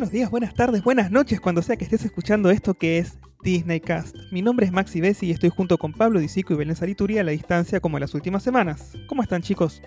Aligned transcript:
buenos 0.00 0.12
días, 0.14 0.30
buenas 0.30 0.54
tardes, 0.54 0.82
buenas 0.82 1.10
noches, 1.10 1.42
cuando 1.42 1.60
sea 1.60 1.76
que 1.76 1.84
estés 1.84 2.06
escuchando 2.06 2.48
esto 2.48 2.72
que 2.72 2.96
es 2.96 3.18
Disney 3.42 3.80
Cast. 3.80 4.16
Mi 4.30 4.42
nombre 4.42 4.64
es 4.64 4.70
Maxi 4.70 5.00
Bessi 5.00 5.26
y 5.26 5.32
estoy 5.32 5.50
junto 5.50 5.76
con 5.76 5.92
Pablo 5.92 6.20
Disico 6.20 6.52
y 6.52 6.56
Belén 6.56 6.76
Sarituri 6.76 7.18
a 7.18 7.24
la 7.24 7.32
distancia 7.32 7.80
como 7.80 7.96
en 7.96 8.02
las 8.02 8.14
últimas 8.14 8.44
semanas. 8.44 8.92
¿Cómo 9.08 9.24
están 9.24 9.42
chicos? 9.42 9.82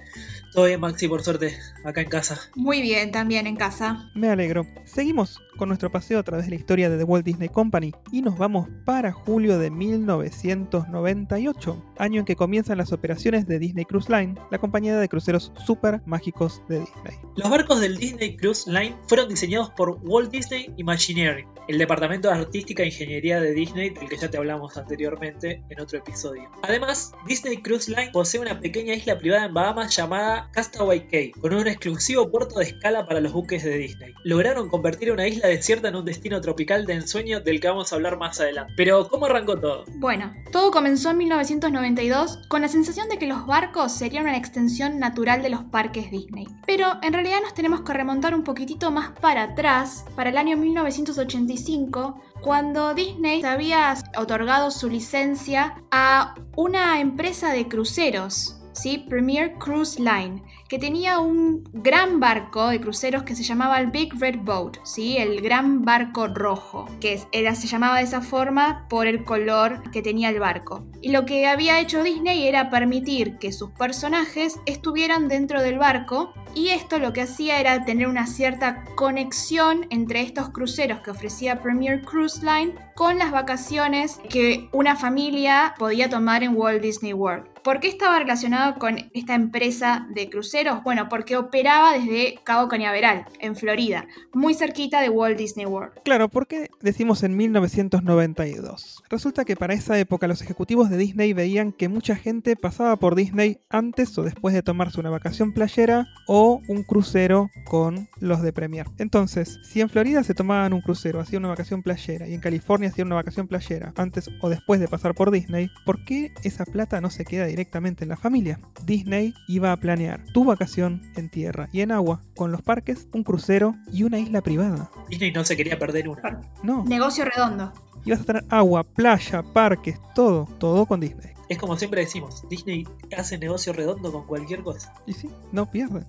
Todo 0.52 0.66
bien 0.66 0.82
Maxi, 0.82 1.08
por 1.08 1.24
suerte, 1.24 1.56
acá 1.86 2.02
en 2.02 2.10
casa. 2.10 2.38
Muy 2.54 2.82
bien, 2.82 3.12
también 3.12 3.48
en 3.48 3.56
casa. 3.56 4.12
Me 4.14 4.28
alegro. 4.28 4.68
Seguimos 4.84 5.40
con 5.58 5.70
nuestro 5.70 5.90
paseo 5.92 6.20
a 6.20 6.24
través 6.24 6.44
de 6.46 6.50
la 6.50 6.58
historia 6.58 6.90
de 6.90 6.98
The 6.98 7.06
Walt 7.06 7.26
Disney 7.26 7.48
Company 7.48 7.94
y 8.12 8.22
nos 8.22 8.38
vamos 8.38 8.68
para 8.84 9.14
julio 9.14 9.58
de 9.60 9.72
1998, 9.72 11.94
año 11.98 12.20
en 12.20 12.26
que 12.26 12.36
comienzan 12.36 12.78
las 12.78 12.92
operaciones 12.92 13.48
de 13.48 13.60
Disney 13.60 13.86
Cruise 13.86 14.10
Line, 14.10 14.36
la 14.52 14.58
compañía 14.58 14.98
de 14.98 15.08
cruceros 15.08 15.54
super 15.66 16.02
mágicos 16.06 16.62
de 16.68 16.82
Disney. 16.82 17.16
Los 17.38 17.50
barcos 17.50 17.80
del 17.80 17.96
Disney 17.98 18.36
Cruise 18.36 18.68
Line 18.68 18.98
fueron 19.08 19.30
diseñados 19.30 19.70
por 19.72 20.02
Walt 20.04 20.32
Disney 20.32 20.70
Imagineering, 20.76 21.48
el 21.70 21.78
departamento 21.78 22.28
de 22.28 22.36
artística 22.36 22.84
e 22.84 22.88
ingeniería 22.88 23.40
de 23.40 23.54
Disney, 23.54 23.92
del 23.92 24.10
que 24.10 24.18
ya 24.18 24.33
hablamos 24.38 24.78
anteriormente 24.78 25.64
en 25.70 25.80
otro 25.80 26.00
episodio. 26.00 26.50
Además, 26.62 27.14
Disney 27.28 27.62
Cruise 27.62 27.90
Line 27.90 28.12
posee 28.12 28.40
una 28.40 28.60
pequeña 28.60 28.94
isla 28.94 29.18
privada 29.18 29.46
en 29.46 29.54
Bahamas 29.54 29.96
llamada 29.96 30.50
Castaway 30.52 31.08
Cay, 31.08 31.32
con 31.32 31.54
un 31.54 31.68
exclusivo 31.68 32.30
puerto 32.30 32.60
de 32.60 32.66
escala 32.66 33.06
para 33.08 33.20
los 33.20 33.34
buques 33.34 33.64
de 33.64 33.78
Disney. 33.78 34.14
Lograron 34.24 34.70
convertir 34.70 35.12
una 35.12 35.28
isla 35.28 35.48
desierta 35.48 35.90
en 35.90 35.96
un 35.96 36.06
destino 36.06 36.42
tropical 36.42 36.86
de 36.86 36.94
ensueño 36.94 37.42
del 37.42 37.60
que 37.60 37.68
vamos 37.68 37.92
a 37.92 37.96
hablar 37.96 38.18
más 38.18 38.40
adelante. 38.40 38.74
Pero, 38.76 39.08
¿cómo 39.08 39.26
arrancó 39.26 39.58
todo? 39.60 39.86
Bueno, 39.96 40.32
todo 40.52 40.72
comenzó 40.72 41.12
en 41.12 41.18
1992 41.18 42.40
con 42.48 42.62
la 42.62 42.68
sensación 42.68 43.10
de 43.10 43.18
que 43.18 43.28
los 43.28 43.46
barcos 43.46 43.92
serían 43.92 44.24
una 44.24 44.38
extensión 44.38 45.00
natural 45.00 45.42
de 45.42 45.50
los 45.50 45.64
parques 45.64 46.12
Disney. 46.12 46.48
Pero 46.66 46.88
en 47.02 47.14
realidad 47.14 47.42
nos 47.42 47.54
tenemos 47.54 47.82
que 47.82 47.94
remontar 47.94 48.34
un 48.34 48.44
poquitito 48.44 48.92
más 48.92 49.12
para 49.20 49.44
atrás, 49.44 50.06
para 50.16 50.30
el 50.30 50.38
año 50.38 50.58
1985, 50.58 52.22
cuando 52.44 52.94
Disney 52.94 53.42
había 53.44 53.96
otorgado 54.18 54.70
su 54.70 54.90
licencia 54.90 55.82
a 55.92 56.36
una 56.58 57.00
empresa 57.00 57.54
de 57.54 57.70
cruceros, 57.70 58.60
¿sí? 58.74 58.98
Premier 58.98 59.54
Cruise 59.54 59.98
Line, 59.98 60.44
que 60.68 60.78
tenía 60.78 61.20
un 61.20 61.64
gran 61.72 62.20
barco 62.20 62.68
de 62.68 62.82
cruceros 62.82 63.24
que 63.24 63.36
se 63.36 63.44
llamaba 63.44 63.80
el 63.80 63.92
Big 63.92 64.14
Red 64.20 64.40
Boat, 64.42 64.78
¿sí? 64.84 65.18
el 65.18 65.42
gran 65.42 65.86
barco 65.86 66.28
rojo, 66.28 66.86
que 67.00 67.22
era, 67.32 67.56
se 67.56 67.68
llamaba 67.68 68.00
de 68.00 68.04
esa 68.04 68.22
forma 68.22 68.88
por 68.90 69.08
el 69.08 69.24
color 69.24 69.90
que 69.92 70.02
tenía 70.02 70.30
el 70.30 70.40
barco. 70.40 70.84
Y 71.02 71.12
lo 71.12 71.26
que 71.26 71.48
había 71.48 71.80
hecho 71.80 72.04
Disney 72.04 72.46
era 72.46 72.70
permitir 72.70 73.38
que 73.38 73.54
sus 73.54 73.72
personajes 73.72 74.60
estuvieran 74.66 75.30
dentro 75.30 75.62
del 75.62 75.80
barco 75.80 76.34
y 76.56 76.70
esto 76.70 77.00
lo 77.00 77.14
que 77.14 77.22
hacía 77.22 77.60
era 77.60 77.86
tener 77.86 78.08
una 78.08 78.28
cierta 78.28 78.86
conexión 78.96 79.86
entre 79.90 80.22
estos 80.22 80.50
cruceros 80.50 81.00
que 81.00 81.12
ofrecía 81.12 81.62
Premier 81.62 82.02
Cruise 82.02 82.42
Line 82.44 82.74
con 82.96 83.18
las 83.18 83.32
vacaciones 83.32 84.20
que 84.30 84.70
una 84.72 84.96
familia 84.96 85.74
podía 85.78 86.10
tomar 86.10 86.44
en 86.44 86.56
Walt 86.56 86.82
Disney 86.82 87.14
World. 87.14 87.54
¿Por 87.64 87.80
qué 87.80 87.88
estaba 87.88 88.20
relacionado 88.20 88.78
con 88.78 88.98
esta 89.14 89.36
empresa 89.36 90.06
de 90.14 90.30
cruceros? 90.30 90.84
Bueno, 90.84 91.08
porque 91.08 91.38
operaba 91.38 91.94
desde 91.94 92.38
Cabo 92.44 92.68
Cañaveral, 92.68 93.26
en 93.40 93.56
Florida, 93.56 94.06
muy 94.34 94.54
cerquita 94.54 95.00
de 95.00 95.08
Walt 95.08 95.38
Disney 95.38 95.66
World. 95.66 95.94
Claro, 96.04 96.28
¿por 96.28 96.46
qué 96.46 96.70
decimos 96.82 97.24
en 97.24 97.38
1992? 97.38 99.04
Resulta 99.10 99.46
que 99.46 99.56
para 99.56 99.74
esa 99.74 99.98
época 99.98 100.28
los 100.28 100.42
ejecutivos 100.42 100.90
de 100.90 100.98
Disney 100.98 101.32
veían 101.32 101.72
que 101.72 101.88
mucha 101.88 102.18
gente 102.18 102.58
pasaba 102.58 102.98
por 102.98 103.16
Disney 103.16 103.60
antes 103.70 104.18
o 104.18 104.24
después 104.24 104.54
de 104.54 104.62
tomarse 104.62 105.00
una 105.00 105.10
vacación 105.10 105.54
playera 105.54 106.06
o 106.28 106.43
un 106.68 106.84
crucero 106.84 107.50
con 107.66 108.08
los 108.20 108.42
de 108.42 108.54
Premier. 108.54 108.88
Entonces, 108.98 109.60
si 109.64 109.82
en 109.82 109.90
Florida 109.90 110.24
se 110.24 110.34
tomaban 110.34 110.74
un 110.74 110.82
crucero, 110.82 111.20
hacían 111.20 111.44
una 111.44 111.50
vacación 111.50 111.82
playera 111.82 112.28
y 112.28 112.34
en 112.34 112.42
California 112.42 112.90
hacían 112.90 113.08
una 113.08 113.16
vacación 113.16 113.48
playera 113.48 113.94
antes 113.96 114.30
o 114.42 114.50
después 114.50 114.80
de 114.80 114.88
pasar 114.88 115.16
por 115.16 115.32
Disney, 115.32 115.70
¿por 115.86 116.04
qué 116.06 116.32
esa 116.44 116.66
plata 116.66 117.02
no 117.02 117.10
se 117.10 117.26
queda 117.26 117.46
directamente 117.46 118.04
en 118.04 118.10
la 118.10 118.18
familia. 118.18 118.60
Disney 118.86 119.34
iba 119.48 119.72
a 119.72 119.78
planear 119.78 120.24
tu 120.34 120.44
vacación 120.46 121.02
en 121.16 121.30
tierra 121.30 121.70
y 121.72 121.82
en 121.82 121.92
agua, 121.92 122.22
con 122.36 122.52
los 122.52 122.62
parques, 122.62 123.08
un 123.14 123.24
crucero 123.24 123.76
y 123.92 124.04
una 124.04 124.20
isla 124.20 124.42
privada. 124.42 124.90
Disney 125.10 125.32
no 125.32 125.44
se 125.46 125.56
quería 125.56 125.80
perder 125.80 126.10
una. 126.10 126.42
No. 126.64 126.84
Negocio 126.86 127.26
redondo. 127.26 127.74
Ibas 128.06 128.22
a 128.22 128.24
tener 128.26 128.46
agua, 128.50 128.84
playa, 128.84 129.44
parques, 129.44 129.98
todo, 130.14 130.48
todo 130.60 130.86
con 130.86 131.00
Disney. 131.00 131.32
Es 131.50 131.58
como 131.58 131.78
siempre 131.78 132.02
decimos, 132.02 132.44
Disney 132.50 132.88
hace 133.16 133.38
negocio 133.38 133.74
redondo 133.74 134.12
con 134.12 134.26
cualquier 134.26 134.64
cosa. 134.64 134.94
Y 135.06 135.14
sí, 135.14 135.30
no 135.52 135.70
pierden. 135.70 136.06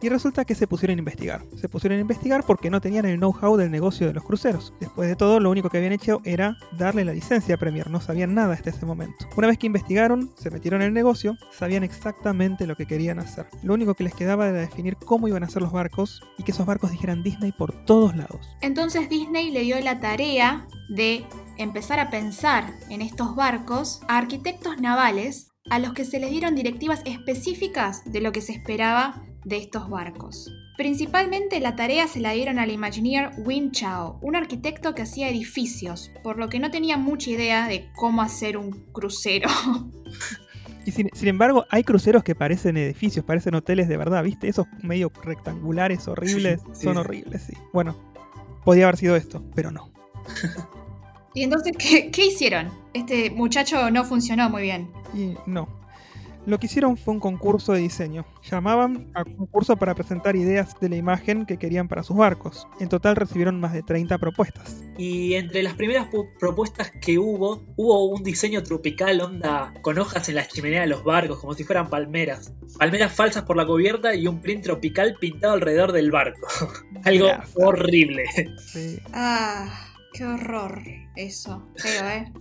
Y 0.00 0.08
resulta 0.08 0.44
que 0.44 0.54
se 0.54 0.66
pusieron 0.66 0.98
a 0.98 1.00
investigar. 1.00 1.42
Se 1.56 1.68
pusieron 1.68 1.98
a 1.98 2.02
investigar 2.02 2.44
porque 2.46 2.70
no 2.70 2.80
tenían 2.80 3.04
el 3.04 3.18
know-how 3.18 3.56
del 3.56 3.70
negocio 3.70 4.06
de 4.06 4.12
los 4.12 4.24
cruceros. 4.24 4.72
Después 4.80 5.08
de 5.08 5.16
todo, 5.16 5.40
lo 5.40 5.50
único 5.50 5.70
que 5.70 5.78
habían 5.78 5.92
hecho 5.92 6.20
era 6.24 6.56
darle 6.76 7.04
la 7.04 7.12
licencia 7.12 7.56
a 7.56 7.58
Premier. 7.58 7.90
No 7.90 8.00
sabían 8.00 8.34
nada 8.34 8.54
hasta 8.54 8.70
ese 8.70 8.86
momento. 8.86 9.26
Una 9.36 9.48
vez 9.48 9.58
que 9.58 9.66
investigaron, 9.66 10.30
se 10.36 10.50
metieron 10.50 10.82
en 10.82 10.88
el 10.88 10.94
negocio, 10.94 11.36
sabían 11.50 11.82
exactamente 11.82 12.66
lo 12.66 12.76
que 12.76 12.86
querían 12.86 13.18
hacer. 13.18 13.46
Lo 13.62 13.74
único 13.74 13.94
que 13.94 14.04
les 14.04 14.14
quedaba 14.14 14.48
era 14.48 14.58
definir 14.58 14.96
cómo 14.96 15.26
iban 15.26 15.42
a 15.42 15.46
hacer 15.46 15.62
los 15.62 15.72
barcos 15.72 16.22
y 16.36 16.44
que 16.44 16.52
esos 16.52 16.66
barcos 16.66 16.92
dijeran 16.92 17.22
Disney 17.22 17.52
por 17.52 17.72
todos 17.84 18.16
lados. 18.16 18.48
Entonces 18.60 19.08
Disney 19.08 19.50
le 19.50 19.62
dio 19.62 19.80
la 19.80 19.98
tarea 19.98 20.66
de 20.88 21.24
empezar 21.56 21.98
a 21.98 22.10
pensar 22.10 22.72
en 22.88 23.02
estos 23.02 23.34
barcos 23.34 24.00
a 24.08 24.18
arquitectos 24.18 24.80
navales 24.80 25.50
a 25.70 25.78
los 25.78 25.92
que 25.92 26.04
se 26.04 26.18
les 26.18 26.30
dieron 26.30 26.54
directivas 26.54 27.02
específicas 27.04 28.02
de 28.10 28.20
lo 28.20 28.32
que 28.32 28.40
se 28.40 28.52
esperaba 28.52 29.22
de 29.44 29.56
estos 29.56 29.88
barcos. 29.88 30.52
Principalmente 30.76 31.60
la 31.60 31.74
tarea 31.74 32.06
se 32.06 32.20
la 32.20 32.32
dieron 32.32 32.58
al 32.58 32.70
Imagineer 32.70 33.30
Win 33.38 33.72
Chao, 33.72 34.18
un 34.22 34.36
arquitecto 34.36 34.94
que 34.94 35.02
hacía 35.02 35.28
edificios, 35.28 36.10
por 36.22 36.38
lo 36.38 36.48
que 36.48 36.60
no 36.60 36.70
tenía 36.70 36.96
mucha 36.96 37.30
idea 37.30 37.66
de 37.66 37.88
cómo 37.96 38.22
hacer 38.22 38.56
un 38.56 38.72
crucero. 38.92 39.48
Y 40.84 40.90
sin, 40.90 41.10
sin, 41.12 41.28
embargo, 41.28 41.66
hay 41.68 41.84
cruceros 41.84 42.24
que 42.24 42.34
parecen 42.34 42.78
edificios, 42.78 43.22
parecen 43.22 43.54
hoteles 43.54 43.88
de 43.88 43.98
verdad, 43.98 44.24
¿viste? 44.24 44.48
Esos 44.48 44.66
medio 44.82 45.12
rectangulares, 45.22 46.08
horribles, 46.08 46.62
sí, 46.72 46.84
son 46.84 46.96
horribles, 46.96 47.42
sí. 47.42 47.52
Bueno, 47.74 47.94
podía 48.64 48.84
haber 48.84 48.96
sido 48.96 49.14
esto, 49.14 49.44
pero 49.54 49.70
no. 49.70 49.90
¿Y 51.34 51.42
entonces 51.42 51.76
qué, 51.76 52.10
qué 52.10 52.28
hicieron? 52.28 52.70
Este 52.94 53.28
muchacho 53.28 53.90
no 53.90 54.02
funcionó 54.04 54.48
muy 54.48 54.62
bien. 54.62 54.90
Y 55.12 55.34
no, 55.44 55.68
lo 56.46 56.58
que 56.58 56.66
hicieron 56.66 56.96
fue 56.96 57.14
un 57.14 57.20
concurso 57.20 57.72
de 57.72 57.80
diseño. 57.80 58.24
Llamaban 58.50 59.10
a 59.14 59.24
concurso 59.24 59.76
para 59.76 59.94
presentar 59.94 60.36
ideas 60.36 60.78
de 60.80 60.88
la 60.88 60.96
imagen 60.96 61.44
que 61.46 61.58
querían 61.58 61.88
para 61.88 62.02
sus 62.02 62.16
barcos. 62.16 62.66
En 62.80 62.88
total 62.88 63.16
recibieron 63.16 63.60
más 63.60 63.72
de 63.72 63.82
30 63.82 64.18
propuestas. 64.18 64.82
Y 64.96 65.34
entre 65.34 65.62
las 65.62 65.74
primeras 65.74 66.08
propuestas 66.38 66.90
que 66.90 67.18
hubo, 67.18 67.62
hubo 67.76 68.06
un 68.06 68.22
diseño 68.22 68.62
tropical 68.62 69.20
onda 69.20 69.74
con 69.82 69.98
hojas 69.98 70.28
en 70.28 70.36
la 70.36 70.46
chimenea 70.46 70.80
de 70.80 70.88
los 70.88 71.04
barcos, 71.04 71.38
como 71.38 71.54
si 71.54 71.64
fueran 71.64 71.88
palmeras. 71.90 72.52
Palmeras 72.78 73.12
falsas 73.12 73.44
por 73.44 73.56
la 73.56 73.66
cubierta 73.66 74.14
y 74.14 74.26
un 74.26 74.40
print 74.40 74.64
tropical 74.64 75.16
pintado 75.20 75.54
alrededor 75.54 75.92
del 75.92 76.10
barco. 76.10 76.46
Algo 77.04 77.26
Gracias. 77.26 77.56
horrible. 77.56 78.24
Sí. 78.58 78.98
Ah, 79.12 79.68
qué 80.12 80.24
horror 80.24 80.82
eso. 81.16 81.62
Feo, 81.76 82.08
¿eh? 82.08 82.32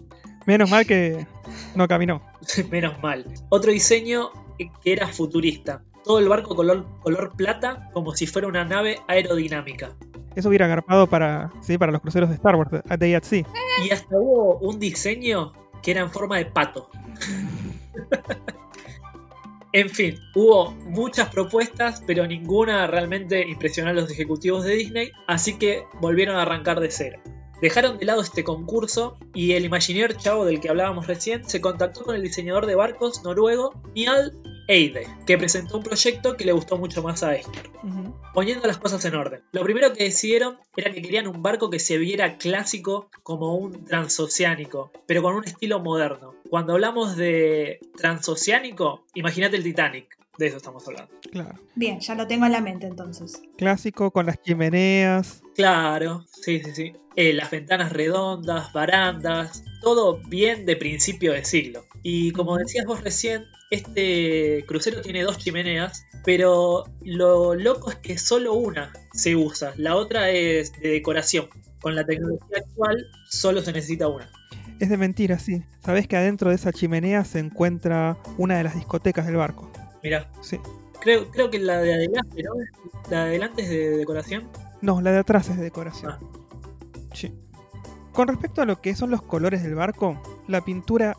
Menos 0.47 0.71
mal 0.71 0.87
que 0.87 1.27
no 1.75 1.87
caminó. 1.89 2.21
Menos 2.71 2.99
mal. 3.03 3.25
Otro 3.49 3.71
diseño 3.71 4.31
que 4.57 4.93
era 4.93 5.09
futurista. 5.09 5.83
Todo 6.05 6.19
el 6.19 6.29
barco 6.29 6.55
color, 6.55 6.87
color 7.01 7.33
plata 7.35 7.89
como 7.91 8.15
si 8.15 8.27
fuera 8.27 8.47
una 8.47 8.63
nave 8.63 8.97
aerodinámica. 9.09 9.91
Eso 10.35 10.47
hubiera 10.47 10.65
agarpado 10.65 11.07
para, 11.07 11.51
sí, 11.61 11.77
para 11.77 11.91
los 11.91 11.99
cruceros 11.99 12.29
de 12.29 12.35
Star 12.35 12.55
Wars, 12.55 12.71
a 12.87 12.95
Day 12.95 13.13
at 13.13 13.23
Sea. 13.23 13.43
Y 13.85 13.91
hasta 13.91 14.15
hubo 14.15 14.57
un 14.59 14.79
diseño 14.79 15.51
que 15.83 15.91
era 15.91 15.99
en 15.99 16.09
forma 16.09 16.37
de 16.37 16.45
pato. 16.45 16.89
en 19.73 19.89
fin, 19.89 20.17
hubo 20.33 20.71
muchas 20.71 21.27
propuestas, 21.27 22.01
pero 22.07 22.25
ninguna 22.25 22.87
realmente 22.87 23.45
impresionó 23.45 23.89
a 23.89 23.93
los 23.93 24.09
ejecutivos 24.09 24.63
de 24.63 24.75
Disney, 24.75 25.11
así 25.27 25.57
que 25.57 25.83
volvieron 25.99 26.37
a 26.37 26.43
arrancar 26.43 26.79
de 26.79 26.89
cero. 26.89 27.19
Dejaron 27.61 27.97
de 27.97 28.05
lado 28.05 28.21
este 28.21 28.43
concurso 28.43 29.17
y 29.33 29.53
el 29.53 29.65
Imagineer 29.65 30.15
Chavo 30.15 30.45
del 30.45 30.59
que 30.59 30.69
hablábamos 30.69 31.07
recién 31.07 31.47
se 31.47 31.59
contactó 31.59 32.03
con 32.03 32.15
el 32.15 32.21
diseñador 32.21 32.65
de 32.67 32.75
barcos 32.75 33.23
noruego 33.23 33.73
Njal 33.95 34.33
Eide, 34.67 35.07
que 35.25 35.37
presentó 35.37 35.77
un 35.77 35.83
proyecto 35.83 36.35
que 36.35 36.43
le 36.45 36.51
gustó 36.51 36.77
mucho 36.77 37.01
más 37.01 37.23
a 37.23 37.33
Esther. 37.35 37.69
Uh 37.83 37.87
-huh. 37.87 38.31
Poniendo 38.33 38.67
las 38.67 38.77
cosas 38.77 39.03
en 39.05 39.15
orden. 39.15 39.41
Lo 39.53 39.63
primero 39.63 39.93
que 39.93 40.03
decidieron 40.03 40.57
era 40.75 40.91
que 40.91 41.01
querían 41.01 41.27
un 41.27 41.41
barco 41.41 41.69
que 41.69 41.79
se 41.79 41.97
viera 41.97 42.37
clásico 42.37 43.09
como 43.23 43.55
un 43.55 43.85
transoceánico, 43.85 44.91
pero 45.05 45.23
con 45.23 45.35
un 45.35 45.45
estilo 45.45 45.79
moderno. 45.79 46.35
Cuando 46.49 46.73
hablamos 46.73 47.15
de 47.15 47.79
transoceánico, 47.95 49.05
imagínate 49.15 49.55
el 49.55 49.63
Titanic. 49.63 50.17
De 50.37 50.47
eso 50.47 50.57
estamos 50.57 50.87
hablando. 50.87 51.11
Claro. 51.31 51.59
Bien, 51.75 51.99
ya 51.99 52.15
lo 52.15 52.27
tengo 52.27 52.45
en 52.45 52.51
la 52.51 52.61
mente 52.61 52.85
entonces. 52.85 53.41
Clásico 53.57 54.11
con 54.11 54.25
las 54.25 54.41
chimeneas. 54.41 55.41
Claro, 55.55 56.25
sí, 56.29 56.61
sí, 56.63 56.71
sí. 56.73 56.93
Eh, 57.15 57.33
las 57.33 57.49
ventanas 57.49 57.91
redondas, 57.91 58.71
barandas, 58.73 59.63
todo 59.81 60.21
bien 60.27 60.65
de 60.65 60.75
principio 60.75 61.33
de 61.33 61.43
siglo. 61.43 61.83
Y 62.03 62.31
como 62.31 62.57
decías 62.57 62.85
vos 62.85 63.03
recién, 63.03 63.45
este 63.71 64.63
crucero 64.67 65.01
tiene 65.01 65.23
dos 65.23 65.39
chimeneas, 65.39 66.05
pero 66.23 66.85
lo 67.01 67.55
loco 67.55 67.89
es 67.89 67.97
que 67.97 68.17
solo 68.17 68.53
una 68.53 68.93
se 69.13 69.35
usa, 69.35 69.73
la 69.77 69.95
otra 69.95 70.29
es 70.29 70.71
de 70.79 70.89
decoración. 70.89 71.49
Con 71.81 71.95
la 71.95 72.05
tecnología 72.05 72.57
actual 72.57 73.07
solo 73.29 73.61
se 73.61 73.73
necesita 73.73 74.07
una. 74.07 74.29
Es 74.79 74.89
de 74.89 74.97
mentira, 74.97 75.39
sí. 75.39 75.63
Sabés 75.83 76.07
que 76.07 76.17
adentro 76.17 76.49
de 76.49 76.55
esa 76.55 76.71
chimenea 76.71 77.25
se 77.25 77.39
encuentra 77.39 78.17
una 78.37 78.57
de 78.57 78.63
las 78.63 78.75
discotecas 78.75 79.25
del 79.25 79.37
barco. 79.37 79.71
Mira, 80.07 80.29
Sí. 80.39 80.57
creo, 81.01 81.29
creo 81.31 81.49
que 81.49 81.59
la 81.59 81.79
de 81.81 81.93
adelante, 81.93 82.41
¿no? 82.41 82.51
La 83.09 83.23
de 83.25 83.29
adelante 83.31 83.61
es 83.63 83.69
de 83.69 83.89
decoración. 83.97 84.47
No, 84.81 85.01
la 85.01 85.11
de 85.11 85.17
atrás 85.17 85.49
es 85.49 85.57
de 85.57 85.63
decoración. 85.63 86.13
Ah. 86.13 86.19
Sí. 87.13 87.37
Con 88.13 88.29
respecto 88.29 88.61
a 88.61 88.65
lo 88.65 88.79
que 88.79 88.95
son 88.95 89.11
los 89.11 89.21
colores 89.21 89.63
del 89.63 89.75
barco, 89.75 90.17
la 90.47 90.61
pintura 90.63 91.17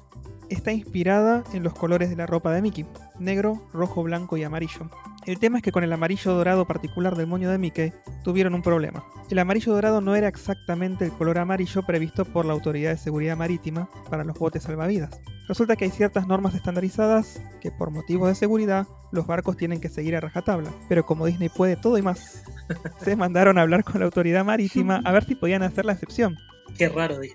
está 0.49 0.73
inspirada 0.73 1.45
en 1.53 1.63
los 1.63 1.75
colores 1.75 2.11
de 2.11 2.17
la 2.17 2.27
ropa 2.27 2.53
de 2.53 2.63
Mickey, 2.63 2.87
negro, 3.19 3.63
rojo, 3.73 4.03
blanco 4.03 4.37
y 4.37 4.45
amarillo. 4.45 4.91
El 5.27 5.39
tema 5.39 5.59
es 5.59 5.63
que 5.63 5.73
con 5.73 5.85
el 5.85 5.93
amarillo 5.93 6.33
dorado 6.33 6.67
particular 6.67 7.15
del 7.15 7.27
moño 7.27 7.51
de 7.51 7.59
Mickey 7.59 7.93
tuvieron 8.25 8.55
un 8.55 8.63
problema. 8.63 9.05
El 9.31 9.39
amarillo 9.39 9.75
dorado 9.75 10.01
no 10.01 10.17
era 10.17 10.29
exactamente 10.29 11.05
el 11.05 11.13
color 11.13 11.39
amarillo 11.39 11.83
previsto 11.83 12.25
por 12.25 12.47
la 12.47 12.55
Autoridad 12.55 12.93
de 12.93 12.97
Seguridad 12.97 13.37
Marítima 13.37 13.89
para 14.09 14.25
los 14.25 14.39
botes 14.39 14.63
salvavidas. 14.63 15.21
Resulta 15.47 15.77
que 15.77 15.87
hay 15.87 15.91
ciertas 15.91 16.27
normas 16.27 16.55
estandarizadas 16.55 17.43
que 17.61 17.71
por 17.71 17.91
motivos 17.91 18.29
de 18.29 18.35
seguridad 18.35 18.87
los 19.13 19.27
barcos 19.27 19.57
tienen 19.57 19.81
que 19.81 19.89
seguir 19.89 20.15
a 20.17 20.21
rajatabla. 20.21 20.71
Pero 20.89 21.05
como 21.07 21.27
Disney 21.27 21.49
puede 21.49 21.77
todo 21.77 21.99
y 21.99 22.03
más, 22.03 22.45
se 23.01 23.17
mandaron 23.17 23.59
a 23.59 23.63
hablar 23.63 23.85
con 23.85 24.01
la 24.01 24.07
autoridad 24.07 24.45
marítima 24.45 25.01
a 25.05 25.13
ver 25.13 25.25
si 25.25 25.35
podían 25.35 25.63
hacer 25.63 25.85
la 25.85 25.93
excepción. 25.93 26.37
Qué 26.77 26.89
raro 26.89 27.23
¿eh? 27.23 27.31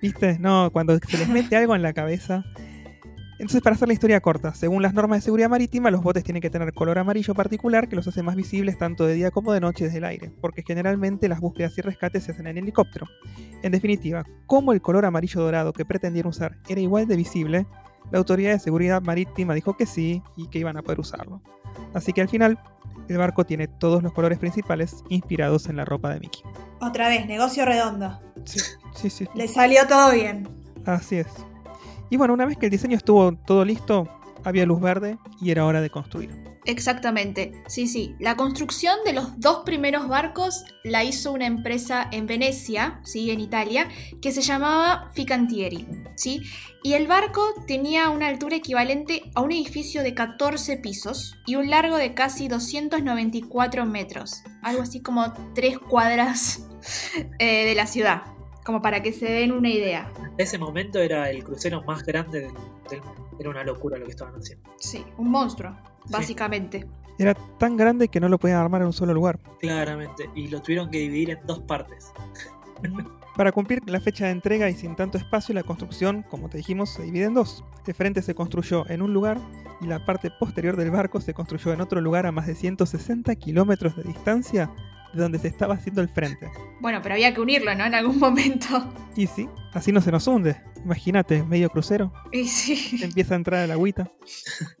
¿Viste? 0.00 0.38
No, 0.38 0.70
cuando 0.72 0.98
se 0.98 1.18
les 1.18 1.28
mete 1.28 1.56
algo 1.56 1.74
en 1.74 1.82
la 1.82 1.92
cabeza. 1.92 2.44
Entonces, 3.38 3.62
para 3.62 3.74
hacer 3.74 3.88
la 3.88 3.94
historia 3.94 4.20
corta, 4.20 4.54
según 4.54 4.80
las 4.82 4.94
normas 4.94 5.18
de 5.18 5.22
seguridad 5.22 5.48
marítima, 5.48 5.90
los 5.90 6.02
botes 6.02 6.22
tienen 6.22 6.40
que 6.40 6.50
tener 6.50 6.72
color 6.72 6.98
amarillo 6.98 7.34
particular 7.34 7.88
que 7.88 7.96
los 7.96 8.06
hace 8.06 8.22
más 8.22 8.36
visibles 8.36 8.78
tanto 8.78 9.06
de 9.06 9.14
día 9.14 9.32
como 9.32 9.52
de 9.52 9.60
noche 9.60 9.84
desde 9.84 9.98
el 9.98 10.04
aire, 10.04 10.30
porque 10.40 10.62
generalmente 10.62 11.28
las 11.28 11.40
búsquedas 11.40 11.76
y 11.76 11.80
rescates 11.80 12.24
se 12.24 12.32
hacen 12.32 12.46
en 12.46 12.58
helicóptero. 12.58 13.06
En 13.62 13.72
definitiva, 13.72 14.24
como 14.46 14.72
el 14.72 14.80
color 14.80 15.04
amarillo 15.04 15.40
dorado 15.42 15.72
que 15.72 15.84
pretendían 15.84 16.28
usar 16.28 16.58
era 16.68 16.80
igual 16.80 17.08
de 17.08 17.16
visible, 17.16 17.66
la 18.12 18.18
autoridad 18.18 18.52
de 18.52 18.60
seguridad 18.60 19.02
marítima 19.02 19.54
dijo 19.54 19.76
que 19.76 19.86
sí 19.86 20.22
y 20.36 20.46
que 20.48 20.60
iban 20.60 20.76
a 20.76 20.82
poder 20.82 21.00
usarlo. 21.00 21.42
Así 21.92 22.12
que 22.12 22.20
al 22.20 22.28
final, 22.28 22.58
el 23.08 23.18
barco 23.18 23.44
tiene 23.44 23.68
todos 23.68 24.02
los 24.02 24.12
colores 24.12 24.38
principales 24.38 25.04
inspirados 25.08 25.68
en 25.68 25.76
la 25.76 25.84
ropa 25.84 26.12
de 26.12 26.20
Mickey. 26.20 26.42
Otra 26.80 27.08
vez, 27.08 27.26
negocio 27.26 27.64
redondo. 27.64 28.20
Sí, 28.44 28.60
sí, 28.94 29.10
sí. 29.10 29.26
Le 29.34 29.48
salió 29.48 29.86
todo 29.86 30.12
bien. 30.12 30.48
Así 30.86 31.16
es. 31.16 31.28
Y 32.10 32.16
bueno, 32.16 32.34
una 32.34 32.44
vez 32.44 32.56
que 32.56 32.66
el 32.66 32.70
diseño 32.70 32.96
estuvo 32.96 33.34
todo 33.34 33.64
listo, 33.64 34.08
había 34.44 34.66
luz 34.66 34.80
verde 34.80 35.18
y 35.40 35.50
era 35.50 35.64
hora 35.64 35.80
de 35.80 35.90
construir. 35.90 36.30
Exactamente, 36.66 37.52
sí, 37.66 37.86
sí. 37.86 38.14
La 38.18 38.36
construcción 38.36 38.96
de 39.04 39.12
los 39.12 39.38
dos 39.38 39.62
primeros 39.64 40.08
barcos 40.08 40.64
la 40.82 41.04
hizo 41.04 41.32
una 41.32 41.46
empresa 41.46 42.08
en 42.10 42.26
Venecia, 42.26 43.00
¿sí? 43.04 43.30
en 43.30 43.40
Italia, 43.40 43.88
que 44.22 44.32
se 44.32 44.40
llamaba 44.40 45.10
Ficantieri. 45.14 45.86
¿sí? 46.16 46.42
Y 46.82 46.94
el 46.94 47.06
barco 47.06 47.42
tenía 47.66 48.08
una 48.10 48.28
altura 48.28 48.56
equivalente 48.56 49.30
a 49.34 49.42
un 49.42 49.52
edificio 49.52 50.02
de 50.02 50.14
14 50.14 50.78
pisos 50.78 51.36
y 51.46 51.56
un 51.56 51.68
largo 51.68 51.96
de 51.96 52.14
casi 52.14 52.48
294 52.48 53.84
metros, 53.84 54.42
algo 54.62 54.82
así 54.82 55.00
como 55.00 55.32
tres 55.54 55.78
cuadras 55.78 56.66
eh, 57.38 57.66
de 57.66 57.74
la 57.74 57.86
ciudad, 57.86 58.22
como 58.64 58.80
para 58.80 59.02
que 59.02 59.12
se 59.12 59.26
den 59.26 59.52
una 59.52 59.68
idea. 59.68 60.10
En 60.18 60.34
ese 60.38 60.58
momento 60.58 60.98
era 60.98 61.30
el 61.30 61.44
crucero 61.44 61.82
más 61.82 62.04
grande 62.04 62.40
del, 62.40 62.52
del 62.90 63.02
mundo. 63.02 63.23
Era 63.38 63.50
una 63.50 63.64
locura 63.64 63.98
lo 63.98 64.04
que 64.04 64.12
estaban 64.12 64.34
haciendo. 64.34 64.70
Sí, 64.78 65.04
un 65.18 65.30
monstruo, 65.30 65.76
básicamente. 66.10 66.86
Era 67.18 67.34
tan 67.58 67.76
grande 67.76 68.08
que 68.08 68.20
no 68.20 68.28
lo 68.28 68.38
podían 68.38 68.58
armar 68.58 68.80
en 68.82 68.88
un 68.88 68.92
solo 68.92 69.14
lugar. 69.14 69.38
Claramente. 69.60 70.28
Y 70.34 70.48
lo 70.48 70.60
tuvieron 70.60 70.90
que 70.90 70.98
dividir 70.98 71.30
en 71.30 71.46
dos 71.46 71.60
partes. 71.60 72.12
Para 73.36 73.50
cumplir 73.50 73.80
la 73.86 74.00
fecha 74.00 74.26
de 74.26 74.30
entrega 74.30 74.70
y 74.70 74.74
sin 74.74 74.94
tanto 74.94 75.18
espacio, 75.18 75.54
la 75.54 75.64
construcción, 75.64 76.22
como 76.30 76.48
te 76.48 76.58
dijimos, 76.58 76.90
se 76.90 77.02
divide 77.02 77.24
en 77.24 77.34
dos. 77.34 77.64
De 77.84 77.92
frente 77.92 78.22
se 78.22 78.34
construyó 78.34 78.88
en 78.88 79.02
un 79.02 79.12
lugar 79.12 79.38
y 79.80 79.86
la 79.86 80.04
parte 80.06 80.30
posterior 80.30 80.76
del 80.76 80.92
barco 80.92 81.20
se 81.20 81.34
construyó 81.34 81.72
en 81.72 81.80
otro 81.80 82.00
lugar 82.00 82.26
a 82.26 82.32
más 82.32 82.46
de 82.46 82.54
160 82.54 83.34
kilómetros 83.34 83.96
de 83.96 84.04
distancia 84.04 84.70
de 85.12 85.22
donde 85.22 85.40
se 85.40 85.48
estaba 85.48 85.74
haciendo 85.74 86.00
el 86.00 86.08
frente. 86.08 86.50
Bueno, 86.80 87.00
pero 87.02 87.14
había 87.14 87.34
que 87.34 87.40
unirlo, 87.40 87.74
¿no? 87.74 87.84
En 87.84 87.94
algún 87.94 88.18
momento. 88.20 88.84
Y 89.16 89.26
sí, 89.26 89.48
así 89.72 89.90
no 89.90 90.00
se 90.00 90.12
nos 90.12 90.26
hunde. 90.28 90.60
Imagínate, 90.84 91.42
medio 91.42 91.70
crucero, 91.70 92.12
Y 92.32 92.46
sí. 92.46 93.02
empieza 93.02 93.34
a 93.34 93.36
entrar 93.38 93.64
el 93.64 93.70
agüita. 93.70 94.10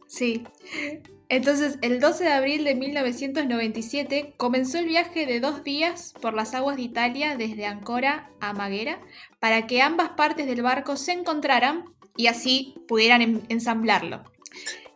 Sí. 0.06 0.44
Entonces, 1.30 1.78
el 1.80 1.98
12 2.00 2.24
de 2.24 2.32
abril 2.32 2.64
de 2.64 2.74
1997 2.74 4.34
comenzó 4.36 4.78
el 4.78 4.86
viaje 4.86 5.26
de 5.26 5.40
dos 5.40 5.64
días 5.64 6.12
por 6.20 6.34
las 6.34 6.54
aguas 6.54 6.76
de 6.76 6.82
Italia 6.82 7.36
desde 7.36 7.66
Ancora 7.66 8.30
a 8.40 8.52
Maguera 8.52 9.00
para 9.40 9.66
que 9.66 9.80
ambas 9.82 10.10
partes 10.10 10.46
del 10.46 10.62
barco 10.62 10.96
se 10.96 11.12
encontraran 11.12 11.86
y 12.16 12.26
así 12.26 12.74
pudieran 12.86 13.22
em- 13.22 13.40
ensamblarlo. 13.48 14.22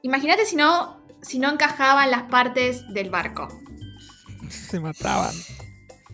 Imagínate 0.02 0.44
si 0.44 0.54
no, 0.54 1.02
si 1.22 1.38
no 1.38 1.50
encajaban 1.50 2.10
las 2.10 2.24
partes 2.24 2.84
del 2.92 3.10
barco. 3.10 3.48
Se 4.50 4.78
mataban. 4.78 5.34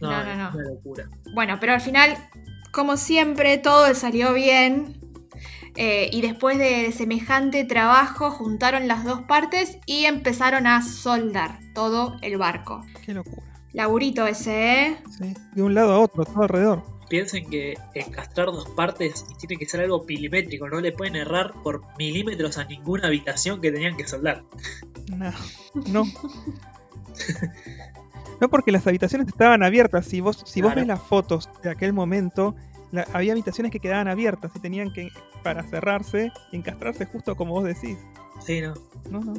No, 0.00 0.11
No, 0.11 0.25
no, 0.25 0.37
no. 0.37 0.56
Una 0.56 0.69
locura. 0.70 1.11
Bueno, 1.35 1.58
pero 1.61 1.73
al 1.75 1.81
final, 1.81 2.17
como 2.75 2.97
siempre, 2.97 3.56
todo 3.59 3.94
salió 3.94 4.35
bien. 4.35 5.00
eh, 5.76 6.09
y 6.12 6.21
después 6.21 6.59
de 6.59 6.93
semejante 6.93 7.65
trabajo, 7.65 8.31
juntaron 8.31 8.87
las 8.87 9.05
dos 9.05 9.23
partes 9.23 9.79
y 9.87 10.05
empezaron 10.05 10.67
a 10.67 10.82
soldar 10.82 11.59
todo 11.75 12.17
el 12.23 12.37
barco. 12.37 12.85
Qué 13.05 13.15
locura. 13.15 13.43
Laburito 13.73 14.25
ese, 14.26 14.87
¿eh? 14.87 14.97
Sí, 15.19 15.35
de 15.53 15.62
un 15.62 15.75
lado 15.75 15.93
a 15.94 15.99
otro, 15.99 16.25
todo 16.25 16.43
alrededor. 16.43 16.85
Piensen 17.09 17.50
que 17.50 17.75
encastrar 17.94 18.47
dos 18.47 18.69
partes 18.71 19.25
tiene 19.41 19.56
que 19.56 19.67
ser 19.67 19.81
algo 19.81 20.05
milimétrico. 20.05 20.69
No 20.69 20.81
le 20.81 20.93
pueden 20.93 21.17
errar 21.17 21.53
por 21.62 21.82
milímetros 21.99 22.56
a 22.56 22.65
ninguna 22.65 23.09
habitación 23.09 23.61
que 23.61 23.73
tenían 23.73 23.97
que 23.97 24.06
soldar. 24.06 24.44
No, 25.09 25.32
no. 25.87 26.05
No, 28.40 28.48
porque 28.48 28.72
las 28.72 28.86
habitaciones 28.86 29.28
estaban 29.28 29.62
abiertas. 29.62 30.06
Si 30.06 30.20
vos, 30.20 30.42
si 30.46 30.60
vos 30.62 30.75
ves 30.75 30.86
las 30.86 31.00
fotos 31.00 31.48
de 31.62 31.70
aquel 31.70 31.92
momento, 31.92 32.54
la- 32.92 33.06
había 33.12 33.32
habitaciones 33.32 33.70
que 33.73 33.80
quedaban 33.80 34.09
abiertas 34.09 34.52
y 34.54 34.61
tenían 34.61 34.92
que, 34.92 35.11
para 35.42 35.62
cerrarse, 35.62 36.32
encastrarse 36.52 37.06
justo 37.06 37.37
como 37.37 37.52
vos 37.52 37.64
decís. 37.64 37.97
Sí, 38.41 38.61
no. 38.61 38.75
No, 39.11 39.21
no. 39.21 39.35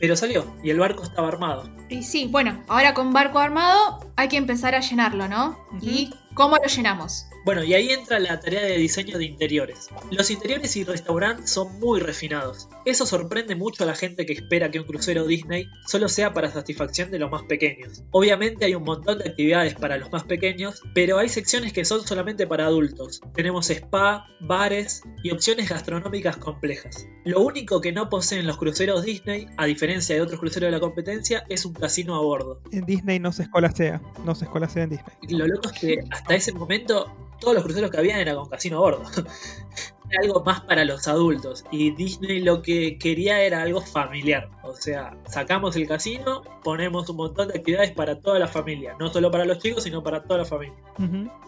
Pero 0.00 0.16
salió 0.16 0.46
y 0.62 0.70
el 0.70 0.78
barco 0.78 1.02
estaba 1.02 1.28
armado. 1.28 1.68
Y 1.88 2.02
sí, 2.02 2.26
bueno, 2.30 2.62
ahora 2.68 2.94
con 2.94 3.12
barco 3.12 3.38
armado 3.38 4.00
hay 4.16 4.28
que 4.28 4.38
empezar 4.38 4.74
a 4.74 4.80
llenarlo, 4.80 5.28
¿no? 5.28 5.58
¿Y 5.82 6.10
cómo 6.34 6.56
lo 6.56 6.66
llenamos? 6.66 7.26
Bueno, 7.44 7.64
y 7.64 7.72
ahí 7.72 7.90
entra 7.90 8.18
la 8.18 8.38
tarea 8.38 8.62
de 8.62 8.76
diseño 8.76 9.16
de 9.16 9.24
interiores. 9.24 9.88
Los 10.10 10.30
interiores 10.30 10.76
y 10.76 10.84
restaurant 10.84 11.46
son 11.46 11.80
muy 11.80 11.98
refinados. 11.98 12.68
Eso 12.84 13.06
sorprende 13.06 13.54
mucho 13.54 13.84
a 13.84 13.86
la 13.86 13.94
gente 13.94 14.26
que 14.26 14.34
espera 14.34 14.70
que 14.70 14.78
un 14.78 14.86
crucero 14.86 15.26
Disney 15.26 15.66
solo 15.86 16.08
sea 16.08 16.34
para 16.34 16.50
satisfacción 16.50 17.10
de 17.10 17.18
los 17.18 17.30
más 17.30 17.44
pequeños. 17.44 18.02
Obviamente 18.10 18.66
hay 18.66 18.74
un 18.74 18.84
montón 18.84 19.18
de 19.18 19.30
actividades 19.30 19.74
para 19.74 19.96
los 19.96 20.12
más 20.12 20.24
pequeños, 20.24 20.82
pero 20.94 21.18
hay 21.18 21.30
secciones 21.30 21.72
que 21.72 21.86
son 21.86 22.06
solamente 22.06 22.46
para 22.46 22.66
adultos. 22.66 23.22
Tenemos 23.34 23.70
spa, 23.70 24.26
bares 24.40 25.02
y 25.22 25.30
opciones 25.30 25.68
gastronómicas 25.70 26.36
complejas. 26.36 27.06
Lo 27.24 27.40
único 27.40 27.80
que 27.80 27.92
no 27.92 28.10
poseen 28.40 28.46
los 28.46 28.56
cruceros 28.56 29.04
Disney, 29.04 29.48
a 29.56 29.66
diferencia 29.66 30.14
de 30.14 30.22
otros 30.22 30.40
cruceros 30.40 30.68
de 30.68 30.72
la 30.72 30.80
competencia, 30.80 31.44
es 31.48 31.64
un 31.64 31.74
casino 31.74 32.14
a 32.14 32.20
bordo. 32.20 32.60
En 32.72 32.86
Disney 32.86 33.18
no 33.18 33.32
se 33.32 33.42
escolasea. 33.42 34.00
No 34.24 34.34
se 34.34 34.44
escolasea 34.44 34.84
en 34.84 34.90
Disney. 34.90 35.16
Lo 35.28 35.46
loco 35.46 35.70
es 35.70 35.80
que 35.80 35.98
hasta 36.10 36.34
ese 36.34 36.52
momento 36.52 37.06
todos 37.40 37.54
los 37.54 37.64
cruceros 37.64 37.90
que 37.90 37.98
habían 37.98 38.20
eran 38.20 38.36
con 38.36 38.48
casino 38.48 38.78
a 38.78 38.80
bordo. 38.80 39.04
Era 40.12 40.24
algo 40.24 40.42
más 40.42 40.62
para 40.62 40.84
los 40.84 41.06
adultos. 41.06 41.64
Y 41.70 41.92
Disney 41.92 42.40
lo 42.40 42.62
que 42.62 42.98
quería 42.98 43.42
era 43.42 43.62
algo 43.62 43.80
familiar. 43.80 44.50
O 44.64 44.74
sea, 44.74 45.16
sacamos 45.28 45.76
el 45.76 45.86
casino, 45.86 46.42
ponemos 46.64 47.08
un 47.10 47.16
montón 47.16 47.46
de 47.46 47.58
actividades 47.58 47.92
para 47.92 48.20
toda 48.20 48.40
la 48.40 48.48
familia. 48.48 48.96
No 48.98 49.08
solo 49.12 49.30
para 49.30 49.44
los 49.44 49.60
chicos, 49.60 49.84
sino 49.84 50.02
para 50.02 50.24
toda 50.24 50.40
la 50.40 50.44
familia. 50.44 50.76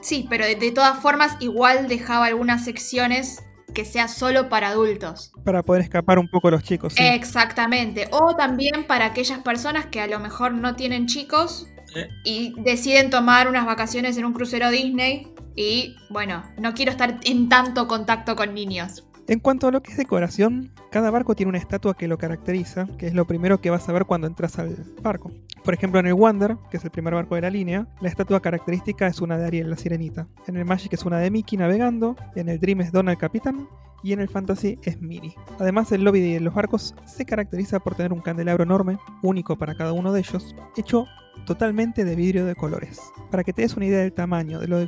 Sí, 0.01 0.29
pero 0.31 0.47
de, 0.47 0.55
de 0.55 0.71
todas 0.71 1.03
formas 1.03 1.37
igual 1.41 1.89
dejaba 1.89 2.27
algunas 2.27 2.65
secciones 2.65 3.43
que 3.73 3.85
sea 3.85 4.09
solo 4.09 4.49
para 4.49 4.69
adultos. 4.69 5.33
Para 5.45 5.63
poder 5.63 5.83
escapar 5.83 6.19
un 6.19 6.29
poco 6.29 6.51
los 6.51 6.63
chicos. 6.63 6.93
sí. 6.95 7.03
Exactamente. 7.05 8.09
O 8.13 8.35
también 8.37 8.87
para 8.87 9.07
aquellas 9.07 9.39
personas 9.41 9.87
que 9.87 10.01
a 10.01 10.07
lo 10.07 10.19
mejor 10.21 10.53
no 10.55 10.77
tienen 10.77 11.07
chicos 11.07 11.67
Eh. 11.95 12.09
y 12.25 12.55
deciden 12.63 13.11
tomar 13.11 13.49
unas 13.49 13.67
vacaciones 13.67 14.17
en 14.17 14.25
un 14.25 14.33
crucero 14.33 14.71
Disney 14.71 15.29
y 15.55 15.95
bueno, 16.09 16.43
no 16.59 16.73
quiero 16.73 16.91
estar 16.91 17.21
en 17.25 17.49
tanto 17.51 17.87
contacto 17.87 18.35
con 18.37 18.55
niños. 18.55 19.05
En 19.29 19.39
cuanto 19.39 19.69
a 19.69 19.71
lo 19.71 19.83
que 19.83 19.93
es 19.93 19.97
decoración, 19.97 20.73
cada 20.91 21.11
barco 21.11 21.37
tiene 21.37 21.51
una 21.51 21.59
estatua 21.59 21.95
que 21.95 22.09
lo 22.09 22.19
caracteriza, 22.19 22.87
que 22.99 23.07
es 23.07 23.15
lo 23.15 23.25
primero 23.25 23.61
que 23.61 23.71
vas 23.71 23.89
a 23.89 23.93
ver 23.93 24.05
cuando 24.05 24.27
entras 24.27 24.59
al 24.59 24.77
barco. 25.01 25.31
Por 25.65 25.75
ejemplo, 25.75 26.01
en 26.01 26.07
el 26.07 26.15
Wonder, 26.15 26.57
que 26.71 26.79
es 26.79 26.85
el 26.85 26.91
primer 26.91 27.15
barco 27.15 27.37
de 27.37 27.43
la 27.43 27.51
línea, 27.51 27.87
la 28.01 28.09
estatua 28.09 28.43
característica 28.43 29.07
es 29.07 29.21
una 29.21 29.39
de 29.39 29.47
Ariel 29.47 29.71
la 29.71 29.77
sirenita. 29.77 30.27
En 30.49 30.57
el 30.57 30.65
Magic 30.65 30.93
es 30.93 31.05
una 31.05 31.19
de 31.19 31.31
Mickey 31.31 31.57
navegando, 31.57 32.17
en 32.35 32.49
el 32.49 32.59
Dream 32.59 32.81
es 32.81 32.91
Donald 32.91 33.19
capitán 33.19 33.69
y 34.03 34.13
en 34.13 34.21
el 34.21 34.29
Fantasy 34.29 34.81
es 34.83 35.01
Minnie. 35.01 35.37
Además, 35.61 35.93
el 35.93 36.03
lobby 36.03 36.21
de 36.21 36.41
los 36.41 36.53
barcos 36.53 36.95
se 37.07 37.25
caracteriza 37.25 37.79
por 37.79 37.95
tener 37.95 38.13
un 38.13 38.23
candelabro 38.23 38.65
enorme, 38.65 38.99
único 39.23 39.57
para 39.57 39.77
cada 39.77 39.93
uno 39.93 40.13
de 40.13 40.19
ellos, 40.19 40.57
hecho 40.77 41.07
totalmente 41.47 42.05
de 42.05 42.17
vidrio 42.17 42.45
de 42.45 42.57
colores. 42.57 43.01
Para 43.31 43.45
que 43.45 43.53
te 43.53 43.63
des 43.63 43.77
una 43.77 43.87
idea 43.87 44.01
del 44.01 44.13
tamaño, 44.13 44.59
de 44.59 44.67
lo 44.67 44.79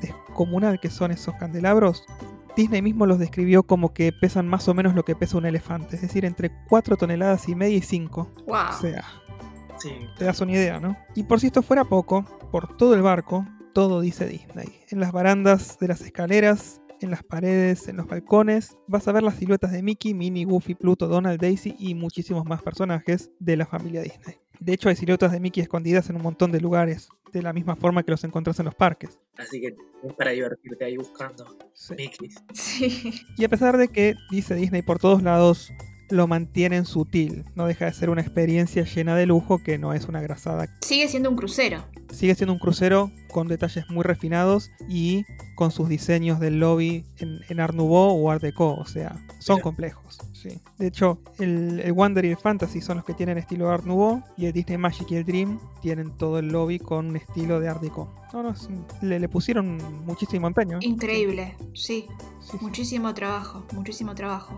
descomunal 0.00 0.80
que 0.80 0.90
son 0.90 1.12
esos 1.12 1.36
candelabros, 1.36 2.04
Disney 2.56 2.82
mismo 2.82 3.06
los 3.06 3.18
describió 3.18 3.64
como 3.64 3.92
que 3.92 4.12
pesan 4.12 4.46
más 4.46 4.68
o 4.68 4.74
menos 4.74 4.94
lo 4.94 5.04
que 5.04 5.16
pesa 5.16 5.38
un 5.38 5.46
elefante, 5.46 5.96
es 5.96 6.02
decir, 6.02 6.24
entre 6.24 6.50
4 6.68 6.96
toneladas 6.96 7.48
y 7.48 7.54
media 7.54 7.76
y 7.76 7.82
5. 7.82 8.30
Wow. 8.46 8.56
O 8.70 8.80
sea, 8.80 9.04
Sí. 9.78 9.90
te 10.18 10.24
das 10.24 10.40
una 10.40 10.52
idea, 10.52 10.78
¿no? 10.78 10.96
Y 11.14 11.24
por 11.24 11.40
si 11.40 11.48
esto 11.48 11.62
fuera 11.62 11.84
poco, 11.84 12.24
por 12.52 12.76
todo 12.76 12.94
el 12.94 13.02
barco, 13.02 13.44
todo 13.72 14.00
dice 14.00 14.26
Disney. 14.26 14.68
En 14.90 15.00
las 15.00 15.10
barandas 15.10 15.78
de 15.80 15.88
las 15.88 16.00
escaleras, 16.00 16.80
en 17.00 17.10
las 17.10 17.24
paredes, 17.24 17.88
en 17.88 17.96
los 17.96 18.06
balcones, 18.06 18.76
vas 18.86 19.08
a 19.08 19.12
ver 19.12 19.24
las 19.24 19.34
siluetas 19.34 19.72
de 19.72 19.82
Mickey, 19.82 20.14
Minnie, 20.14 20.44
Goofy, 20.44 20.74
Pluto, 20.76 21.08
Donald, 21.08 21.40
Daisy 21.40 21.74
y 21.78 21.94
muchísimos 21.96 22.44
más 22.46 22.62
personajes 22.62 23.30
de 23.40 23.56
la 23.56 23.66
familia 23.66 24.02
Disney. 24.02 24.36
De 24.64 24.72
hecho, 24.72 24.88
hay 24.88 24.96
siluetas 24.96 25.30
de 25.30 25.40
Mickey 25.40 25.62
escondidas 25.62 26.08
en 26.08 26.16
un 26.16 26.22
montón 26.22 26.50
de 26.50 26.58
lugares, 26.58 27.08
de 27.34 27.42
la 27.42 27.52
misma 27.52 27.76
forma 27.76 28.02
que 28.02 28.10
los 28.12 28.24
encontrás 28.24 28.58
en 28.60 28.64
los 28.64 28.74
parques. 28.74 29.18
Así 29.36 29.60
que 29.60 29.68
es 29.68 30.12
para 30.14 30.30
divertirte 30.30 30.86
ahí 30.86 30.96
buscando 30.96 31.44
Sí. 31.74 31.94
Mickey. 31.98 32.30
Sí. 32.54 33.12
Y 33.36 33.44
a 33.44 33.48
pesar 33.50 33.76
de 33.76 33.88
que 33.88 34.14
dice 34.30 34.54
Disney 34.54 34.80
por 34.80 34.98
todos 34.98 35.22
lados, 35.22 35.70
lo 36.08 36.26
mantienen 36.26 36.86
sutil. 36.86 37.44
No 37.54 37.66
deja 37.66 37.84
de 37.84 37.92
ser 37.92 38.08
una 38.08 38.22
experiencia 38.22 38.84
llena 38.84 39.14
de 39.16 39.26
lujo 39.26 39.62
que 39.62 39.76
no 39.76 39.92
es 39.92 40.06
una 40.06 40.22
grasada. 40.22 40.66
Sigue 40.80 41.08
siendo 41.08 41.28
un 41.28 41.36
crucero. 41.36 41.84
Sigue 42.10 42.34
siendo 42.34 42.54
un 42.54 42.58
crucero 42.58 43.10
con 43.34 43.48
detalles 43.48 43.84
muy 43.90 44.04
refinados 44.04 44.70
y 44.88 45.24
con 45.56 45.72
sus 45.72 45.88
diseños 45.88 46.38
del 46.38 46.60
lobby 46.60 47.04
en, 47.18 47.40
en 47.48 47.58
Art 47.58 47.74
Nouveau 47.74 48.16
o 48.24 48.30
Art 48.30 48.40
Deco. 48.42 48.74
O 48.74 48.86
sea, 48.86 49.16
son 49.40 49.56
Mira. 49.56 49.62
complejos. 49.64 50.18
Sí. 50.32 50.60
De 50.78 50.86
hecho, 50.88 51.18
el, 51.38 51.80
el 51.80 51.92
Wonder 51.94 52.24
y 52.26 52.28
el 52.30 52.36
Fantasy 52.36 52.80
son 52.80 52.98
los 52.98 53.04
que 53.06 53.14
tienen 53.14 53.38
estilo 53.38 53.70
Art 53.70 53.84
Nouveau 53.84 54.22
y 54.36 54.46
el 54.46 54.52
Disney 54.52 54.78
Magic 54.78 55.10
y 55.10 55.16
el 55.16 55.24
Dream 55.24 55.58
tienen 55.82 56.10
todo 56.16 56.38
el 56.38 56.48
lobby 56.48 56.78
con 56.78 57.06
un 57.06 57.16
estilo 57.16 57.58
de 57.60 57.68
Art 57.68 57.80
Deco. 57.82 58.14
No, 58.32 58.42
no, 58.42 58.50
un- 58.50 58.86
le, 59.08 59.18
le 59.18 59.28
pusieron 59.28 59.78
muchísimo 60.04 60.46
empeño. 60.46 60.76
¿eh? 60.76 60.80
Increíble, 60.82 61.56
sí. 61.74 62.06
Sí, 62.40 62.50
sí. 62.50 62.58
Muchísimo 62.60 63.14
trabajo, 63.14 63.64
muchísimo 63.72 64.14
trabajo. 64.14 64.56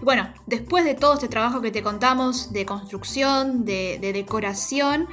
Y 0.00 0.04
bueno, 0.04 0.28
después 0.46 0.84
de 0.84 0.94
todo 0.94 1.14
este 1.14 1.28
trabajo 1.28 1.60
que 1.62 1.70
te 1.70 1.82
contamos 1.82 2.52
de 2.52 2.66
construcción, 2.66 3.64
de, 3.64 3.98
de 4.02 4.12
decoración, 4.12 5.06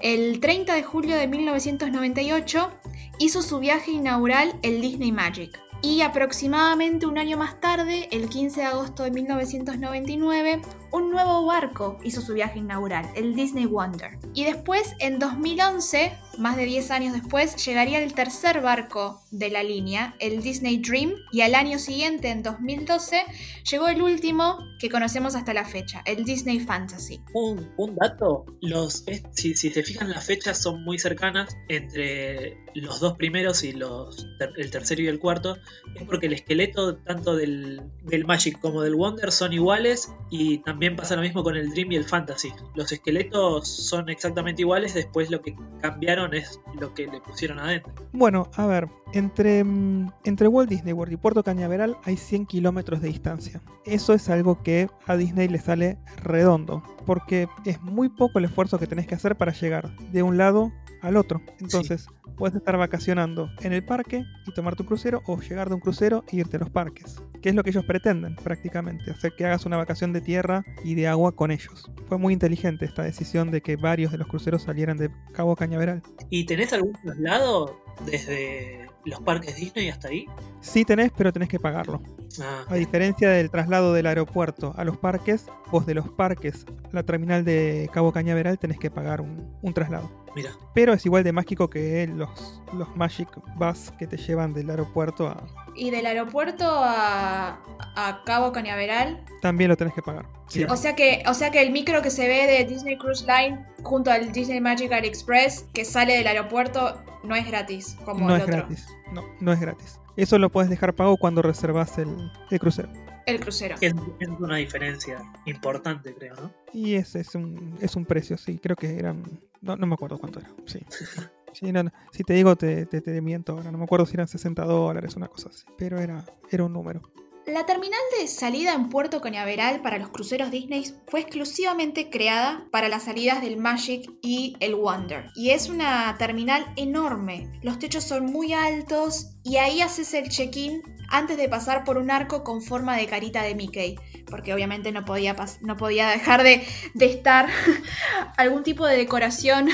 el 0.00 0.38
30 0.40 0.74
de 0.74 0.82
julio 0.82 1.16
de 1.16 1.26
1998 1.26 2.70
hizo 3.18 3.42
su 3.42 3.58
viaje 3.58 3.90
inaugural 3.90 4.54
el 4.62 4.80
Disney 4.80 5.10
Magic. 5.10 5.58
Y 5.80 6.02
aproximadamente 6.02 7.06
un 7.06 7.18
año 7.18 7.36
más 7.36 7.60
tarde, 7.60 8.08
el 8.10 8.28
15 8.28 8.60
de 8.60 8.66
agosto 8.66 9.04
de 9.04 9.12
1999, 9.12 10.60
un 10.90 11.10
nuevo 11.10 11.44
barco 11.46 11.98
hizo 12.02 12.20
su 12.20 12.34
viaje 12.34 12.58
inaugural, 12.58 13.08
el 13.14 13.34
Disney 13.34 13.66
Wonder. 13.66 14.18
Y 14.34 14.44
después, 14.44 14.94
en 14.98 15.18
2011, 15.18 16.12
más 16.38 16.56
de 16.56 16.64
10 16.64 16.90
años 16.90 17.12
después, 17.12 17.64
llegaría 17.64 18.02
el 18.02 18.14
tercer 18.14 18.60
barco 18.60 19.20
de 19.30 19.50
la 19.50 19.62
línea, 19.62 20.16
el 20.18 20.42
Disney 20.42 20.78
Dream, 20.78 21.14
y 21.30 21.42
al 21.42 21.54
año 21.54 21.78
siguiente, 21.78 22.30
en 22.30 22.42
2012, 22.42 23.22
llegó 23.70 23.88
el 23.88 24.02
último 24.02 24.58
que 24.78 24.88
conocemos 24.88 25.34
hasta 25.34 25.52
la 25.52 25.64
fecha, 25.64 26.02
el 26.06 26.24
Disney 26.24 26.58
Fantasy. 26.58 27.20
Un, 27.34 27.70
un 27.76 27.94
dato, 27.96 28.46
los, 28.62 29.04
si, 29.32 29.54
si 29.54 29.70
se 29.70 29.82
fijan 29.82 30.10
las 30.10 30.24
fechas 30.24 30.60
son 30.60 30.82
muy 30.84 30.98
cercanas 30.98 31.56
entre 31.68 32.56
los 32.74 33.00
dos 33.00 33.16
primeros 33.16 33.64
y 33.64 33.72
los 33.72 34.26
el 34.56 34.70
tercero 34.70 35.02
y 35.02 35.08
el 35.08 35.18
cuarto, 35.18 35.58
es 35.94 36.02
porque 36.04 36.26
el 36.26 36.32
esqueleto 36.32 36.96
tanto 36.96 37.36
del, 37.36 37.82
Magic 38.26 38.60
como 38.60 38.82
del 38.82 38.94
Wonder 38.94 39.32
son 39.32 39.52
iguales 39.52 40.12
y 40.30 40.58
también 40.58 40.96
pasa 40.96 41.16
lo 41.16 41.22
mismo 41.22 41.42
con 41.42 41.56
el 41.56 41.70
Dream 41.70 41.92
y 41.92 41.96
el 41.96 42.04
Fantasy. 42.04 42.52
Los 42.74 42.92
esqueletos 42.92 43.68
son 43.68 44.08
exactamente 44.08 44.62
iguales, 44.62 44.94
después 44.94 45.30
lo 45.30 45.40
que 45.42 45.56
cambiaron 45.80 46.34
es 46.34 46.60
lo 46.78 46.94
que 46.94 47.06
le 47.06 47.20
pusieron 47.20 47.58
adentro. 47.58 47.92
Bueno, 48.12 48.50
a 48.54 48.66
ver, 48.66 48.88
entre, 49.12 49.64
mm, 49.64 50.12
entre 50.24 50.48
Walt 50.48 50.68
Disney 50.68 50.92
World 50.92 51.12
y 51.12 51.16
Puerto 51.16 51.42
Cañaveral 51.42 51.96
hay 52.04 52.16
100 52.16 52.46
kilómetros 52.46 53.00
de 53.00 53.08
distancia. 53.08 53.60
Eso 53.84 54.12
es 54.12 54.28
algo 54.28 54.62
que 54.62 54.88
a 55.06 55.16
Disney 55.16 55.48
le 55.48 55.58
sale 55.58 55.98
redondo, 56.22 56.82
porque 57.06 57.48
es 57.64 57.80
muy 57.82 58.08
poco 58.08 58.38
el 58.38 58.44
esfuerzo 58.44 58.78
que 58.78 58.86
tenés 58.86 59.06
que 59.06 59.14
hacer 59.14 59.36
para 59.36 59.52
llegar 59.52 59.88
de 60.12 60.22
un 60.22 60.36
lado 60.36 60.72
al 61.00 61.16
otro. 61.16 61.40
Entonces, 61.60 62.06
puedes 62.36 62.56
estar 62.56 62.76
vacacionando 62.76 63.50
en 63.60 63.72
el 63.72 63.84
parque 63.84 64.24
y 64.46 64.52
tomar 64.52 64.76
tu 64.76 64.84
crucero, 64.84 65.22
o 65.26 65.40
llegar 65.40 65.68
de 65.68 65.74
un 65.74 65.80
crucero 65.80 66.24
e 66.28 66.36
irte 66.36 66.56
a 66.56 66.60
los 66.60 66.70
parques, 66.70 67.20
que 67.42 67.48
es 67.48 67.54
lo 67.54 67.62
que 67.62 67.70
ellos 67.70 67.84
pretenden 67.84 68.36
prácticamente, 68.36 69.10
hacer 69.10 69.32
que 69.36 69.44
hagas 69.44 69.66
una 69.66 69.76
vacación 69.76 70.12
de 70.12 70.20
tierra 70.20 70.64
y 70.84 70.94
de 70.94 71.08
agua 71.08 71.32
con 71.32 71.50
ellos. 71.50 71.90
Fue 72.06 72.18
muy 72.18 72.32
inteligente 72.32 72.84
esta 72.84 73.02
decisión 73.02 73.50
de 73.50 73.60
que 73.60 73.76
varios 73.76 74.12
de 74.12 74.18
los 74.18 74.28
cruceros 74.28 74.62
salieran 74.62 74.96
de 74.96 75.10
Cabo 75.32 75.56
Cañaveral. 75.56 76.02
¿Y 76.30 76.46
tenés 76.46 76.72
algún 76.72 76.92
traslado 76.92 77.76
desde 78.00 78.88
los 79.04 79.20
parques 79.20 79.56
Disney 79.56 79.88
hasta 79.88 80.08
ahí? 80.08 80.26
Sí 80.60 80.84
tenés, 80.84 81.10
pero 81.16 81.32
tenés 81.32 81.48
que 81.48 81.58
pagarlo. 81.60 82.00
Ah, 82.42 82.64
A 82.68 82.74
diferencia 82.74 83.30
del 83.30 83.50
traslado 83.50 83.92
del 83.92 84.06
aeropuerto 84.06 84.74
a 84.76 84.84
los 84.84 84.96
parques, 84.98 85.46
vos 85.70 85.86
de 85.86 85.94
los 85.94 86.08
parques 86.10 86.66
a 86.84 86.94
la 86.94 87.02
terminal 87.02 87.44
de 87.44 87.88
Cabo 87.92 88.12
Cañaveral 88.12 88.58
tenés 88.58 88.78
que 88.78 88.90
pagar 88.90 89.20
un, 89.20 89.56
un 89.62 89.72
traslado. 89.72 90.10
mira. 90.34 90.50
Pero 90.74 90.92
es 90.92 91.04
igual 91.06 91.24
de 91.24 91.32
mágico 91.32 91.70
que 91.70 92.06
los, 92.06 92.60
los 92.72 92.94
Magic 92.96 93.28
Bus 93.56 93.92
que 93.98 94.06
te 94.06 94.16
llevan 94.16 94.52
del 94.52 94.68
aeropuerto 94.70 95.28
a... 95.28 95.42
Y 95.74 95.90
del 95.90 96.06
aeropuerto 96.06 96.64
a, 96.68 97.60
a 97.96 98.22
Cabo 98.24 98.50
Cañaveral. 98.52 99.24
También 99.40 99.68
lo 99.70 99.76
tenés 99.76 99.94
que 99.94 100.02
pagar. 100.02 100.26
Sí. 100.48 100.64
O 100.64 100.76
sea 100.76 100.94
que, 100.96 101.22
o 101.26 101.34
sea 101.34 101.50
que 101.50 101.62
el 101.62 101.70
micro 101.70 102.02
que 102.02 102.10
se 102.10 102.26
ve 102.26 102.46
de 102.46 102.64
Disney 102.64 102.98
Cruise 102.98 103.24
Line 103.26 103.64
junto 103.82 104.10
al 104.10 104.32
Disney 104.32 104.60
Magical 104.60 105.04
Express 105.04 105.66
que 105.72 105.84
sale 105.84 106.16
del 106.16 106.26
aeropuerto 106.26 107.00
no 107.22 107.34
es 107.36 107.46
gratis 107.46 107.96
como 108.04 108.26
no 108.26 108.34
el 108.34 108.40
es 108.42 108.48
otro. 108.48 108.56
gratis. 108.58 108.88
No, 109.12 109.24
no 109.40 109.52
es 109.52 109.60
gratis. 109.60 110.00
Eso 110.18 110.36
lo 110.36 110.50
puedes 110.50 110.68
dejar 110.68 110.94
pago 110.94 111.16
cuando 111.16 111.42
reservas 111.42 111.96
el, 111.96 112.08
el 112.50 112.58
crucero. 112.58 112.88
El 113.24 113.38
crucero. 113.38 113.76
Es, 113.80 113.94
es 114.18 114.28
una 114.28 114.56
diferencia 114.56 115.22
importante, 115.46 116.12
creo, 116.12 116.34
¿no? 116.34 116.52
Y 116.72 116.94
ese 116.94 117.20
es 117.20 117.36
un, 117.36 117.78
es 117.80 117.94
un 117.94 118.04
precio, 118.04 118.36
sí. 118.36 118.58
Creo 118.58 118.74
que 118.74 118.98
eran... 118.98 119.22
No, 119.60 119.76
no 119.76 119.86
me 119.86 119.94
acuerdo 119.94 120.18
cuánto 120.18 120.40
era. 120.40 120.50
Sí. 120.66 120.80
Sí, 121.54 121.72
no, 121.72 121.82
no. 121.82 121.90
Si 122.12 122.24
te 122.24 122.34
digo, 122.34 122.56
te, 122.56 122.84
te, 122.84 123.00
te 123.00 123.20
miento 123.22 123.52
ahora. 123.52 123.72
No 123.72 123.78
me 123.78 123.84
acuerdo 123.84 124.04
si 124.04 124.14
eran 124.14 124.28
60 124.28 124.64
dólares, 124.66 125.16
una 125.16 125.28
cosa 125.28 125.48
así. 125.48 125.64
Pero 125.78 125.98
era, 125.98 126.22
era 126.50 126.62
un 126.62 126.74
número. 126.74 127.00
La 127.48 127.64
terminal 127.64 127.98
de 128.20 128.28
salida 128.28 128.74
en 128.74 128.90
Puerto 128.90 129.22
Cañaveral 129.22 129.80
para 129.80 129.96
los 129.96 130.10
cruceros 130.10 130.50
Disney 130.50 130.84
fue 131.06 131.20
exclusivamente 131.20 132.10
creada 132.10 132.66
para 132.70 132.90
las 132.90 133.04
salidas 133.04 133.40
del 133.40 133.56
Magic 133.56 134.10
y 134.20 134.54
el 134.60 134.74
Wonder. 134.74 135.30
Y 135.34 135.50
es 135.50 135.70
una 135.70 136.14
terminal 136.18 136.66
enorme. 136.76 137.50
Los 137.62 137.78
techos 137.78 138.04
son 138.04 138.26
muy 138.26 138.52
altos 138.52 139.30
y 139.44 139.56
ahí 139.56 139.80
haces 139.80 140.12
el 140.12 140.28
check-in 140.28 140.82
antes 141.08 141.38
de 141.38 141.48
pasar 141.48 141.84
por 141.84 141.96
un 141.96 142.10
arco 142.10 142.44
con 142.44 142.60
forma 142.60 142.98
de 142.98 143.06
carita 143.06 143.42
de 143.42 143.54
Mickey. 143.54 143.96
Porque 144.26 144.52
obviamente 144.52 144.92
no 144.92 145.06
podía, 145.06 145.34
no 145.62 145.78
podía 145.78 146.10
dejar 146.10 146.42
de, 146.42 146.66
de 146.92 147.06
estar 147.06 147.48
algún 148.36 148.62
tipo 148.62 148.84
de 148.84 148.98
decoración 148.98 149.70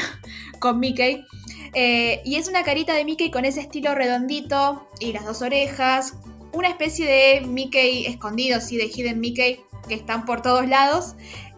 con 0.61 0.79
Mickey. 0.79 1.27
Eh, 1.73 2.23
y 2.25 2.37
es 2.37 2.47
una 2.47 2.63
carita 2.63 2.95
de 2.95 3.05
Mickey 3.05 3.33
con 3.33 3.45
ese 3.45 3.61
estilo 3.61 3.97
redondito 3.97 4.89
y 5.01 5.13
las 5.13 5.25
dos 5.25 5.43
orejas, 5.43 6.15
una 6.55 6.69
especie 6.69 7.07
de 7.07 7.47
Mickey 7.47 8.07
escondido, 8.07 8.61
sí, 8.61 8.77
de 8.77 8.85
Hidden 8.87 9.21
Mickey, 9.21 9.61
que 9.89 9.95
están 9.95 10.25
por 10.25 10.43
todos 10.43 10.67
lados. 10.67 11.15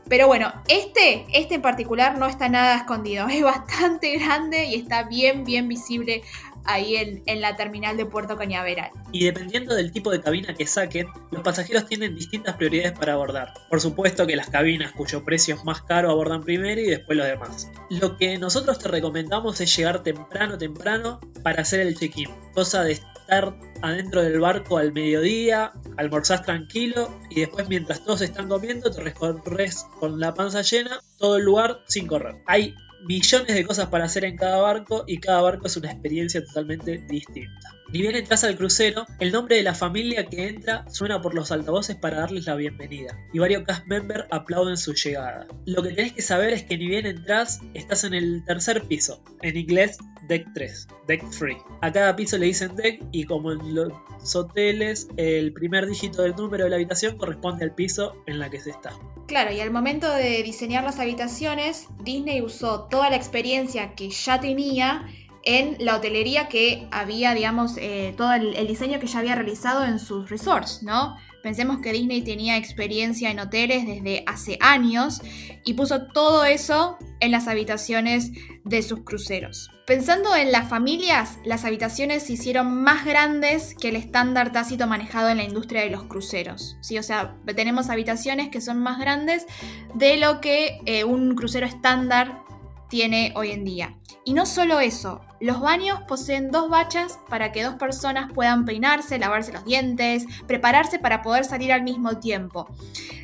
Pero 0.08 0.28
bueno, 0.28 0.52
este, 0.68 1.26
este 1.32 1.56
en 1.56 1.62
particular 1.62 2.16
no 2.16 2.26
está 2.26 2.48
nada 2.48 2.76
escondido, 2.76 3.28
es 3.30 3.42
bastante 3.42 4.16
grande 4.18 4.66
y 4.66 4.76
está 4.76 5.04
bien, 5.04 5.44
bien 5.44 5.68
visible 5.68 6.22
ahí 6.66 7.22
en, 7.26 7.40
la 7.40 7.56
terminal 7.56 7.96
de 7.96 8.06
Puerto 8.06 8.36
Cañaveral. 8.36 8.90
Y 9.12 9.24
dependiendo 9.24 9.74
del 9.74 9.92
tipo 9.92 10.10
de 10.10 10.20
cabina 10.20 10.54
que 10.54 10.66
saquen, 10.66 11.08
los 11.30 11.42
pasajeros 11.42 11.86
tienen 11.86 12.14
distintas 12.14 12.56
prioridades 12.56 12.98
para 12.98 13.14
abordar. 13.14 13.52
Por 13.68 13.80
supuesto 13.80 14.26
que 14.26 14.36
las 14.36 14.48
cabinas 14.48 14.92
cuyo 14.92 15.24
precio 15.24 15.54
es 15.54 15.64
más 15.64 15.82
caro 15.82 16.10
abordan 16.10 16.42
primero 16.42 16.80
y 16.80 16.86
después 16.86 17.16
los 17.16 17.26
demás. 17.26 17.70
Lo 17.90 18.16
que 18.16 18.38
nosotros 18.38 18.78
te 18.78 18.88
recomendamos 18.88 19.60
es 19.60 19.76
llegar 19.76 20.02
temprano, 20.02 20.58
temprano 20.58 21.20
para 21.42 21.62
hacer 21.62 21.80
el 21.80 21.96
check-in. 21.96 22.30
Cosa 22.54 22.84
de 22.84 22.92
estar 22.92 23.56
adentro 23.82 24.22
del 24.22 24.40
barco 24.40 24.78
al 24.78 24.92
mediodía, 24.92 25.72
almorzás 25.96 26.42
tranquilo 26.42 27.10
y 27.30 27.40
después 27.40 27.68
mientras 27.68 28.04
todos 28.04 28.22
están 28.22 28.48
comiendo 28.48 28.90
te 28.90 29.02
recorres 29.02 29.86
con 29.98 30.20
la 30.20 30.34
panza 30.34 30.62
llena 30.62 31.00
todo 31.18 31.36
el 31.36 31.44
lugar 31.44 31.80
sin 31.86 32.06
correr. 32.06 32.36
Hay 32.46 32.74
millones 33.06 33.54
de 33.54 33.64
cosas 33.64 33.86
para 33.88 34.04
hacer 34.04 34.24
en 34.24 34.36
cada 34.36 34.58
barco 34.58 35.04
y 35.06 35.18
cada 35.18 35.40
barco 35.42 35.66
es 35.66 35.76
una 35.76 35.92
experiencia 35.92 36.44
totalmente 36.44 36.98
distinta. 37.08 37.76
Ni 37.92 38.02
bien 38.02 38.16
entras 38.16 38.42
al 38.42 38.56
crucero, 38.56 39.06
el 39.20 39.30
nombre 39.30 39.56
de 39.56 39.62
la 39.62 39.74
familia 39.74 40.26
que 40.26 40.48
entra 40.48 40.84
suena 40.90 41.22
por 41.22 41.34
los 41.34 41.52
altavoces 41.52 41.94
para 41.94 42.18
darles 42.18 42.46
la 42.46 42.56
bienvenida, 42.56 43.16
y 43.32 43.38
varios 43.38 43.62
cast 43.62 43.86
members 43.86 44.24
aplauden 44.32 44.76
su 44.76 44.92
llegada. 44.92 45.46
Lo 45.66 45.84
que 45.84 45.90
tenés 45.90 46.12
que 46.12 46.22
saber 46.22 46.52
es 46.52 46.64
que 46.64 46.76
ni 46.76 46.88
bien 46.88 47.06
entras, 47.06 47.60
estás 47.74 48.02
en 48.02 48.14
el 48.14 48.44
tercer 48.44 48.82
piso, 48.82 49.22
en 49.40 49.56
inglés 49.56 49.98
Deck 50.26 50.48
3, 50.52 50.88
Deck 51.06 51.30
3. 51.38 51.56
A 51.80 51.92
cada 51.92 52.16
piso 52.16 52.38
le 52.38 52.46
dicen 52.46 52.74
Deck 52.74 53.04
y 53.12 53.24
como 53.24 53.52
en 53.52 53.76
los 53.76 54.34
hoteles, 54.34 55.06
el 55.16 55.52
primer 55.52 55.86
dígito 55.86 56.22
del 56.22 56.34
número 56.34 56.64
de 56.64 56.70
la 56.70 56.76
habitación 56.76 57.16
corresponde 57.16 57.64
al 57.64 57.74
piso 57.74 58.16
en 58.26 58.40
la 58.40 58.50
que 58.50 58.58
se 58.58 58.70
está. 58.70 58.92
Claro, 59.26 59.52
y 59.52 59.60
al 59.60 59.72
momento 59.72 60.08
de 60.08 60.42
diseñar 60.44 60.84
las 60.84 61.00
habitaciones, 61.00 61.88
Disney 62.04 62.42
usó 62.42 62.84
toda 62.84 63.10
la 63.10 63.16
experiencia 63.16 63.94
que 63.94 64.10
ya 64.10 64.40
tenía 64.40 65.08
en 65.42 65.76
la 65.78 65.96
hotelería 65.96 66.48
que 66.48 66.86
había, 66.90 67.34
digamos, 67.34 67.76
eh, 67.78 68.14
todo 68.16 68.32
el, 68.34 68.66
diseño 68.66 69.00
que 69.00 69.06
ya 69.06 69.20
había 69.20 69.34
realizado 69.34 69.84
en 69.84 69.98
sus 69.98 70.30
resorts, 70.30 70.82
¿no? 70.82 71.16
Pensemos 71.46 71.78
que 71.78 71.92
Disney 71.92 72.22
tenía 72.22 72.56
experiencia 72.56 73.30
en 73.30 73.38
hoteles 73.38 73.86
desde 73.86 74.24
hace 74.26 74.58
años 74.60 75.22
y 75.64 75.74
puso 75.74 76.08
todo 76.08 76.44
eso 76.44 76.98
en 77.20 77.30
las 77.30 77.46
habitaciones 77.46 78.32
de 78.64 78.82
sus 78.82 79.04
cruceros. 79.04 79.70
Pensando 79.86 80.34
en 80.34 80.50
las 80.50 80.68
familias, 80.68 81.38
las 81.44 81.64
habitaciones 81.64 82.24
se 82.24 82.32
hicieron 82.32 82.82
más 82.82 83.04
grandes 83.04 83.76
que 83.76 83.90
el 83.90 83.94
estándar 83.94 84.50
tácito 84.50 84.88
manejado 84.88 85.28
en 85.28 85.36
la 85.36 85.44
industria 85.44 85.82
de 85.82 85.90
los 85.90 86.02
cruceros. 86.02 86.78
¿sí? 86.80 86.98
O 86.98 87.04
sea, 87.04 87.36
tenemos 87.54 87.90
habitaciones 87.90 88.48
que 88.48 88.60
son 88.60 88.80
más 88.80 88.98
grandes 88.98 89.46
de 89.94 90.16
lo 90.16 90.40
que 90.40 90.80
eh, 90.84 91.04
un 91.04 91.36
crucero 91.36 91.64
estándar 91.64 92.42
tiene 92.90 93.32
hoy 93.36 93.52
en 93.52 93.64
día. 93.64 93.96
Y 94.24 94.34
no 94.34 94.46
solo 94.46 94.80
eso, 94.80 95.20
los 95.40 95.60
baños 95.60 96.00
poseen 96.08 96.50
dos 96.50 96.68
bachas 96.70 97.18
para 97.28 97.52
que 97.52 97.62
dos 97.62 97.74
personas 97.74 98.32
puedan 98.32 98.64
peinarse, 98.64 99.18
lavarse 99.18 99.52
los 99.52 99.64
dientes, 99.64 100.24
prepararse 100.46 100.98
para 100.98 101.22
poder 101.22 101.44
salir 101.44 101.72
al 101.72 101.82
mismo 101.82 102.18
tiempo. 102.18 102.68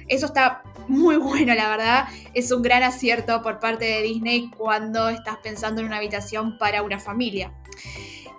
Eso 0.09 0.26
está 0.26 0.62
muy 0.88 1.16
bueno, 1.16 1.54
la 1.54 1.69
verdad. 1.69 2.09
Es 2.35 2.52
un 2.52 2.62
gran 2.62 2.83
acierto 2.83 3.42
por 3.42 3.61
parte 3.61 3.85
de 3.85 4.02
Disney 4.02 4.50
cuando 4.57 5.09
estás 5.09 5.38
pensando 5.42 5.81
en 5.81 5.87
una 5.87 5.97
habitación 5.97 6.59
para 6.59 6.83
una 6.83 6.99
familia. 6.99 7.52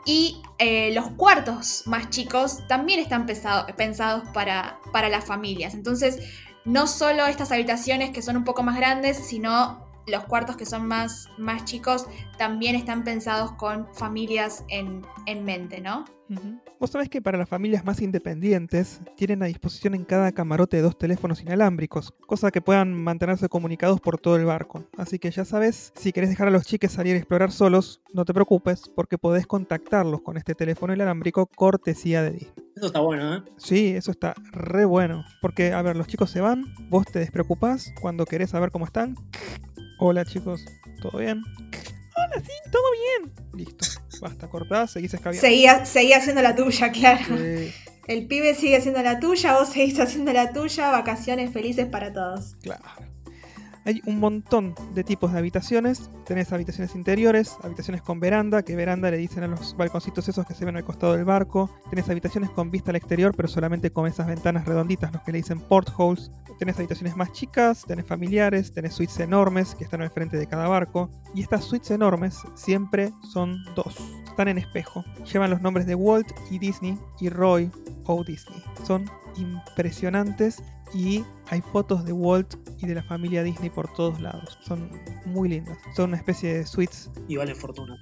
Y 0.06 0.42
eh, 0.58 0.92
los 0.94 1.10
cuartos 1.12 1.84
más 1.86 2.10
chicos 2.10 2.68
también 2.68 3.00
están 3.00 3.26
pensados 3.26 4.30
para, 4.34 4.80
para 4.92 5.10
las 5.10 5.24
familias. 5.24 5.74
Entonces, 5.74 6.20
no 6.66 6.88
solo 6.88 7.26
estas 7.26 7.52
habitaciones 7.52 8.12
que 8.12 8.22
son 8.22 8.38
un 8.38 8.44
poco 8.44 8.64
más 8.64 8.78
grandes, 8.78 9.18
sino 9.18 9.83
los 10.08 10.24
cuartos 10.26 10.58
que 10.58 10.66
son 10.66 10.88
más, 10.88 11.30
más 11.38 11.66
chicos 11.66 12.08
también 12.38 12.76
están 12.76 13.04
pensados 13.04 13.52
con 13.54 13.88
familias 13.94 14.64
en, 14.70 15.04
mente, 15.44 15.82
¿no? 15.82 16.06
Vos 16.80 16.90
sabés 16.90 17.10
que 17.10 17.22
para 17.22 17.38
las 17.38 17.48
familias 17.48 17.86
más 17.86 18.02
independientes 18.02 19.02
tienen 19.16 19.44
a 19.44 19.46
disposición 19.46 19.94
en 19.94 20.04
cada 20.04 20.32
camarote 20.32 20.82
dos 20.82 20.98
teléfonos 20.98 21.42
inalámbricos, 21.42 22.14
cosa 22.26 22.50
que 22.50 22.62
puedan 22.62 22.94
mantenerse 22.94 23.50
comunicados 23.50 24.02
por 24.02 24.20
todo 24.20 24.36
el 24.36 24.46
barco. 24.46 24.84
Así 24.98 25.20
que 25.20 25.32
ya 25.32 25.46
sabes, 25.46 25.94
si 25.96 26.12
querés 26.12 26.30
dejar 26.30 26.48
a 26.48 26.52
los 26.52 26.66
chiques 26.66 26.92
salir 26.92 27.16
a 27.16 27.20
explorar 27.20 27.52
solos, 27.52 28.02
no 28.14 28.26
te 28.26 28.34
preocupes, 28.34 28.90
porque 28.96 29.18
podés 29.18 29.46
contactarlos 29.46 30.22
con 30.22 30.38
este 30.38 30.56
teléfono 30.56 30.94
inalámbrico 30.94 31.46
cortesía 31.46 32.24
de 32.24 32.32
Disney. 32.32 32.64
Eso 32.76 32.88
está 32.88 33.00
bueno, 33.02 33.36
¿eh? 33.36 33.44
Sí, 33.58 33.90
eso 33.90 34.10
está 34.12 34.34
re 34.52 34.86
bueno. 34.86 35.24
Porque, 35.42 35.74
a 35.74 35.82
ver, 35.84 35.96
los 35.96 36.08
chicos 36.08 36.32
se 36.32 36.42
van, 36.42 36.66
vos 36.90 37.06
te 37.06 37.20
despreocupás, 37.20 37.94
cuando 38.02 38.26
querés 38.26 38.50
saber 38.50 38.72
cómo 38.72 38.86
están, 38.86 39.16
Hola 40.06 40.26
chicos, 40.26 40.66
¿todo 41.02 41.20
bien? 41.20 41.42
Hola, 42.18 42.44
sí, 42.46 42.52
todo 42.70 42.84
bien. 42.92 43.32
Listo, 43.54 43.88
basta, 44.20 44.50
cortás, 44.50 44.92
seguís 44.92 45.14
escabeando. 45.14 45.48
Seguía, 45.48 45.86
seguía 45.86 46.18
haciendo 46.18 46.42
la 46.42 46.54
tuya, 46.58 46.92
claro. 46.92 47.38
El 48.08 48.28
pibe 48.28 48.54
sigue 48.54 48.76
haciendo 48.76 49.02
la 49.02 49.22
tuya, 49.22 49.58
vos 49.58 49.70
seguís 49.70 49.98
haciendo 50.02 50.34
la 50.34 50.52
tuya, 50.52 50.92
vacaciones 50.92 51.54
felices 51.54 51.86
para 51.86 52.12
todos. 52.12 52.56
Claro. 52.62 52.84
Hay 53.86 54.02
un 54.06 54.20
montón 54.20 54.76
de 54.94 55.04
tipos 55.04 55.34
de 55.34 55.40
habitaciones. 55.40 56.10
Tenés 56.26 56.54
habitaciones 56.54 56.96
interiores, 56.96 57.58
habitaciones 57.64 58.02
con 58.02 58.20
veranda, 58.20 58.64
que 58.64 58.78
veranda 58.78 59.12
le 59.12 59.18
dicen 59.18 59.44
a 59.44 59.48
los 59.48 59.76
balconcitos 59.76 60.28
esos 60.30 60.46
que 60.46 60.54
se 60.54 60.64
ven 60.64 60.78
al 60.78 60.86
costado 60.86 61.14
del 61.14 61.26
barco. 61.26 61.70
Tenés 61.90 62.10
habitaciones 62.10 62.50
con 62.52 62.72
vista 62.72 62.92
al 62.92 62.96
exterior, 62.96 63.34
pero 63.36 63.50
solamente 63.50 63.92
con 63.92 64.08
esas 64.08 64.28
ventanas 64.28 64.66
redonditas, 64.66 65.12
los 65.12 65.22
que 65.24 65.34
le 65.34 65.40
dicen 65.40 65.60
portholes. 65.60 66.32
Tenés 66.60 66.78
habitaciones 66.78 67.18
más 67.18 67.34
chicas, 67.34 67.84
tenés 67.86 68.06
familiares, 68.06 68.72
tenés 68.72 68.94
suites 68.94 69.20
enormes 69.20 69.76
que 69.76 69.84
están 69.84 70.02
al 70.02 70.12
frente 70.12 70.38
de 70.38 70.48
cada 70.48 70.70
barco. 70.70 71.10
Y 71.36 71.42
estas 71.42 71.66
suites 71.66 71.92
enormes 71.92 72.38
siempre 72.56 73.12
son 73.34 73.58
dos. 73.76 73.98
Están 74.26 74.48
en 74.48 74.60
espejo. 74.60 75.04
Llevan 75.32 75.50
los 75.50 75.62
nombres 75.62 75.86
de 75.86 75.96
Walt 75.96 76.32
y 76.50 76.58
Disney 76.58 76.98
y 77.20 77.28
Roy 77.28 77.70
o 78.06 78.24
Disney. 78.24 78.64
Son 78.86 79.10
impresionantes 79.36 80.64
y 80.94 81.26
hay 81.50 81.62
fotos 81.62 82.06
de 82.06 82.14
Walt 82.14 82.56
y 82.80 82.88
de 82.88 82.96
la 82.96 83.04
familia 83.04 83.44
Disney 83.44 83.70
por 83.70 83.92
todos 83.94 84.20
lados. 84.22 84.58
Son 84.62 84.90
muy 85.26 85.50
lindas. 85.50 85.78
Son 85.96 86.10
una 86.10 86.18
especie 86.18 86.54
de 86.54 86.66
suites. 86.66 87.10
Y 87.28 87.36
valen 87.36 87.56
fortuna. 87.56 87.98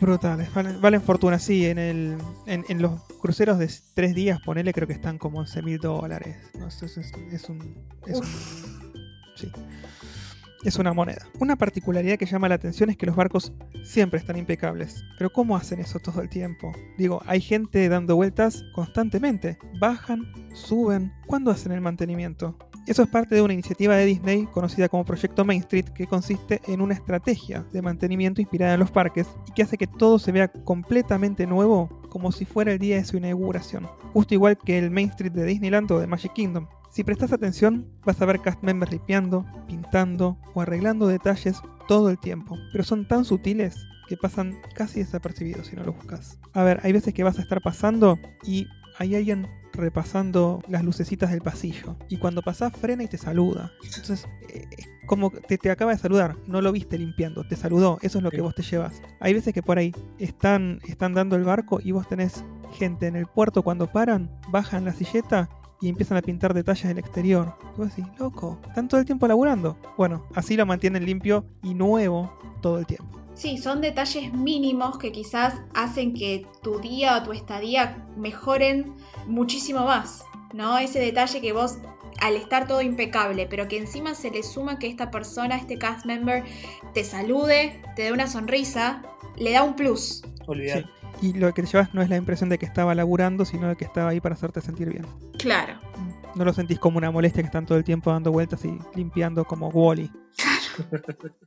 Brutales. 0.00 0.48
Valen, 0.54 1.02
fortuna, 1.02 1.38
sí. 1.38 1.66
En, 1.66 1.78
el, 1.78 2.16
en, 2.46 2.82
los 2.82 3.00
cruceros 3.20 3.58
de 3.58 3.70
tres 3.94 4.14
días, 4.14 4.40
ponele, 4.44 4.72
creo 4.72 4.86
que 4.86 4.94
están 4.94 5.18
como 5.18 5.38
11 5.40 5.62
mil 5.62 5.78
dólares. 5.78 6.36
es, 6.82 7.48
un... 7.48 7.74
Es 8.06 8.18
un 8.18 8.26
sí 9.36 9.50
es 10.68 10.78
una 10.78 10.92
moneda. 10.92 11.28
Una 11.38 11.56
particularidad 11.56 12.18
que 12.18 12.26
llama 12.26 12.48
la 12.48 12.56
atención 12.56 12.90
es 12.90 12.96
que 12.96 13.06
los 13.06 13.14
barcos 13.14 13.52
siempre 13.84 14.18
están 14.18 14.36
impecables. 14.36 15.04
Pero 15.16 15.30
¿cómo 15.30 15.56
hacen 15.56 15.78
eso 15.78 16.00
todo 16.00 16.20
el 16.20 16.28
tiempo? 16.28 16.72
Digo, 16.98 17.22
hay 17.26 17.40
gente 17.40 17.88
dando 17.88 18.16
vueltas 18.16 18.64
constantemente. 18.74 19.58
Bajan, 19.78 20.24
suben. 20.54 21.12
¿Cuándo 21.26 21.52
hacen 21.52 21.72
el 21.72 21.80
mantenimiento? 21.80 22.56
Eso 22.86 23.02
es 23.02 23.08
parte 23.08 23.34
de 23.34 23.42
una 23.42 23.52
iniciativa 23.52 23.96
de 23.96 24.06
Disney 24.06 24.46
conocida 24.46 24.88
como 24.88 25.04
Proyecto 25.04 25.44
Main 25.44 25.60
Street 25.60 25.86
que 25.86 26.06
consiste 26.06 26.60
en 26.66 26.80
una 26.80 26.94
estrategia 26.94 27.64
de 27.72 27.82
mantenimiento 27.82 28.40
inspirada 28.40 28.74
en 28.74 28.80
los 28.80 28.92
parques 28.92 29.26
y 29.48 29.52
que 29.52 29.62
hace 29.62 29.76
que 29.76 29.88
todo 29.88 30.18
se 30.20 30.30
vea 30.30 30.48
completamente 30.48 31.46
nuevo 31.46 31.88
como 32.16 32.32
si 32.32 32.46
fuera 32.46 32.72
el 32.72 32.78
día 32.78 32.96
de 32.96 33.04
su 33.04 33.18
inauguración. 33.18 33.90
Justo 34.14 34.32
igual 34.32 34.56
que 34.56 34.78
el 34.78 34.90
Main 34.90 35.10
Street 35.10 35.32
de 35.32 35.44
Disneyland 35.44 35.92
o 35.92 35.98
de 35.98 36.06
Magic 36.06 36.32
Kingdom. 36.32 36.66
Si 36.90 37.04
prestas 37.04 37.30
atención, 37.30 37.86
vas 38.06 38.22
a 38.22 38.24
ver 38.24 38.40
cast 38.40 38.62
members 38.62 38.90
limpiando, 38.90 39.44
pintando 39.66 40.38
o 40.54 40.62
arreglando 40.62 41.08
detalles 41.08 41.60
todo 41.86 42.08
el 42.08 42.18
tiempo, 42.18 42.56
pero 42.72 42.84
son 42.84 43.06
tan 43.06 43.26
sutiles 43.26 43.76
que 44.08 44.16
pasan 44.16 44.56
casi 44.74 45.00
desapercibidos 45.00 45.66
si 45.66 45.76
no 45.76 45.84
lo 45.84 45.92
buscas. 45.92 46.38
A 46.54 46.62
ver, 46.62 46.80
hay 46.84 46.92
veces 46.92 47.12
que 47.12 47.22
vas 47.22 47.38
a 47.38 47.42
estar 47.42 47.60
pasando 47.60 48.18
y 48.42 48.66
hay 48.98 49.14
alguien 49.14 49.46
repasando 49.76 50.62
las 50.68 50.84
lucecitas 50.84 51.30
del 51.30 51.40
pasillo. 51.40 51.96
Y 52.08 52.18
cuando 52.18 52.42
pasás, 52.42 52.72
frena 52.72 53.02
y 53.02 53.08
te 53.08 53.18
saluda. 53.18 53.72
Entonces, 53.84 54.26
eh, 54.52 54.64
como 55.06 55.30
te, 55.30 55.58
te, 55.58 55.70
acaba 55.70 55.92
de 55.92 55.98
saludar, 55.98 56.36
no 56.46 56.60
lo 56.60 56.72
viste 56.72 56.98
limpiando, 56.98 57.44
te 57.44 57.56
saludó, 57.56 57.98
eso 58.02 58.18
es 58.18 58.24
lo 58.24 58.30
que 58.30 58.40
vos 58.40 58.54
te 58.54 58.62
llevas. 58.62 59.00
Hay 59.20 59.34
veces 59.34 59.54
que 59.54 59.62
por 59.62 59.78
ahí 59.78 59.94
están, 60.18 60.80
están 60.86 61.14
dando 61.14 61.36
el 61.36 61.44
barco 61.44 61.80
y 61.82 61.92
vos 61.92 62.08
tenés 62.08 62.44
gente 62.72 63.06
en 63.06 63.16
el 63.16 63.26
puerto 63.26 63.62
cuando 63.62 63.90
paran, 63.90 64.30
bajan 64.50 64.84
la 64.84 64.92
silleta 64.92 65.48
y 65.80 65.88
empiezan 65.88 66.18
a 66.18 66.22
pintar 66.22 66.54
detalles 66.54 66.88
del 66.88 66.98
exterior. 66.98 67.54
Y 67.74 67.78
vos 67.78 67.94
decís, 67.94 68.06
loco, 68.18 68.60
están 68.68 68.88
todo 68.88 69.00
el 69.00 69.06
tiempo 69.06 69.26
laburando. 69.28 69.78
Bueno, 69.96 70.26
así 70.34 70.56
lo 70.56 70.66
mantienen 70.66 71.04
limpio 71.04 71.46
y 71.62 71.74
nuevo 71.74 72.32
todo 72.60 72.78
el 72.78 72.86
tiempo. 72.86 73.25
Sí, 73.36 73.58
son 73.58 73.82
detalles 73.82 74.32
mínimos 74.32 74.96
que 74.96 75.12
quizás 75.12 75.60
hacen 75.74 76.14
que 76.14 76.46
tu 76.62 76.80
día 76.80 77.18
o 77.18 77.22
tu 77.22 77.32
estadía 77.32 78.08
mejoren 78.16 78.94
muchísimo 79.26 79.84
más, 79.84 80.24
¿no? 80.54 80.78
Ese 80.78 81.00
detalle 81.00 81.42
que 81.42 81.52
vos, 81.52 81.76
al 82.22 82.34
estar 82.34 82.66
todo 82.66 82.80
impecable, 82.80 83.46
pero 83.46 83.68
que 83.68 83.76
encima 83.76 84.14
se 84.14 84.30
le 84.30 84.42
suma 84.42 84.78
que 84.78 84.86
esta 84.86 85.10
persona, 85.10 85.56
este 85.56 85.76
cast 85.76 86.06
member, 86.06 86.44
te 86.94 87.04
salude, 87.04 87.82
te 87.94 88.04
dé 88.04 88.12
una 88.12 88.26
sonrisa, 88.26 89.02
le 89.36 89.52
da 89.52 89.64
un 89.64 89.76
plus. 89.76 90.22
Olvidar. 90.46 90.88
Y 91.20 91.34
lo 91.34 91.52
que 91.52 91.60
te 91.60 91.68
llevas 91.68 91.92
no 91.92 92.00
es 92.00 92.08
la 92.08 92.16
impresión 92.16 92.48
de 92.48 92.56
que 92.56 92.64
estaba 92.64 92.94
laburando, 92.94 93.44
sino 93.44 93.68
de 93.68 93.76
que 93.76 93.84
estaba 93.84 94.10
ahí 94.10 94.20
para 94.20 94.34
hacerte 94.34 94.62
sentir 94.62 94.88
bien. 94.88 95.04
Claro. 95.38 95.78
No 96.34 96.44
lo 96.46 96.54
sentís 96.54 96.78
como 96.78 96.96
una 96.96 97.10
molestia 97.10 97.42
que 97.42 97.48
están 97.48 97.66
todo 97.66 97.76
el 97.76 97.84
tiempo 97.84 98.10
dando 98.10 98.32
vueltas 98.32 98.64
y 98.64 98.78
limpiando 98.94 99.44
como 99.44 99.68
Wally. 99.68 100.10
Claro. 100.36 101.18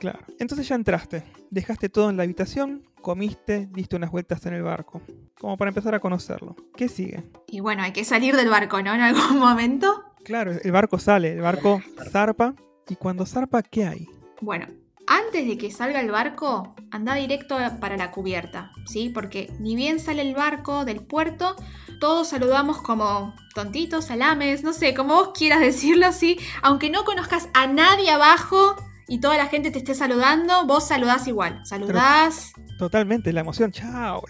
claro. 0.00 0.18
Entonces 0.40 0.66
ya 0.66 0.74
entraste, 0.74 1.22
dejaste 1.50 1.88
todo 1.88 2.10
en 2.10 2.16
la 2.16 2.24
habitación, 2.24 2.82
comiste, 3.00 3.68
diste 3.70 3.94
unas 3.94 4.10
vueltas 4.10 4.44
en 4.46 4.54
el 4.54 4.62
barco. 4.62 5.00
Como 5.38 5.56
para 5.56 5.68
empezar 5.68 5.94
a 5.94 6.00
conocerlo. 6.00 6.56
¿Qué 6.76 6.88
sigue? 6.88 7.22
Y 7.46 7.60
bueno, 7.60 7.82
hay 7.82 7.92
que 7.92 8.04
salir 8.04 8.34
del 8.36 8.48
barco, 8.48 8.82
¿no? 8.82 8.92
En 8.92 9.00
algún 9.00 9.38
momento. 9.38 10.02
Claro, 10.24 10.52
el 10.52 10.72
barco 10.72 10.98
sale, 10.98 11.32
el 11.32 11.40
barco 11.40 11.80
zarpa. 12.10 12.54
Y 12.88 12.96
cuando 12.96 13.24
zarpa, 13.24 13.62
¿qué 13.62 13.86
hay? 13.86 14.08
Bueno, 14.40 14.66
antes 15.06 15.46
de 15.46 15.56
que 15.56 15.70
salga 15.70 16.00
el 16.00 16.10
barco, 16.10 16.74
anda 16.90 17.14
directo 17.14 17.56
para 17.80 17.96
la 17.96 18.10
cubierta, 18.10 18.72
¿sí? 18.86 19.10
Porque 19.12 19.52
ni 19.60 19.76
bien 19.76 20.00
sale 20.00 20.22
el 20.22 20.34
barco 20.34 20.84
del 20.84 21.00
puerto, 21.00 21.56
todos 22.00 22.28
saludamos 22.28 22.80
como 22.82 23.34
tontitos, 23.54 24.06
salames, 24.06 24.62
no 24.62 24.72
sé, 24.72 24.94
como 24.94 25.14
vos 25.14 25.30
quieras 25.36 25.60
decirlo, 25.60 26.12
¿sí? 26.12 26.38
Aunque 26.62 26.90
no 26.90 27.04
conozcas 27.04 27.48
a 27.54 27.66
nadie 27.66 28.10
abajo 28.10 28.76
y 29.10 29.18
toda 29.18 29.36
la 29.36 29.48
gente 29.48 29.72
te 29.72 29.78
esté 29.78 29.96
saludando, 29.96 30.66
vos 30.66 30.86
saludás 30.86 31.26
igual. 31.26 31.60
Saludás. 31.64 32.52
Totalmente, 32.78 33.32
la 33.32 33.40
emoción, 33.40 33.72
chao. 33.72 34.22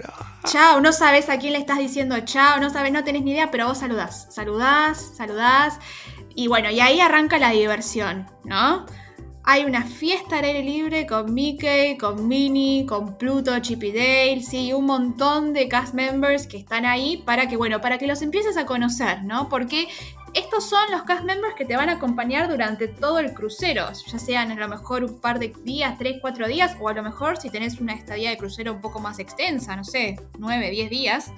Chao, 0.46 0.80
no 0.80 0.90
sabes 0.92 1.28
a 1.28 1.38
quién 1.38 1.52
le 1.52 1.58
estás 1.58 1.76
diciendo 1.76 2.18
chao, 2.20 2.58
no 2.60 2.70
sabes, 2.70 2.90
no 2.90 3.04
tenés 3.04 3.22
ni 3.22 3.32
idea, 3.32 3.50
pero 3.50 3.66
vos 3.66 3.76
saludás. 3.76 4.28
Saludás, 4.30 5.12
saludás. 5.18 5.78
Y 6.34 6.48
bueno, 6.48 6.70
y 6.70 6.80
ahí 6.80 6.98
arranca 6.98 7.38
la 7.38 7.50
diversión, 7.50 8.26
¿no? 8.44 8.86
Hay 9.44 9.64
una 9.64 9.84
fiesta 9.84 10.38
al 10.38 10.44
aire 10.44 10.62
libre 10.62 11.06
con 11.06 11.34
Mickey, 11.34 11.98
con 11.98 12.26
Minnie, 12.26 12.86
con 12.86 13.18
Pluto, 13.18 13.58
Chip 13.58 13.82
y 13.84 13.92
Dale, 13.92 14.42
sí, 14.42 14.72
un 14.72 14.86
montón 14.86 15.52
de 15.52 15.68
cast 15.68 15.92
members 15.92 16.46
que 16.46 16.56
están 16.56 16.86
ahí 16.86 17.18
para 17.26 17.48
que, 17.48 17.58
bueno, 17.58 17.82
para 17.82 17.98
que 17.98 18.06
los 18.06 18.22
empieces 18.22 18.56
a 18.56 18.64
conocer, 18.64 19.24
¿no? 19.24 19.50
Porque 19.50 19.88
estos 20.34 20.68
son 20.68 20.90
los 20.90 21.02
cast 21.02 21.24
members 21.24 21.54
que 21.54 21.64
te 21.64 21.76
van 21.76 21.88
a 21.88 21.94
acompañar 21.94 22.48
durante 22.48 22.88
todo 22.88 23.18
el 23.18 23.34
crucero, 23.34 23.86
ya 24.06 24.18
sean 24.18 24.50
a 24.52 24.54
lo 24.54 24.68
mejor 24.68 25.04
un 25.04 25.20
par 25.20 25.38
de 25.38 25.52
días, 25.64 25.98
tres, 25.98 26.18
cuatro 26.20 26.46
días, 26.46 26.76
o 26.80 26.88
a 26.88 26.92
lo 26.92 27.02
mejor 27.02 27.36
si 27.38 27.50
tenés 27.50 27.80
una 27.80 27.94
estadía 27.94 28.30
de 28.30 28.36
crucero 28.36 28.72
un 28.72 28.80
poco 28.80 29.00
más 29.00 29.18
extensa, 29.18 29.74
no 29.76 29.84
sé, 29.84 30.16
nueve, 30.38 30.70
diez 30.70 30.90
días. 30.90 31.32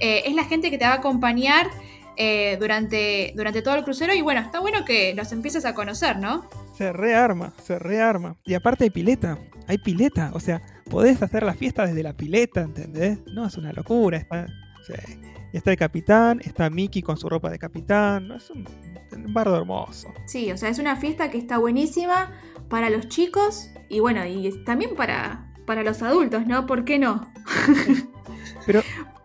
Eh, 0.00 0.22
es 0.26 0.34
la 0.34 0.44
gente 0.44 0.70
que 0.70 0.78
te 0.78 0.84
va 0.84 0.92
a 0.92 0.96
acompañar 0.96 1.70
eh, 2.16 2.56
durante, 2.60 3.32
durante 3.36 3.60
todo 3.60 3.74
el 3.74 3.84
crucero 3.84 4.14
y 4.14 4.22
bueno, 4.22 4.40
está 4.40 4.60
bueno 4.60 4.84
que 4.84 5.14
los 5.14 5.32
empieces 5.32 5.64
a 5.64 5.74
conocer, 5.74 6.18
¿no? 6.18 6.48
Se 6.76 6.92
rearma, 6.92 7.52
se 7.62 7.78
rearma. 7.78 8.36
Y 8.44 8.54
aparte 8.54 8.84
hay 8.84 8.90
pileta, 8.90 9.38
hay 9.66 9.78
pileta, 9.78 10.30
o 10.32 10.40
sea, 10.40 10.62
podés 10.88 11.22
hacer 11.22 11.42
la 11.42 11.54
fiesta 11.54 11.86
desde 11.86 12.02
la 12.02 12.12
pileta, 12.12 12.62
¿entendés? 12.62 13.18
No, 13.34 13.46
es 13.46 13.56
una 13.56 13.72
locura, 13.72 14.18
está... 14.18 14.46
Está 15.54 15.70
el 15.70 15.76
capitán, 15.76 16.40
está 16.44 16.68
Mickey 16.68 17.00
con 17.00 17.16
su 17.16 17.28
ropa 17.28 17.48
de 17.48 17.60
capitán. 17.60 18.32
Es 18.32 18.50
un, 18.50 18.66
bardo 19.32 19.56
hermoso. 19.56 20.12
Sí, 20.26 20.50
o 20.50 20.56
sea, 20.56 20.68
es 20.68 20.80
una 20.80 20.96
fiesta 20.96 21.30
que 21.30 21.38
está 21.38 21.58
buenísima 21.58 22.32
para 22.68 22.90
los 22.90 23.06
chicos 23.06 23.70
y 23.88 24.00
bueno, 24.00 24.26
y 24.26 24.64
también 24.64 24.96
para, 24.96 25.54
para 25.64 25.84
los 25.84 26.02
adultos, 26.02 26.44
¿no? 26.44 26.66
¿Por 26.66 26.84
qué 26.84 26.98
no? 26.98 27.32
Pero 28.66 28.82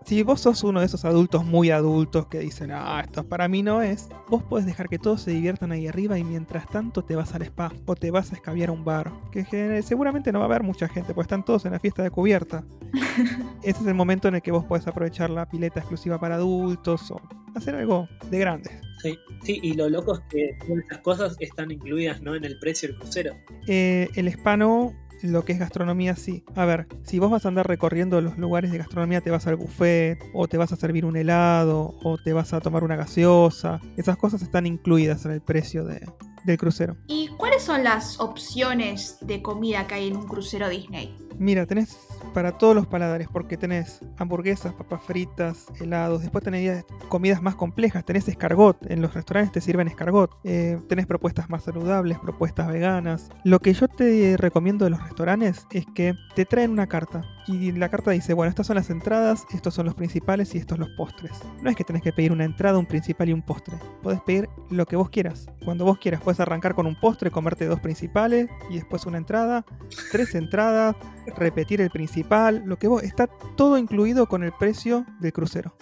si 0.09 0.23
vos 0.23 0.41
sos 0.41 0.63
uno 0.63 0.79
de 0.79 0.87
esos 0.87 1.05
adultos 1.05 1.45
muy 1.45 1.69
adultos 1.69 2.25
que 2.25 2.39
dicen, 2.39 2.71
ah, 2.71 2.99
esto 3.05 3.23
para 3.23 3.47
mí 3.47 3.61
no 3.61 3.83
es, 3.83 4.09
vos 4.27 4.41
podés 4.41 4.65
dejar 4.65 4.89
que 4.89 4.97
todos 4.97 5.21
se 5.21 5.29
diviertan 5.29 5.71
ahí 5.71 5.85
arriba 5.85 6.17
y 6.17 6.23
mientras 6.23 6.67
tanto 6.67 7.03
te 7.03 7.15
vas 7.15 7.35
al 7.35 7.43
spa 7.43 7.71
o 7.85 7.93
te 7.93 8.09
vas 8.09 8.31
a 8.31 8.35
escabiar 8.35 8.69
a 8.69 8.71
un 8.71 8.83
bar. 8.83 9.11
Que 9.31 9.83
seguramente 9.83 10.31
no 10.31 10.39
va 10.39 10.45
a 10.45 10.47
haber 10.47 10.63
mucha 10.63 10.87
gente, 10.87 11.13
porque 11.13 11.25
están 11.25 11.45
todos 11.45 11.65
en 11.65 11.73
la 11.73 11.79
fiesta 11.79 12.01
de 12.01 12.09
cubierta. 12.09 12.63
Ese 13.61 13.81
es 13.81 13.85
el 13.85 13.93
momento 13.93 14.27
en 14.27 14.33
el 14.33 14.41
que 14.41 14.49
vos 14.49 14.65
podés 14.65 14.87
aprovechar 14.87 15.29
la 15.29 15.47
pileta 15.47 15.79
exclusiva 15.79 16.19
para 16.19 16.37
adultos 16.37 17.11
o 17.11 17.21
hacer 17.53 17.75
algo 17.75 18.07
de 18.31 18.39
grande. 18.39 18.81
Sí, 19.03 19.15
sí, 19.43 19.59
y 19.61 19.73
lo 19.73 19.89
loco 19.89 20.15
es 20.15 20.21
que 20.21 20.57
todas 20.65 20.85
esas 20.85 20.97
cosas 21.01 21.35
están 21.39 21.69
incluidas 21.69 22.19
¿no? 22.23 22.33
en 22.33 22.45
el 22.45 22.57
precio 22.57 22.89
del 22.89 22.97
crucero. 22.97 23.35
Eh, 23.67 24.09
el 24.15 24.27
spa 24.29 24.57
no, 24.57 24.91
lo 25.23 25.45
que 25.45 25.53
es 25.53 25.59
gastronomía 25.59 26.15
sí. 26.15 26.43
A 26.55 26.65
ver, 26.65 26.87
si 27.03 27.19
vos 27.19 27.31
vas 27.31 27.45
a 27.45 27.49
andar 27.49 27.67
recorriendo 27.67 28.21
los 28.21 28.37
lugares 28.37 28.71
de 28.71 28.77
gastronomía, 28.77 29.21
te 29.21 29.31
vas 29.31 29.47
al 29.47 29.55
buffet, 29.55 30.19
o 30.33 30.47
te 30.47 30.57
vas 30.57 30.71
a 30.71 30.75
servir 30.75 31.05
un 31.05 31.15
helado, 31.15 31.95
o 32.03 32.17
te 32.17 32.33
vas 32.33 32.53
a 32.53 32.61
tomar 32.61 32.83
una 32.83 32.95
gaseosa, 32.95 33.79
esas 33.97 34.17
cosas 34.17 34.41
están 34.41 34.65
incluidas 34.65 35.25
en 35.25 35.31
el 35.31 35.41
precio 35.41 35.85
de, 35.85 36.01
del 36.45 36.57
crucero. 36.57 36.97
¿Y 37.07 37.27
cuáles 37.37 37.63
son 37.63 37.83
las 37.83 38.19
opciones 38.19 39.17
de 39.21 39.41
comida 39.41 39.87
que 39.87 39.95
hay 39.95 40.07
en 40.07 40.17
un 40.17 40.27
crucero 40.27 40.69
Disney? 40.69 41.15
Mira, 41.39 41.65
tenés 41.65 41.97
para 42.33 42.57
todos 42.57 42.75
los 42.75 42.85
paladares, 42.85 43.29
porque 43.31 43.55
tenés 43.55 44.01
hamburguesas, 44.17 44.73
papas 44.73 45.01
fritas, 45.01 45.67
helados, 45.79 46.21
después 46.21 46.43
tenés 46.43 46.83
comidas 47.07 47.41
más 47.41 47.55
complejas, 47.55 48.03
tenés 48.03 48.27
escargot, 48.27 48.77
en 48.91 49.01
los 49.01 49.13
restaurantes 49.13 49.53
te 49.53 49.61
sirven 49.61 49.87
escargot, 49.87 50.31
eh, 50.43 50.77
tenés 50.89 51.05
propuestas 51.05 51.49
más 51.49 51.63
saludables, 51.63 52.19
propuestas 52.19 52.67
veganas. 52.67 53.29
Lo 53.45 53.59
que 53.59 53.73
yo 53.73 53.87
te 53.87 54.35
recomiendo 54.37 54.83
de 54.83 54.91
los 54.91 55.01
restaurantes 55.01 55.65
es 55.71 55.85
que 55.95 56.13
te 56.35 56.43
traen 56.43 56.71
una 56.71 56.87
carta 56.87 57.23
y 57.49 57.71
la 57.71 57.89
carta 57.89 58.11
dice, 58.11 58.35
bueno, 58.35 58.49
estas 58.49 58.67
son 58.67 58.75
las 58.75 58.91
entradas, 58.91 59.47
estos 59.51 59.73
son 59.73 59.87
los 59.87 59.95
principales 59.95 60.53
y 60.53 60.59
estos 60.59 60.77
los 60.77 60.89
postres. 60.91 61.31
No 61.63 61.69
es 61.71 61.75
que 61.75 61.83
tenés 61.83 62.03
que 62.03 62.13
pedir 62.13 62.31
una 62.31 62.45
entrada, 62.45 62.77
un 62.77 62.85
principal 62.85 63.27
y 63.27 63.33
un 63.33 63.41
postre, 63.41 63.75
podés 64.03 64.21
pedir 64.21 64.47
lo 64.69 64.85
que 64.85 64.95
vos 64.95 65.09
quieras, 65.09 65.47
cuando 65.65 65.83
vos 65.83 65.97
quieras, 65.97 66.21
puedes 66.21 66.39
arrancar 66.39 66.75
con 66.75 66.85
un 66.85 66.95
postre, 66.95 67.31
comerte 67.31 67.65
dos 67.65 67.79
principales 67.79 68.51
y 68.69 68.75
después 68.75 69.07
una 69.07 69.17
entrada, 69.17 69.65
tres 70.11 70.35
entradas, 70.35 70.95
repetir 71.37 71.81
el 71.81 71.89
principal, 71.89 72.61
lo 72.65 72.77
que 72.77 72.87
vos, 72.87 73.01
está 73.01 73.25
todo 73.57 73.79
incluido 73.79 74.27
con 74.27 74.43
el 74.43 74.51
precio 74.51 75.05
del 75.19 75.33
crucero. 75.33 75.73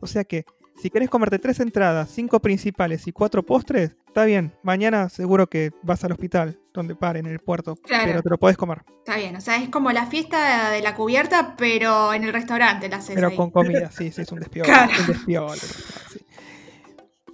O 0.00 0.06
sea 0.06 0.22
que 0.22 0.44
si 0.78 0.90
querés 0.90 1.08
comerte 1.08 1.38
tres 1.38 1.60
entradas, 1.60 2.10
cinco 2.10 2.40
principales 2.40 3.06
y 3.06 3.12
cuatro 3.12 3.44
postres, 3.44 3.96
está 4.06 4.24
bien. 4.24 4.52
Mañana 4.62 5.08
seguro 5.08 5.48
que 5.48 5.72
vas 5.82 6.04
al 6.04 6.12
hospital, 6.12 6.58
donde 6.74 6.94
pare, 6.94 7.20
en 7.20 7.26
el 7.26 7.38
puerto. 7.38 7.76
Pero 7.86 8.22
te 8.22 8.28
lo 8.28 8.38
podés 8.38 8.56
comer. 8.56 8.82
Está 8.98 9.16
bien, 9.16 9.36
o 9.36 9.40
sea, 9.40 9.56
es 9.62 9.68
como 9.70 9.92
la 9.92 10.06
fiesta 10.06 10.70
de 10.70 10.82
la 10.82 10.94
cubierta, 10.94 11.54
pero 11.56 12.12
en 12.12 12.24
el 12.24 12.32
restaurante 12.32 12.88
la 12.88 12.96
haces. 12.96 13.14
Pero 13.14 13.34
con 13.34 13.50
comida, 13.50 13.90
sí, 13.90 14.10
sí, 14.10 14.22
es 14.22 14.32
un 14.32 14.40
despiole. 14.40 14.70
Un 15.00 15.06
despiole 15.06 15.60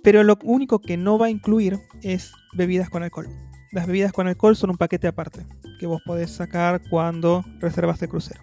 Pero 0.03 0.23
lo 0.23 0.39
único 0.45 0.81
que 0.81 0.97
no 0.97 1.19
va 1.19 1.27
a 1.27 1.31
incluir 1.31 1.79
es 2.03 2.33
bebidas 2.53 2.91
con 2.91 3.03
alcohol. 3.03 3.29
Las 3.73 3.87
bebidas 3.87 4.13
con 4.13 4.29
alcohol 4.29 4.55
son 4.55 4.71
un 4.71 4.77
paquete 4.77 5.09
aparte 5.09 5.47
que 5.81 5.87
vos 5.87 6.01
podés 6.05 6.31
sacar 6.31 6.81
cuando 6.91 7.45
reservas 7.59 8.01
el 8.03 8.09
crucero. 8.09 8.41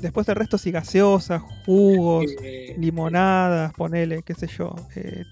Después 0.00 0.26
del 0.26 0.36
resto 0.36 0.58
sí 0.58 0.70
gaseosas, 0.70 1.42
jugos, 1.64 2.26
eh, 2.42 2.74
limonadas, 2.78 3.72
ponele, 3.74 4.22
qué 4.22 4.34
sé 4.34 4.46
yo, 4.46 4.74
eh, 4.94 5.24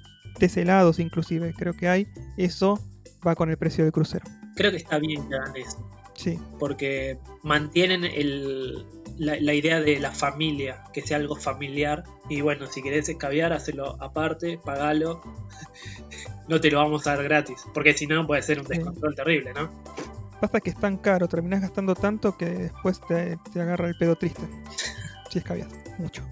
helados 0.57 0.99
inclusive, 0.99 1.55
creo 1.55 1.75
que 1.75 1.89
hay. 1.89 2.09
Eso 2.37 2.79
va 3.27 3.35
con 3.35 3.51
el 3.51 3.57
precio 3.57 3.85
del 3.85 3.93
crucero. 3.93 4.25
Creo 4.57 4.71
que 4.71 4.77
está 4.79 4.99
bien 4.99 5.29
que 5.29 5.35
hagan 5.35 5.57
eso. 5.57 5.91
Sí. 6.15 6.39
Porque 6.59 7.19
mantienen 7.43 8.05
el, 8.05 8.85
la, 9.19 9.55
idea 9.55 9.81
de 9.81 9.99
la 9.99 10.11
familia, 10.11 10.85
que 10.93 11.03
sea 11.03 11.17
algo 11.17 11.37
familiar. 11.37 12.05
Y 12.29 12.41
bueno, 12.41 12.67
si 12.67 12.83
querés 12.83 13.09
escabiar, 13.09 13.53
hacelo 13.53 13.97
aparte, 14.03 14.59
pagalo. 14.65 15.23
no 16.49 16.61
te 16.61 16.71
lo 16.71 16.79
vamos 16.79 17.07
a 17.07 17.17
dar 17.17 17.25
gratis, 17.25 17.65
porque 17.73 17.95
si 17.95 18.07
no 18.07 18.27
puede 18.27 18.43
ser 18.43 18.61
un 18.61 18.67
descontrol 18.67 19.15
terrible, 19.15 19.53
¿no? 19.55 19.71
Pasa 20.45 20.61
que 20.61 20.69
es 20.69 20.77
tan 20.77 20.99
caro, 20.99 21.27
terminás 21.27 21.63
gastando 21.63 21.95
tanto 21.95 22.37
que 22.37 22.45
después 22.45 23.01
te, 23.09 23.39
agarra 23.59 23.89
el 23.89 23.97
pedo 23.97 24.15
triste. 24.15 24.43
Si 25.31 25.39
escabias, 25.39 25.69
mucho. 25.97 26.23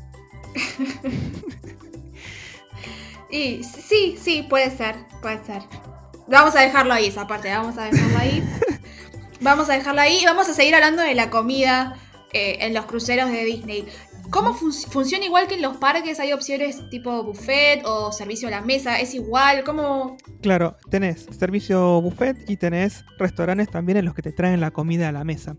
y 3.31 3.65
sí, 3.65 4.19
sí, 4.21 4.47
puede 4.51 4.71
ser, 4.71 4.97
puede 5.23 5.43
ser. 5.47 5.63
Vamos 6.29 6.55
a 6.57 6.61
dejarlo 6.61 6.93
ahí, 6.93 7.07
esa 7.07 7.27
parte, 7.27 7.49
vamos 7.49 7.79
a 7.79 7.85
dejarlo 7.85 8.19
ahí. 8.19 8.45
vamos 9.41 9.71
a 9.71 9.73
dejarlo 9.73 10.03
ahí 10.03 10.19
y 10.21 10.27
vamos 10.27 10.47
a 10.51 10.53
seguir 10.53 10.75
hablando 10.75 11.01
de 11.01 11.15
la 11.15 11.31
comida 11.31 11.97
eh, 12.35 12.59
en 12.61 12.75
los 12.75 12.85
cruceros 12.85 13.31
de 13.31 13.45
Disney. 13.45 13.87
¿Cómo 14.33 14.55
funciona 14.55 15.27
igual 15.27 15.47
que 15.47 15.57
en 15.57 15.63
los 15.63 15.77
parques? 15.77 16.19
¿Hay 16.19 16.33
opciones 16.33 16.89
tipo 16.89 17.23
buffet 17.23 17.83
o 17.85 18.13
servicio 18.13 18.49
a 18.49 18.51
la 18.51 18.63
mesa? 18.63 18.99
¿Es 18.99 19.15
igual? 19.15 19.63
¿Cómo...? 19.63 20.17
Claro, 20.41 20.79
tenés 20.89 21.27
servicio 21.39 22.01
buffet 22.01 22.49
y 22.49 22.57
tenés 22.57 23.05
restaurantes 23.19 23.69
también 23.69 23.99
en 23.99 24.07
los 24.07 24.15
que 24.15 24.23
te 24.23 24.33
traen 24.33 24.59
la 24.63 24.71
comida 24.71 25.11
a 25.11 25.13
la 25.13 25.23
mesa. 25.23 25.57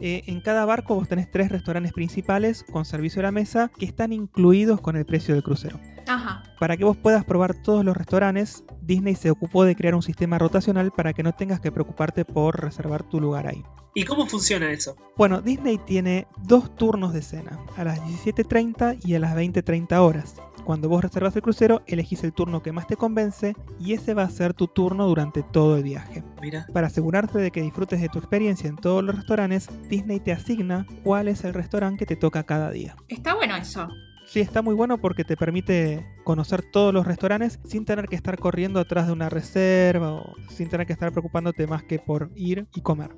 Eh, 0.00 0.22
en 0.26 0.40
cada 0.40 0.64
barco 0.64 0.94
vos 0.94 1.08
tenés 1.08 1.32
tres 1.32 1.50
restaurantes 1.50 1.92
principales 1.92 2.64
con 2.70 2.84
servicio 2.84 3.18
a 3.18 3.24
la 3.24 3.32
mesa 3.32 3.72
que 3.76 3.86
están 3.86 4.12
incluidos 4.12 4.80
con 4.80 4.96
el 4.96 5.04
precio 5.04 5.34
del 5.34 5.42
crucero. 5.42 5.80
Ajá. 6.06 6.44
Para 6.62 6.76
que 6.76 6.84
vos 6.84 6.96
puedas 6.96 7.24
probar 7.24 7.54
todos 7.54 7.84
los 7.84 7.96
restaurantes, 7.96 8.62
Disney 8.82 9.16
se 9.16 9.32
ocupó 9.32 9.64
de 9.64 9.74
crear 9.74 9.96
un 9.96 10.02
sistema 10.02 10.38
rotacional 10.38 10.92
para 10.92 11.12
que 11.12 11.24
no 11.24 11.32
tengas 11.32 11.58
que 11.58 11.72
preocuparte 11.72 12.24
por 12.24 12.60
reservar 12.60 13.02
tu 13.02 13.20
lugar 13.20 13.48
ahí. 13.48 13.64
¿Y 13.96 14.04
cómo 14.04 14.28
funciona 14.28 14.70
eso? 14.70 14.94
Bueno, 15.16 15.40
Disney 15.40 15.78
tiene 15.78 16.28
dos 16.44 16.72
turnos 16.76 17.14
de 17.14 17.22
cena, 17.22 17.58
a 17.76 17.82
las 17.82 18.00
17.30 18.02 19.00
y 19.04 19.16
a 19.16 19.18
las 19.18 19.34
20.30 19.34 19.98
horas. 19.98 20.36
Cuando 20.64 20.88
vos 20.88 21.02
reservas 21.02 21.34
el 21.34 21.42
crucero, 21.42 21.82
elegís 21.88 22.22
el 22.22 22.32
turno 22.32 22.62
que 22.62 22.70
más 22.70 22.86
te 22.86 22.94
convence 22.94 23.56
y 23.80 23.94
ese 23.94 24.14
va 24.14 24.22
a 24.22 24.30
ser 24.30 24.54
tu 24.54 24.68
turno 24.68 25.08
durante 25.08 25.42
todo 25.42 25.76
el 25.76 25.82
viaje. 25.82 26.22
Mira. 26.40 26.68
Para 26.72 26.86
asegurarte 26.86 27.40
de 27.40 27.50
que 27.50 27.60
disfrutes 27.60 28.00
de 28.00 28.08
tu 28.08 28.20
experiencia 28.20 28.68
en 28.68 28.76
todos 28.76 29.02
los 29.02 29.16
restaurantes, 29.16 29.68
Disney 29.88 30.20
te 30.20 30.30
asigna 30.30 30.86
cuál 31.02 31.26
es 31.26 31.42
el 31.42 31.54
restaurante 31.54 32.06
que 32.06 32.14
te 32.14 32.20
toca 32.20 32.44
cada 32.44 32.70
día. 32.70 32.94
Está 33.08 33.34
bueno 33.34 33.56
eso. 33.56 33.88
Sí, 34.32 34.40
está 34.40 34.62
muy 34.62 34.74
bueno 34.74 34.96
porque 34.96 35.24
te 35.24 35.36
permite 35.36 36.06
conocer 36.24 36.62
todos 36.62 36.94
los 36.94 37.06
restaurantes 37.06 37.58
sin 37.66 37.84
tener 37.84 38.08
que 38.08 38.16
estar 38.16 38.38
corriendo 38.38 38.80
atrás 38.80 39.06
de 39.06 39.12
una 39.12 39.28
reserva 39.28 40.14
o 40.14 40.32
sin 40.48 40.70
tener 40.70 40.86
que 40.86 40.94
estar 40.94 41.12
preocupándote 41.12 41.66
más 41.66 41.82
que 41.82 41.98
por 41.98 42.30
ir 42.34 42.66
y 42.74 42.80
comer. 42.80 43.10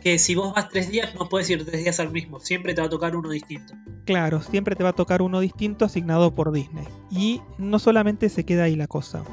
Que 0.00 0.20
si 0.20 0.36
vos 0.36 0.54
vas 0.54 0.68
tres 0.68 0.92
días 0.92 1.16
no 1.16 1.28
puedes 1.28 1.50
ir 1.50 1.66
tres 1.66 1.82
días 1.82 1.98
al 1.98 2.12
mismo, 2.12 2.38
siempre 2.38 2.72
te 2.72 2.80
va 2.80 2.86
a 2.86 2.90
tocar 2.90 3.16
uno 3.16 3.30
distinto. 3.30 3.74
Claro, 4.04 4.40
siempre 4.42 4.76
te 4.76 4.84
va 4.84 4.90
a 4.90 4.94
tocar 4.94 5.22
uno 5.22 5.40
distinto 5.40 5.84
asignado 5.84 6.36
por 6.36 6.52
Disney. 6.52 6.86
Y 7.10 7.42
no 7.58 7.80
solamente 7.80 8.28
se 8.28 8.44
queda 8.44 8.62
ahí 8.62 8.76
la 8.76 8.86
cosa 8.86 9.24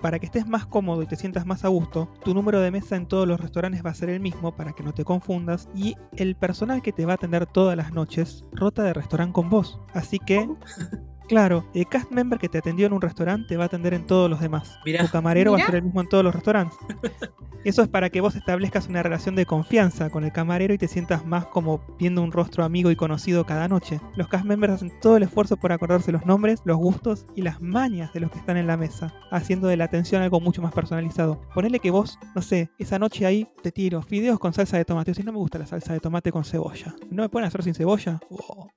para 0.00 0.18
que 0.18 0.26
estés 0.26 0.46
más 0.46 0.66
cómodo 0.66 1.02
y 1.02 1.06
te 1.06 1.16
sientas 1.16 1.46
más 1.46 1.64
a 1.64 1.68
gusto, 1.68 2.08
tu 2.24 2.34
número 2.34 2.60
de 2.60 2.70
mesa 2.70 2.96
en 2.96 3.06
todos 3.06 3.26
los 3.26 3.40
restaurantes 3.40 3.84
va 3.84 3.90
a 3.90 3.94
ser 3.94 4.10
el 4.10 4.20
mismo 4.20 4.54
para 4.56 4.72
que 4.72 4.82
no 4.82 4.92
te 4.92 5.04
confundas 5.04 5.68
y 5.74 5.96
el 6.16 6.36
personal 6.36 6.82
que 6.82 6.92
te 6.92 7.06
va 7.06 7.12
a 7.12 7.16
atender 7.16 7.46
todas 7.46 7.76
las 7.76 7.92
noches 7.92 8.44
rota 8.52 8.82
de 8.82 8.92
restaurante 8.92 9.32
con 9.32 9.50
vos. 9.50 9.80
Así 9.94 10.18
que 10.18 10.48
Claro, 11.28 11.64
el 11.74 11.86
cast 11.88 12.10
member 12.10 12.38
que 12.38 12.48
te 12.48 12.58
atendió 12.58 12.86
en 12.86 12.92
un 12.92 13.00
restaurante 13.00 13.48
te 13.48 13.56
va 13.56 13.64
a 13.64 13.66
atender 13.66 13.94
en 13.94 14.06
todos 14.06 14.30
los 14.30 14.40
demás. 14.40 14.78
Mirá. 14.84 15.04
Tu 15.04 15.10
camarero 15.10 15.52
va 15.52 15.58
a 15.58 15.66
ser 15.66 15.76
el 15.76 15.82
mismo 15.82 16.00
en 16.00 16.08
todos 16.08 16.22
los 16.24 16.34
restaurantes. 16.34 16.78
Eso 17.66 17.82
es 17.82 17.88
para 17.88 18.10
que 18.10 18.20
vos 18.20 18.36
establezcas 18.36 18.86
una 18.86 19.02
relación 19.02 19.34
de 19.34 19.44
confianza 19.44 20.08
con 20.08 20.22
el 20.22 20.30
camarero 20.30 20.72
y 20.72 20.78
te 20.78 20.86
sientas 20.86 21.26
más 21.26 21.46
como 21.46 21.80
viendo 21.98 22.22
un 22.22 22.30
rostro 22.30 22.62
amigo 22.62 22.92
y 22.92 22.96
conocido 22.96 23.44
cada 23.44 23.66
noche. 23.66 24.00
Los 24.14 24.28
cast 24.28 24.44
members 24.44 24.74
hacen 24.74 24.92
todo 25.00 25.16
el 25.16 25.24
esfuerzo 25.24 25.56
por 25.56 25.72
acordarse 25.72 26.12
los 26.12 26.24
nombres, 26.24 26.60
los 26.64 26.76
gustos 26.76 27.26
y 27.34 27.42
las 27.42 27.60
mañas 27.60 28.12
de 28.12 28.20
los 28.20 28.30
que 28.30 28.38
están 28.38 28.56
en 28.56 28.68
la 28.68 28.76
mesa, 28.76 29.12
haciendo 29.32 29.66
de 29.66 29.76
la 29.76 29.86
atención 29.86 30.22
algo 30.22 30.38
mucho 30.38 30.62
más 30.62 30.72
personalizado. 30.72 31.40
Ponele 31.54 31.80
que 31.80 31.90
vos, 31.90 32.20
no 32.36 32.40
sé, 32.42 32.70
esa 32.78 33.00
noche 33.00 33.26
ahí 33.26 33.48
te 33.64 33.72
tiro 33.72 34.00
fideos 34.00 34.38
con 34.38 34.52
salsa 34.52 34.76
de 34.76 34.84
tomate. 34.84 35.10
O 35.10 35.14
si 35.14 35.24
no 35.24 35.32
me 35.32 35.38
gusta 35.38 35.58
la 35.58 35.66
salsa 35.66 35.92
de 35.92 35.98
tomate 35.98 36.30
con 36.30 36.44
cebolla. 36.44 36.94
¿No 37.10 37.24
me 37.24 37.28
pueden 37.28 37.48
hacer 37.48 37.64
sin 37.64 37.74
cebolla? 37.74 38.20
Oh, 38.30 38.68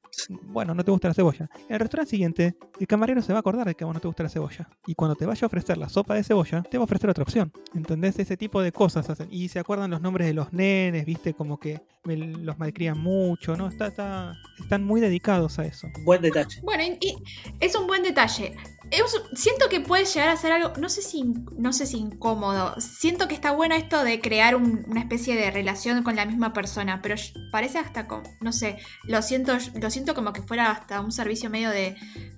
Bueno, 0.48 0.74
no 0.74 0.84
te 0.84 0.90
gusta 0.90 1.10
la 1.10 1.14
cebolla. 1.14 1.48
En 1.68 1.76
el 1.76 1.80
restaurante 1.80 2.10
siguiente, 2.10 2.39
el 2.80 2.88
camarero 2.88 3.22
se 3.22 3.34
va 3.34 3.40
a 3.40 3.42
acordar 3.42 3.68
de 3.68 3.76
que 3.76 3.84
a 3.84 3.88
vos 3.88 3.94
no 3.94 4.00
te 4.02 4.08
gusta 4.08 4.24
la 4.24 4.30
cebolla. 4.30 4.70
Y 4.88 4.96
cuando 4.96 5.16
te 5.16 5.26
vaya 5.26 5.46
a 5.46 5.48
ofrecer 5.48 5.78
la 5.78 5.90
sopa 5.90 6.16
de 6.16 6.24
cebolla, 6.24 6.64
te 6.64 6.78
va 6.78 6.84
a 6.84 6.86
ofrecer 6.86 7.10
otra 7.10 7.24
opción. 7.24 7.52
¿Entendés? 7.76 8.18
Ese 8.20 8.38
tipo 8.38 8.62
de 8.62 8.72
cosas 8.72 9.10
hacen. 9.10 9.28
Y 9.32 9.50
se 9.50 9.60
acuerdan 9.60 9.92
los 9.92 10.02
nombres 10.02 10.28
de 10.28 10.34
los 10.34 10.52
nenes, 10.54 11.06
viste, 11.06 11.34
como 11.34 11.60
que 11.60 11.82
me- 12.06 12.16
los 12.18 12.58
malcrían 12.58 12.98
mucho, 12.98 13.56
¿no? 13.58 13.68
Está, 13.68 13.88
está- 13.88 14.34
están 14.60 14.84
muy 14.84 15.02
dedicados 15.02 15.60
a 15.60 15.66
eso. 15.66 15.88
Buen 16.06 16.22
detalle. 16.22 16.62
Bueno, 16.64 16.84
y, 16.84 16.98
y 17.08 17.16
es 17.60 17.76
un 17.76 17.88
buen 17.88 18.04
detalle. 18.04 18.56
Es- 18.90 19.22
siento 19.40 19.68
que 19.70 19.82
puede 19.82 20.06
llegar 20.06 20.30
a 20.30 20.38
ser 20.38 20.52
algo, 20.54 20.74
no 20.80 20.90
sé 20.90 21.02
si, 21.02 21.24
no 21.58 21.74
sé 21.74 21.86
si 21.86 21.98
incómodo. 21.98 22.74
Siento 22.80 23.28
que 23.28 23.36
está 23.36 23.52
bueno 23.52 23.76
esto 23.76 24.04
de 24.04 24.20
crear 24.22 24.56
un- 24.56 24.86
una 24.88 25.02
especie 25.02 25.36
de 25.36 25.52
relación 25.52 26.02
con 26.04 26.16
la 26.16 26.26
misma 26.26 26.54
persona, 26.54 27.02
pero 27.02 27.16
parece 27.52 27.78
hasta 27.78 28.08
como, 28.08 28.24
no 28.42 28.52
sé, 28.54 28.78
lo 29.04 29.22
siento, 29.22 29.58
lo 29.80 29.90
siento 29.92 30.16
como 30.16 30.34
que 30.34 30.42
fuera 30.42 30.72
hasta 30.72 31.02
un 31.02 31.12
servicio 31.12 31.50
medio 31.50 31.70
de, 31.70 31.96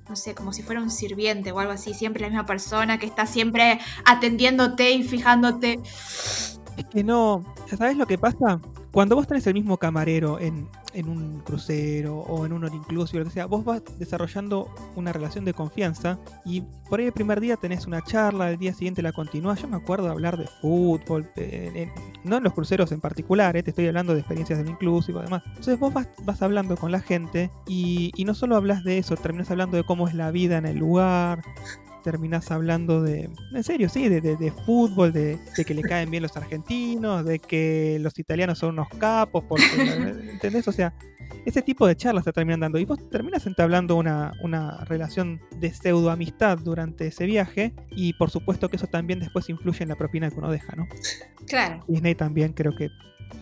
no 0.09 0.15
sé, 0.15 0.35
como 0.35 0.53
si 0.53 0.63
fuera 0.63 0.81
un 0.81 0.89
sirviente 0.89 1.51
o 1.51 1.59
algo 1.59 1.73
así, 1.73 1.93
siempre 1.93 2.21
la 2.21 2.29
misma 2.29 2.45
persona 2.45 2.97
que 2.97 3.05
está 3.05 3.25
siempre 3.25 3.79
atendiéndote 4.05 4.91
y 4.91 5.03
fijándote. 5.03 5.79
Es 6.77 6.85
que 6.85 7.03
no. 7.03 7.43
¿Sabes 7.67 7.97
lo 7.97 8.07
que 8.07 8.17
pasa? 8.17 8.59
Cuando 8.91 9.15
vos 9.15 9.27
tenés 9.27 9.47
el 9.47 9.53
mismo 9.53 9.77
camarero 9.77 10.39
en, 10.39 10.67
en 10.93 11.09
un 11.09 11.39
crucero 11.39 12.17
o 12.19 12.45
en 12.45 12.53
un 12.53 12.63
all 12.63 12.73
inclusive, 12.73 13.19
lo 13.19 13.25
que 13.25 13.31
sea, 13.31 13.45
vos 13.45 13.63
vas 13.63 13.81
desarrollando 13.97 14.73
una 14.95 15.13
relación 15.13 15.45
de 15.45 15.53
confianza 15.53 16.19
y 16.45 16.61
por 16.89 16.99
ahí 16.99 17.05
el 17.07 17.11
primer 17.11 17.39
día 17.39 17.57
tenés 17.57 17.87
una 17.87 18.01
charla, 18.03 18.51
el 18.51 18.57
día 18.57 18.73
siguiente 18.73 19.01
la 19.01 19.11
continúas. 19.11 19.61
Yo 19.61 19.67
me 19.67 19.77
acuerdo 19.77 20.05
de 20.05 20.11
hablar 20.11 20.37
de 20.37 20.47
fútbol, 20.61 21.29
no 22.23 22.37
en 22.37 22.43
los 22.43 22.53
cruceros 22.53 22.91
en 22.91 23.01
particular, 23.01 23.55
eh, 23.55 23.63
te 23.63 23.71
estoy 23.71 23.87
hablando 23.87 24.13
de 24.13 24.19
experiencias 24.19 24.59
del 24.59 24.69
inclusive 24.69 25.19
y 25.19 25.23
demás. 25.23 25.43
Entonces 25.47 25.79
vos 25.79 25.93
vas, 25.93 26.07
vas 26.23 26.41
hablando 26.41 26.75
con 26.77 26.91
la 26.91 26.99
gente 26.99 27.51
y, 27.67 28.11
y 28.15 28.25
no 28.25 28.33
solo 28.33 28.55
hablas 28.55 28.83
de 28.83 28.97
eso, 28.97 29.15
terminas 29.15 29.51
hablando 29.51 29.77
de 29.77 29.83
cómo 29.83 30.07
es 30.07 30.13
la 30.13 30.31
vida 30.31 30.57
en 30.57 30.65
el 30.65 30.77
lugar, 30.77 31.41
terminás 32.03 32.51
hablando 32.51 33.01
de, 33.01 33.29
en 33.53 33.63
serio, 33.63 33.89
sí, 33.89 34.09
de, 34.09 34.21
de- 34.21 34.35
de 34.37 34.51
fútbol, 34.51 35.13
de, 35.13 35.37
de 35.57 35.65
que 35.65 35.73
le 35.73 35.81
caen 35.83 36.09
bien 36.11 36.23
los 36.23 36.35
argentinos, 36.37 37.23
de 37.25 37.39
que 37.39 37.97
los 38.01 38.17
italianos 38.19 38.59
son 38.59 38.71
unos 38.71 38.87
capos, 38.97 39.43
porque, 39.47 39.65
¿entendés? 40.31 40.67
O 40.67 40.71
sea, 40.71 40.93
ese 41.45 41.61
tipo 41.61 41.87
de 41.87 41.95
charlas 41.95 42.23
te 42.25 42.31
terminan 42.33 42.59
dando 42.59 42.77
y 42.77 42.85
vos 42.85 42.99
terminas 43.09 43.47
entablando 43.47 43.95
una, 43.95 44.31
una 44.43 44.83
relación 44.85 45.39
de 45.59 45.73
pseudo 45.73 46.11
amistad 46.11 46.57
durante 46.59 47.07
ese 47.07 47.25
viaje 47.25 47.73
y 47.89 48.13
por 48.13 48.29
supuesto 48.29 48.69
que 48.69 48.75
eso 48.75 48.87
también 48.87 49.19
después 49.19 49.49
influye 49.49 49.81
en 49.83 49.89
la 49.89 49.95
propina 49.95 50.29
que 50.29 50.37
uno 50.37 50.51
deja, 50.51 50.75
¿no? 50.75 50.87
Claro. 51.47 51.83
Disney 51.87 52.13
también 52.15 52.53
creo 52.53 52.75
que 52.75 52.89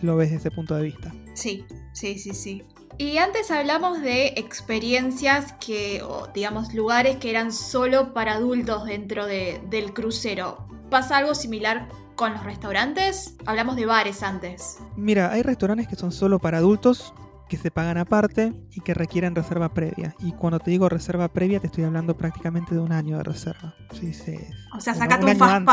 lo 0.02 0.16
ves 0.16 0.30
desde 0.30 0.48
ese 0.48 0.54
punto 0.54 0.74
de 0.76 0.84
vista. 0.84 1.12
Sí, 1.34 1.64
sí, 1.92 2.18
sí, 2.18 2.32
sí. 2.32 2.62
Y 2.98 3.16
antes 3.18 3.50
hablamos 3.50 4.00
de 4.02 4.34
experiencias 4.36 5.54
que, 5.54 6.02
o 6.02 6.28
digamos, 6.34 6.74
lugares 6.74 7.16
que 7.16 7.30
eran 7.30 7.52
solo 7.52 8.12
para 8.12 8.34
adultos 8.34 8.84
dentro 8.84 9.26
de- 9.26 9.60
del 9.70 9.94
crucero. 9.94 10.66
¿Pasa 10.90 11.16
algo 11.16 11.34
similar 11.34 11.88
con 12.14 12.32
los 12.34 12.44
restaurantes? 12.44 13.36
Hablamos 13.46 13.76
de 13.76 13.86
bares 13.86 14.22
antes. 14.22 14.78
Mira, 14.96 15.32
hay 15.32 15.42
restaurantes 15.42 15.88
que 15.88 15.96
son 15.96 16.12
solo 16.12 16.38
para 16.38 16.58
adultos, 16.58 17.14
que 17.48 17.56
se 17.56 17.70
pagan 17.70 17.96
aparte 17.96 18.52
y 18.72 18.80
que 18.82 18.92
requieren 18.92 19.34
reserva 19.34 19.72
previa. 19.72 20.14
Y 20.20 20.32
cuando 20.32 20.60
te 20.60 20.70
digo 20.70 20.88
reserva 20.88 21.28
previa, 21.28 21.58
te 21.58 21.68
estoy 21.68 21.84
hablando 21.84 22.16
prácticamente 22.16 22.74
de 22.74 22.80
un 22.80 22.92
año 22.92 23.16
de 23.16 23.22
reserva. 23.24 23.74
Sí, 23.98 24.12
sí. 24.12 24.36
O 24.76 24.80
sea, 24.80 24.94
sacate 24.94 25.24
un 25.24 25.30
un, 25.30 25.66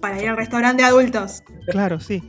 para 0.00 0.20
ir 0.20 0.28
al 0.28 0.36
restaurante 0.36 0.82
de 0.82 0.88
adultos. 0.88 1.42
Claro, 1.68 2.00
sí. 2.00 2.22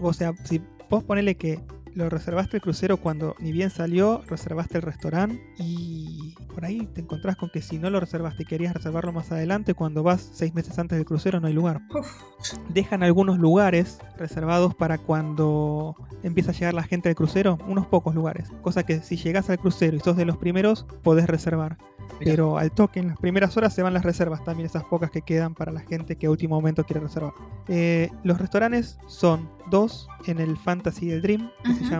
O 0.00 0.12
sea, 0.12 0.32
si 0.44 0.60
vos 0.88 1.04
ponele 1.04 1.36
que 1.36 1.60
lo 1.94 2.08
reservaste 2.08 2.58
el 2.58 2.62
crucero 2.62 2.96
cuando 2.96 3.34
ni 3.40 3.52
bien 3.52 3.70
salió, 3.70 4.22
reservaste 4.28 4.78
el 4.78 4.82
restaurante 4.82 5.40
y 5.58 6.34
por 6.54 6.64
ahí 6.64 6.86
te 6.94 7.00
encontrás 7.00 7.36
con 7.36 7.50
que 7.50 7.62
si 7.62 7.78
no 7.78 7.90
lo 7.90 8.00
reservaste 8.00 8.42
y 8.42 8.46
querías 8.46 8.74
reservarlo 8.74 9.12
más 9.12 9.32
adelante, 9.32 9.74
cuando 9.74 10.02
vas 10.02 10.30
seis 10.32 10.54
meses 10.54 10.78
antes 10.78 10.98
del 10.98 11.06
crucero 11.06 11.40
no 11.40 11.46
hay 11.46 11.52
lugar. 11.52 11.80
Uf, 11.94 12.22
Dejan 12.68 13.02
algunos 13.02 13.38
lugares 13.38 13.98
reservados 14.18 14.74
para 14.74 14.98
cuando 14.98 15.94
empieza 16.22 16.50
a 16.50 16.54
llegar 16.54 16.74
la 16.74 16.82
gente 16.82 17.08
del 17.08 17.16
crucero, 17.16 17.58
unos 17.66 17.86
pocos 17.86 18.14
lugares. 18.14 18.50
Cosa 18.62 18.84
que 18.84 19.00
si 19.00 19.16
llegás 19.16 19.50
al 19.50 19.58
crucero 19.58 19.96
y 19.96 20.00
sos 20.00 20.16
de 20.16 20.24
los 20.24 20.36
primeros, 20.36 20.86
podés 21.02 21.26
reservar. 21.26 21.76
Mirá. 22.18 22.32
Pero 22.32 22.58
al 22.58 22.70
toque, 22.70 23.00
en 23.00 23.08
las 23.08 23.18
primeras 23.18 23.56
horas 23.56 23.72
se 23.74 23.82
van 23.82 23.94
las 23.94 24.04
reservas, 24.04 24.44
también 24.44 24.66
esas 24.66 24.84
pocas 24.84 25.10
que 25.10 25.22
quedan 25.22 25.54
para 25.54 25.72
la 25.72 25.80
gente 25.80 26.16
que 26.16 26.26
a 26.26 26.30
último 26.30 26.56
momento 26.56 26.84
quiere 26.84 27.00
reservar. 27.00 27.32
Eh, 27.68 28.10
los 28.24 28.38
restaurantes 28.38 28.98
son 29.06 29.48
dos 29.70 30.08
en 30.26 30.40
el 30.40 30.56
Fantasy 30.56 31.06
del 31.06 31.22
Dream, 31.22 31.50
que 31.64 31.74
se 31.74 31.84
Ujú. 31.84 31.90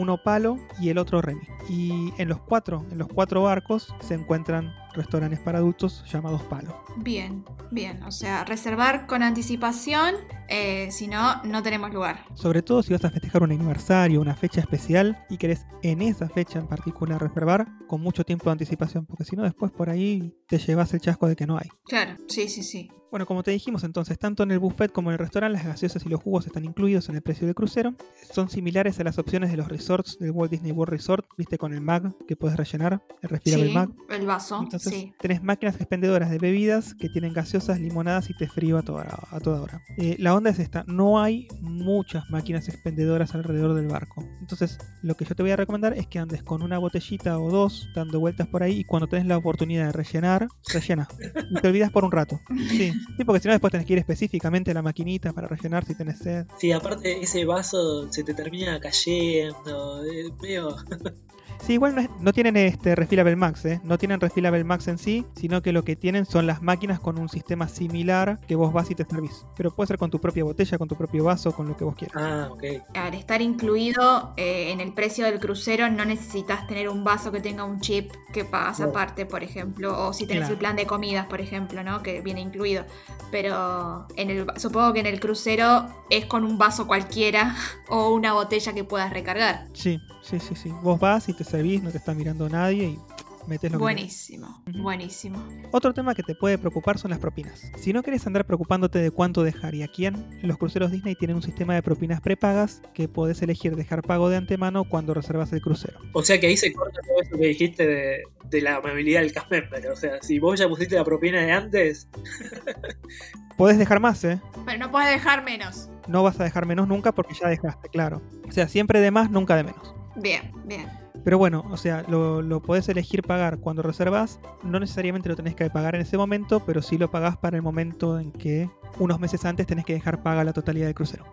Uno 0.00 0.18
Palo 0.22 0.56
y 0.80 0.88
el 0.88 0.98
otro 0.98 1.20
Remy. 1.20 1.42
Y 1.68 2.12
en 2.18 2.28
los 2.28 2.40
cuatro, 2.40 2.84
en 2.90 2.98
los 2.98 3.08
cuatro 3.08 3.42
barcos 3.42 3.94
se 4.00 4.14
encuentran 4.14 4.72
restaurantes 4.94 5.38
para 5.38 5.58
adultos 5.58 6.04
llamados 6.10 6.42
Palo. 6.44 6.82
bien, 6.96 7.44
bien. 7.70 8.02
O 8.02 8.10
sea, 8.10 8.44
reservar 8.44 9.06
con 9.06 9.22
anticipación, 9.22 10.14
eh, 10.48 10.88
si 10.90 11.06
no, 11.06 11.42
no 11.44 11.62
tenemos 11.62 11.92
lugar. 11.92 12.24
Sobre 12.34 12.62
todo 12.62 12.82
si 12.82 12.92
vas 12.92 13.04
a 13.04 13.10
festejar 13.10 13.42
un 13.42 13.52
aniversario, 13.52 14.20
una 14.20 14.34
fecha 14.34 14.60
especial 14.60 15.24
y 15.28 15.36
querés 15.36 15.66
en 15.82 16.02
esa 16.02 16.28
fecha 16.28 16.58
en 16.58 16.66
particular 16.66 17.20
reservar 17.20 17.66
con 17.86 18.00
mucho 18.00 18.24
tiempo 18.24 18.46
de 18.46 18.52
anticipación, 18.52 19.06
porque 19.06 19.24
si 19.24 19.36
no 19.36 19.42
después 19.42 19.70
por 19.70 19.90
ahí 19.90 20.34
te 20.48 20.58
llevas 20.58 20.92
el 20.94 21.00
chasco 21.00 21.28
de 21.28 21.36
que 21.36 21.46
no 21.46 21.56
hay. 21.56 21.68
Claro, 21.84 22.16
sí, 22.28 22.48
sí, 22.48 22.62
sí. 22.62 22.90
Bueno, 23.10 23.26
como 23.26 23.42
te 23.42 23.50
dijimos 23.50 23.82
entonces, 23.82 24.18
tanto 24.20 24.44
en 24.44 24.52
el 24.52 24.60
buffet 24.60 24.92
como 24.92 25.10
en 25.10 25.14
el 25.14 25.18
restaurante 25.18 25.58
las 25.58 25.66
gaseosas 25.66 26.06
y 26.06 26.08
los 26.08 26.22
jugos 26.22 26.46
están 26.46 26.64
incluidos 26.64 27.08
en 27.08 27.16
el 27.16 27.22
precio 27.22 27.44
del 27.44 27.56
crucero. 27.56 27.94
Son 28.32 28.48
similares 28.48 29.00
a 29.00 29.04
las 29.04 29.18
opciones 29.18 29.50
de 29.50 29.56
los 29.56 29.66
resorts 29.66 29.89
del 30.20 30.30
Walt 30.30 30.50
Disney 30.52 30.72
World 30.72 30.90
Resort, 30.92 31.26
viste 31.36 31.58
con 31.58 31.72
el 31.74 31.80
mag 31.80 32.14
que 32.26 32.36
puedes 32.36 32.56
rellenar, 32.56 33.02
el 33.22 33.28
respirable 33.28 33.66
Sí, 33.68 33.74
mag. 33.74 33.90
el 34.08 34.26
vaso, 34.26 34.60
Entonces 34.62 34.92
sí. 34.92 35.12
tenés 35.20 35.42
máquinas 35.42 35.74
expendedoras 35.76 36.30
de 36.30 36.38
bebidas 36.38 36.94
que 36.94 37.08
tienen 37.08 37.32
gaseosas, 37.32 37.80
limonadas 37.80 38.30
y 38.30 38.34
té 38.34 38.46
frío 38.48 38.78
a 38.78 38.82
toda, 38.82 39.06
a 39.30 39.40
toda 39.40 39.60
hora. 39.62 39.82
Eh, 39.98 40.16
la 40.18 40.34
onda 40.34 40.50
es 40.50 40.58
esta, 40.60 40.84
no 40.86 41.20
hay 41.20 41.48
muchas 41.60 42.28
máquinas 42.30 42.68
expendedoras 42.68 43.34
alrededor 43.34 43.74
del 43.74 43.88
barco. 43.88 44.24
Entonces 44.40 44.78
lo 45.02 45.16
que 45.16 45.24
yo 45.24 45.34
te 45.34 45.42
voy 45.42 45.50
a 45.52 45.56
recomendar 45.56 45.94
es 45.94 46.06
que 46.06 46.18
andes 46.18 46.42
con 46.42 46.62
una 46.62 46.78
botellita 46.78 47.38
o 47.38 47.50
dos 47.50 47.88
dando 47.94 48.20
vueltas 48.20 48.46
por 48.46 48.62
ahí 48.62 48.80
y 48.80 48.84
cuando 48.84 49.08
tenés 49.08 49.26
la 49.26 49.36
oportunidad 49.36 49.86
de 49.86 49.92
rellenar, 49.92 50.48
rellena. 50.72 51.08
Y 51.50 51.60
te 51.60 51.68
olvidas 51.68 51.90
por 51.90 52.04
un 52.04 52.12
rato. 52.12 52.40
Sí, 52.68 52.92
sí 53.16 53.24
porque 53.24 53.40
si 53.40 53.48
no 53.48 53.52
después 53.54 53.70
tenés 53.72 53.86
que 53.86 53.94
ir 53.94 53.98
específicamente 53.98 54.70
a 54.70 54.74
la 54.74 54.82
maquinita 54.82 55.32
para 55.32 55.48
rellenar 55.48 55.84
si 55.84 55.94
tenés 55.94 56.18
sed. 56.18 56.46
Sí, 56.58 56.70
aparte 56.72 57.20
ese 57.22 57.44
vaso 57.44 58.10
se 58.12 58.22
te 58.24 58.34
termina 58.34 58.78
cayendo. 58.80 59.69
Eh, 59.70 60.30
medio. 60.40 60.76
Sí, 61.64 61.74
igual 61.74 61.94
no, 61.94 62.00
es- 62.00 62.08
no 62.20 62.32
tienen 62.32 62.56
este 62.56 62.94
Refillable 62.94 63.36
Max, 63.36 63.64
¿eh? 63.66 63.80
No 63.84 63.98
tienen 63.98 64.18
Refillable 64.20 64.64
Max 64.64 64.88
en 64.88 64.98
sí, 64.98 65.26
sino 65.36 65.60
que 65.62 65.72
lo 65.72 65.84
que 65.84 65.94
tienen 65.96 66.24
son 66.26 66.46
las 66.46 66.62
máquinas 66.62 67.00
con 67.00 67.18
un 67.18 67.28
sistema 67.28 67.68
similar 67.68 68.40
que 68.48 68.56
vos 68.56 68.72
vas 68.72 68.90
y 68.90 68.94
te 68.94 69.04
servís. 69.04 69.44
Pero 69.56 69.70
puede 69.74 69.88
ser 69.88 69.98
con 69.98 70.10
tu 70.10 70.18
propia 70.20 70.42
botella, 70.44 70.78
con 70.78 70.88
tu 70.88 70.96
propio 70.96 71.24
vaso, 71.24 71.52
con 71.52 71.68
lo 71.68 71.76
que 71.76 71.84
vos 71.84 71.94
quieras. 71.94 72.16
Ah, 72.20 72.48
ok. 72.50 72.64
Al 72.94 73.14
estar 73.14 73.42
incluido 73.42 74.32
eh, 74.36 74.70
en 74.72 74.80
el 74.80 74.92
precio 74.94 75.24
del 75.26 75.38
crucero, 75.38 75.88
no 75.90 76.04
necesitas 76.04 76.66
tener 76.66 76.88
un 76.88 77.04
vaso 77.04 77.30
que 77.30 77.40
tenga 77.40 77.64
un 77.64 77.80
chip 77.80 78.10
que 78.32 78.44
pagas 78.44 78.80
aparte, 78.80 79.26
por 79.26 79.42
ejemplo, 79.42 80.06
o 80.08 80.12
si 80.12 80.26
tenés 80.26 80.40
Claro. 80.42 80.52
el 80.54 80.58
plan 80.58 80.76
de 80.76 80.86
comidas, 80.86 81.26
por 81.26 81.40
ejemplo, 81.40 81.82
¿no? 81.84 82.02
Que 82.02 82.20
viene 82.22 82.40
incluido. 82.40 82.84
Pero 83.30 84.06
en 84.16 84.30
el, 84.30 84.46
supongo 84.56 84.92
que 84.92 85.00
en 85.00 85.06
el 85.06 85.20
crucero 85.20 85.86
es 86.10 86.26
con 86.26 86.44
un 86.44 86.58
vaso 86.58 86.86
cualquiera 86.86 87.54
o 87.88 88.10
una 88.14 88.32
botella 88.32 88.72
que 88.72 88.82
puedas 88.84 89.12
recargar. 89.12 89.66
Sí, 89.72 90.00
sí, 90.22 90.40
sí, 90.40 90.54
sí. 90.56 90.72
Vos 90.82 90.98
vas 90.98 91.28
y 91.28 91.34
te 91.40 91.50
servís, 91.50 91.82
no 91.82 91.90
te 91.90 91.96
está 91.96 92.12
mirando 92.12 92.50
nadie 92.50 92.84
y 92.84 92.98
metes 93.46 93.72
lo 93.72 93.78
que 93.78 93.82
Buenísimo, 93.82 94.62
Ujú. 94.68 94.82
buenísimo. 94.82 95.42
Otro 95.70 95.94
tema 95.94 96.14
que 96.14 96.22
te 96.22 96.34
puede 96.34 96.58
preocupar 96.58 96.98
son 96.98 97.12
las 97.12 97.18
propinas. 97.18 97.72
Si 97.78 97.94
no 97.94 98.02
querés 98.02 98.26
andar 98.26 98.44
preocupándote 98.44 98.98
de 98.98 99.10
cuánto 99.10 99.42
dejar 99.42 99.74
y 99.74 99.82
a 99.82 99.88
quién, 99.88 100.38
los 100.42 100.58
cruceros 100.58 100.92
Disney 100.92 101.14
tienen 101.14 101.36
un 101.36 101.42
sistema 101.42 101.74
de 101.74 101.82
propinas 101.82 102.20
prepagas 102.20 102.82
que 102.92 103.08
podés 103.08 103.40
elegir 103.40 103.74
dejar 103.74 104.02
pago 104.02 104.28
de 104.28 104.36
antemano 104.36 104.84
cuando 104.84 105.14
reservas 105.14 105.50
el 105.54 105.62
crucero. 105.62 105.98
O 106.12 106.22
sea 106.22 106.38
que 106.38 106.46
ahí 106.48 106.58
se 106.58 106.74
corta 106.74 107.00
todo 107.06 107.22
eso 107.22 107.38
que 107.38 107.46
dijiste 107.46 107.86
de, 107.86 108.22
de 108.50 108.60
la 108.60 108.76
amabilidad 108.76 109.22
del 109.22 109.32
cast 109.32 109.50
member. 109.50 109.86
O 109.86 109.96
sea, 109.96 110.20
si 110.20 110.38
vos 110.38 110.60
ya 110.60 110.68
pusiste 110.68 110.96
la 110.96 111.04
propina 111.04 111.40
de 111.40 111.52
antes, 111.52 112.06
Podés 113.56 113.78
dejar 113.78 114.00
más, 114.00 114.22
¿eh? 114.24 114.40
Pero 114.66 114.78
no 114.78 114.90
puedes 114.90 115.10
dejar 115.10 115.42
menos. 115.44 115.88
No 116.06 116.22
vas 116.22 116.38
a 116.40 116.44
dejar 116.44 116.64
menos 116.66 116.86
nunca 116.88 117.12
porque 117.12 117.34
ya 117.34 117.48
dejaste, 117.48 117.88
claro. 117.88 118.22
O 118.48 118.52
sea, 118.52 118.68
siempre 118.68 119.00
de 119.00 119.10
más, 119.10 119.30
nunca 119.30 119.54
de 119.56 119.64
menos. 119.64 119.94
Bien, 120.16 120.50
bien. 120.64 120.99
Pero 121.24 121.38
bueno, 121.38 121.64
o 121.70 121.76
sea, 121.76 122.04
lo, 122.08 122.42
lo 122.42 122.60
podés 122.60 122.88
elegir 122.88 123.22
pagar 123.22 123.58
cuando 123.58 123.82
reservas. 123.82 124.40
No 124.62 124.80
necesariamente 124.80 125.28
lo 125.28 125.36
tenés 125.36 125.54
que 125.54 125.68
pagar 125.70 125.94
en 125.94 126.02
ese 126.02 126.16
momento, 126.16 126.60
pero 126.60 126.82
sí 126.82 126.98
lo 126.98 127.10
pagás 127.10 127.36
para 127.36 127.56
el 127.56 127.62
momento 127.62 128.18
en 128.18 128.32
que 128.32 128.68
unos 128.98 129.20
meses 129.20 129.44
antes 129.44 129.66
tenés 129.66 129.84
que 129.84 129.92
dejar 129.94 130.22
paga 130.22 130.44
la 130.44 130.52
totalidad 130.52 130.86
del 130.86 130.94
crucero. 130.94 131.24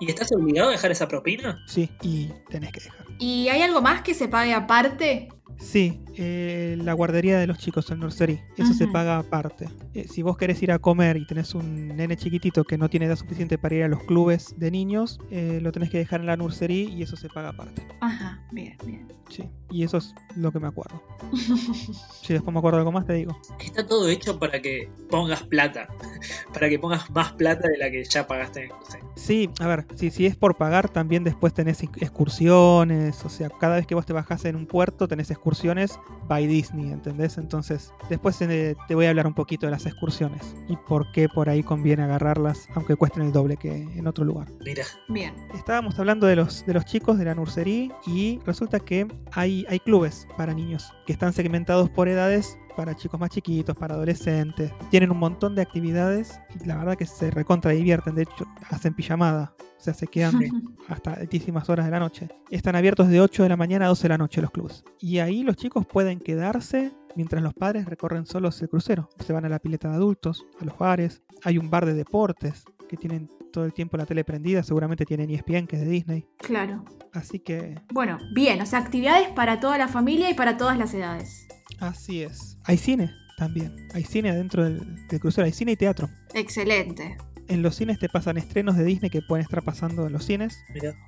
¿Y 0.00 0.10
estás 0.10 0.32
obligado 0.32 0.68
a 0.68 0.72
dejar 0.72 0.90
esa 0.90 1.08
propina? 1.08 1.58
Sí, 1.66 1.90
y 2.02 2.30
tenés 2.50 2.72
que 2.72 2.80
dejar. 2.80 3.06
¿Y 3.18 3.48
hay 3.48 3.62
algo 3.62 3.80
más 3.80 4.02
que 4.02 4.14
se 4.14 4.28
pague 4.28 4.54
aparte? 4.54 5.28
Sí, 5.58 6.00
eh, 6.16 6.76
la 6.78 6.92
guardería 6.92 7.38
de 7.38 7.46
los 7.46 7.58
chicos, 7.58 7.90
el 7.90 8.00
nursery. 8.00 8.40
Eso 8.56 8.74
se 8.74 8.86
paga 8.88 9.18
aparte. 9.18 9.68
Eh, 9.94 10.06
si 10.08 10.22
vos 10.22 10.36
querés 10.36 10.62
ir 10.62 10.72
a 10.72 10.78
comer 10.78 11.16
y 11.16 11.26
tenés 11.26 11.54
un 11.54 11.96
nene 11.96 12.16
chiquitito 12.16 12.64
que 12.64 12.76
no 12.76 12.88
tiene 12.88 13.06
edad 13.06 13.16
suficiente 13.16 13.56
para 13.58 13.74
ir 13.74 13.84
a 13.84 13.88
los 13.88 14.02
clubes 14.04 14.54
de 14.58 14.70
niños, 14.70 15.18
eh, 15.30 15.60
lo 15.62 15.72
tenés 15.72 15.90
que 15.90 15.98
dejar 15.98 16.20
en 16.20 16.26
la 16.26 16.36
nursery 16.36 16.92
y 16.92 17.02
eso 17.02 17.16
se 17.16 17.28
paga 17.28 17.50
aparte. 17.50 17.86
Ajá, 18.00 18.42
bien, 18.52 18.76
bien. 18.84 19.08
Sí, 19.28 19.48
y 19.70 19.82
eso 19.82 19.96
es 19.96 20.14
lo 20.36 20.52
que 20.52 20.60
me 20.60 20.68
acuerdo. 20.68 21.02
Si 22.22 22.32
después 22.32 22.52
me 22.52 22.58
acuerdo 22.58 22.78
algo 22.78 22.90
más, 22.90 23.06
te 23.06 23.12
digo. 23.12 23.40
Está 23.64 23.86
todo 23.86 24.08
hecho 24.08 24.36
para 24.40 24.60
que 24.60 24.88
pongas 25.10 25.44
plata. 25.44 25.86
Para 26.52 26.68
que 26.68 26.76
pongas 26.78 27.08
más 27.10 27.32
plata 27.34 27.68
de 27.68 27.78
la 27.78 27.88
que 27.88 28.02
ya 28.02 28.26
pagaste 28.26 28.64
en 28.64 28.64
el 28.66 28.72
crucero. 28.72 29.12
Sí, 29.14 29.48
a 29.60 29.66
ver, 29.68 29.86
si, 29.94 30.10
si 30.10 30.26
es 30.26 30.34
por 30.34 30.56
pagar, 30.56 30.88
también 30.88 31.22
después 31.22 31.54
tenés 31.54 31.82
excursiones. 31.82 33.24
O 33.24 33.28
sea, 33.28 33.48
cada 33.60 33.76
vez 33.76 33.86
que 33.86 33.94
vos 33.94 34.06
te 34.06 34.12
bajás 34.12 34.44
en 34.44 34.56
un 34.56 34.66
puerto, 34.66 35.06
tenés 35.06 35.30
excursiones 35.36 35.98
by 36.28 36.46
Disney, 36.46 36.90
¿entendés? 36.90 37.38
Entonces, 37.38 37.92
después 38.08 38.40
eh, 38.42 38.74
te 38.88 38.94
voy 38.94 39.06
a 39.06 39.10
hablar 39.10 39.26
un 39.26 39.34
poquito 39.34 39.66
de 39.66 39.72
las 39.72 39.86
excursiones 39.86 40.56
y 40.68 40.76
por 40.76 41.12
qué 41.12 41.28
por 41.28 41.48
ahí 41.48 41.62
conviene 41.62 42.02
agarrarlas, 42.02 42.66
aunque 42.74 42.96
cuesten 42.96 43.24
el 43.24 43.32
doble 43.32 43.56
que 43.56 43.82
en 43.82 44.06
otro 44.06 44.24
lugar. 44.24 44.48
Mira, 44.64 44.84
Bien. 45.08 45.34
Estábamos 45.54 45.98
hablando 45.98 46.26
de 46.26 46.36
los, 46.36 46.64
de 46.66 46.74
los 46.74 46.84
chicos 46.84 47.18
de 47.18 47.26
la 47.26 47.34
nursery 47.34 47.92
y 48.06 48.40
resulta 48.44 48.80
que 48.80 49.06
hay, 49.32 49.66
hay 49.68 49.78
clubes 49.80 50.26
para 50.36 50.54
niños 50.54 50.92
que 51.06 51.12
están 51.12 51.32
segmentados 51.32 51.90
por 51.90 52.08
edades 52.08 52.58
para 52.76 52.94
chicos 52.94 53.18
más 53.18 53.30
chiquitos, 53.30 53.74
para 53.74 53.94
adolescentes. 53.94 54.70
Tienen 54.90 55.10
un 55.10 55.18
montón 55.18 55.54
de 55.54 55.62
actividades 55.62 56.38
y 56.54 56.66
la 56.66 56.76
verdad 56.76 56.96
que 56.96 57.06
se 57.06 57.30
recontra 57.30 57.72
divierten. 57.72 58.14
De 58.14 58.22
hecho, 58.22 58.46
hacen 58.70 58.94
pijamada. 58.94 59.54
O 59.58 59.80
sea, 59.80 59.94
se 59.94 60.06
quedan 60.06 60.34
hasta 60.88 61.14
altísimas 61.14 61.68
horas 61.68 61.86
de 61.86 61.92
la 61.92 62.00
noche. 62.00 62.28
Están 62.50 62.76
abiertos 62.76 63.08
de 63.08 63.20
8 63.20 63.42
de 63.44 63.48
la 63.48 63.56
mañana 63.56 63.86
a 63.86 63.88
12 63.88 64.02
de 64.02 64.08
la 64.10 64.18
noche 64.18 64.42
los 64.42 64.50
clubes. 64.50 64.84
Y 65.00 65.18
ahí 65.18 65.42
los 65.42 65.56
chicos 65.56 65.86
pueden 65.86 66.20
quedarse 66.20 66.92
mientras 67.14 67.42
los 67.42 67.54
padres 67.54 67.86
recorren 67.86 68.26
solos 68.26 68.60
el 68.62 68.68
crucero. 68.68 69.08
Se 69.18 69.32
van 69.32 69.44
a 69.44 69.48
la 69.48 69.58
pileta 69.58 69.88
de 69.88 69.96
adultos, 69.96 70.46
a 70.60 70.64
los 70.64 70.78
bares. 70.78 71.22
Hay 71.44 71.58
un 71.58 71.70
bar 71.70 71.86
de 71.86 71.94
deportes 71.94 72.64
que 72.88 72.96
tienen 72.96 73.30
todo 73.52 73.64
el 73.64 73.72
tiempo 73.72 73.96
la 73.96 74.06
tele 74.06 74.24
prendida. 74.24 74.62
Seguramente 74.62 75.04
tienen 75.04 75.30
ESPN, 75.30 75.66
que 75.66 75.76
es 75.76 75.82
de 75.82 75.88
Disney. 75.88 76.26
Claro. 76.38 76.84
Así 77.12 77.38
que 77.38 77.80
Bueno, 77.92 78.18
bien, 78.34 78.60
o 78.60 78.66
sea, 78.66 78.78
actividades 78.80 79.28
para 79.30 79.60
toda 79.60 79.78
la 79.78 79.88
familia 79.88 80.30
y 80.30 80.34
para 80.34 80.58
todas 80.58 80.76
las 80.76 80.92
edades. 80.92 81.46
Así 81.80 82.22
es. 82.22 82.58
Hay 82.64 82.78
cine 82.78 83.14
también. 83.36 83.88
Hay 83.94 84.04
cine 84.04 84.30
adentro 84.30 84.64
del, 84.64 85.06
del 85.08 85.20
crucero. 85.20 85.44
Hay 85.46 85.52
cine 85.52 85.72
y 85.72 85.76
teatro. 85.76 86.08
Excelente. 86.34 87.16
En 87.48 87.62
los 87.62 87.76
cines 87.76 87.98
te 87.98 88.08
pasan 88.08 88.36
estrenos 88.38 88.76
de 88.76 88.84
Disney 88.84 89.08
que 89.10 89.22
pueden 89.22 89.44
estar 89.44 89.62
pasando 89.62 90.06
en 90.06 90.12
los 90.12 90.24
cines. 90.24 90.64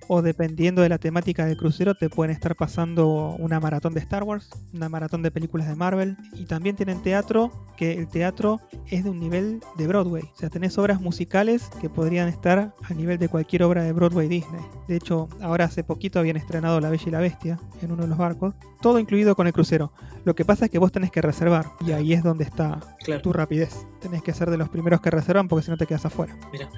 O 0.07 0.23
dependiendo 0.23 0.83
de 0.83 0.89
la 0.89 0.99
temática 0.99 1.45
del 1.45 1.57
crucero, 1.57 1.95
te 1.95 2.09
pueden 2.09 2.31
estar 2.33 2.55
pasando 2.55 3.35
una 3.39 3.59
maratón 3.59 3.93
de 3.95 4.01
Star 4.01 4.23
Wars, 4.23 4.49
una 4.73 4.89
maratón 4.89 5.23
de 5.23 5.31
películas 5.31 5.67
de 5.69 5.75
Marvel. 5.75 6.17
Y 6.35 6.45
también 6.45 6.77
tienen 6.77 7.03
teatro, 7.03 7.51
que 7.77 7.93
el 7.95 8.09
teatro 8.09 8.61
es 8.87 9.05
de 9.05 9.11
un 9.11 9.19
nivel 9.19 9.61
de 9.77 9.87
Broadway. 9.89 10.23
O 10.23 10.37
sea, 10.39 10.49
tenés 10.49 10.79
obras 10.79 11.01
musicales 11.01 11.71
que 11.81 11.91
podrían 11.91 12.29
estar 12.29 12.73
a 12.89 12.95
nivel 12.95 13.19
de 13.19 13.29
cualquier 13.29 13.65
obra 13.65 13.83
de 13.83 13.93
Broadway 13.93 14.29
Disney. 14.29 14.61
De 14.87 14.97
hecho, 14.97 15.29
ahora 15.41 15.65
hace 15.65 15.83
poquito 15.85 16.19
habían 16.21 16.37
estrenado 16.37 16.81
La 16.81 16.91
Bella 16.91 17.05
y 17.07 17.11
la 17.11 17.21
Bestia 17.21 17.59
en 17.83 17.91
uno 17.93 18.03
de 18.03 18.09
los 18.09 18.19
barcos. 18.19 18.55
Todo 18.81 19.01
incluido 19.01 19.35
con 19.35 19.47
el 19.49 19.53
crucero. 19.53 19.93
Lo 20.25 20.35
que 20.37 20.45
pasa 20.45 20.67
es 20.67 20.71
que 20.71 20.79
vos 20.79 20.93
tenés 20.93 21.11
que 21.11 21.21
reservar. 21.21 21.67
Y 21.85 21.91
ahí 21.93 22.13
es 22.13 22.23
donde 22.23 22.45
está 22.45 22.79
Claro. 23.05 23.23
tu 23.23 23.33
rapidez. 23.33 23.75
Tenés 24.01 24.23
que 24.23 24.33
ser 24.33 24.51
de 24.51 24.57
los 24.57 24.69
primeros 24.69 25.01
que 25.01 25.11
reservan 25.11 25.49
porque 25.49 25.65
si 25.65 25.71
no 25.71 25.77
te 25.77 25.87
quedas 25.87 26.05
afuera. 26.07 26.28
Mira. 26.53 26.69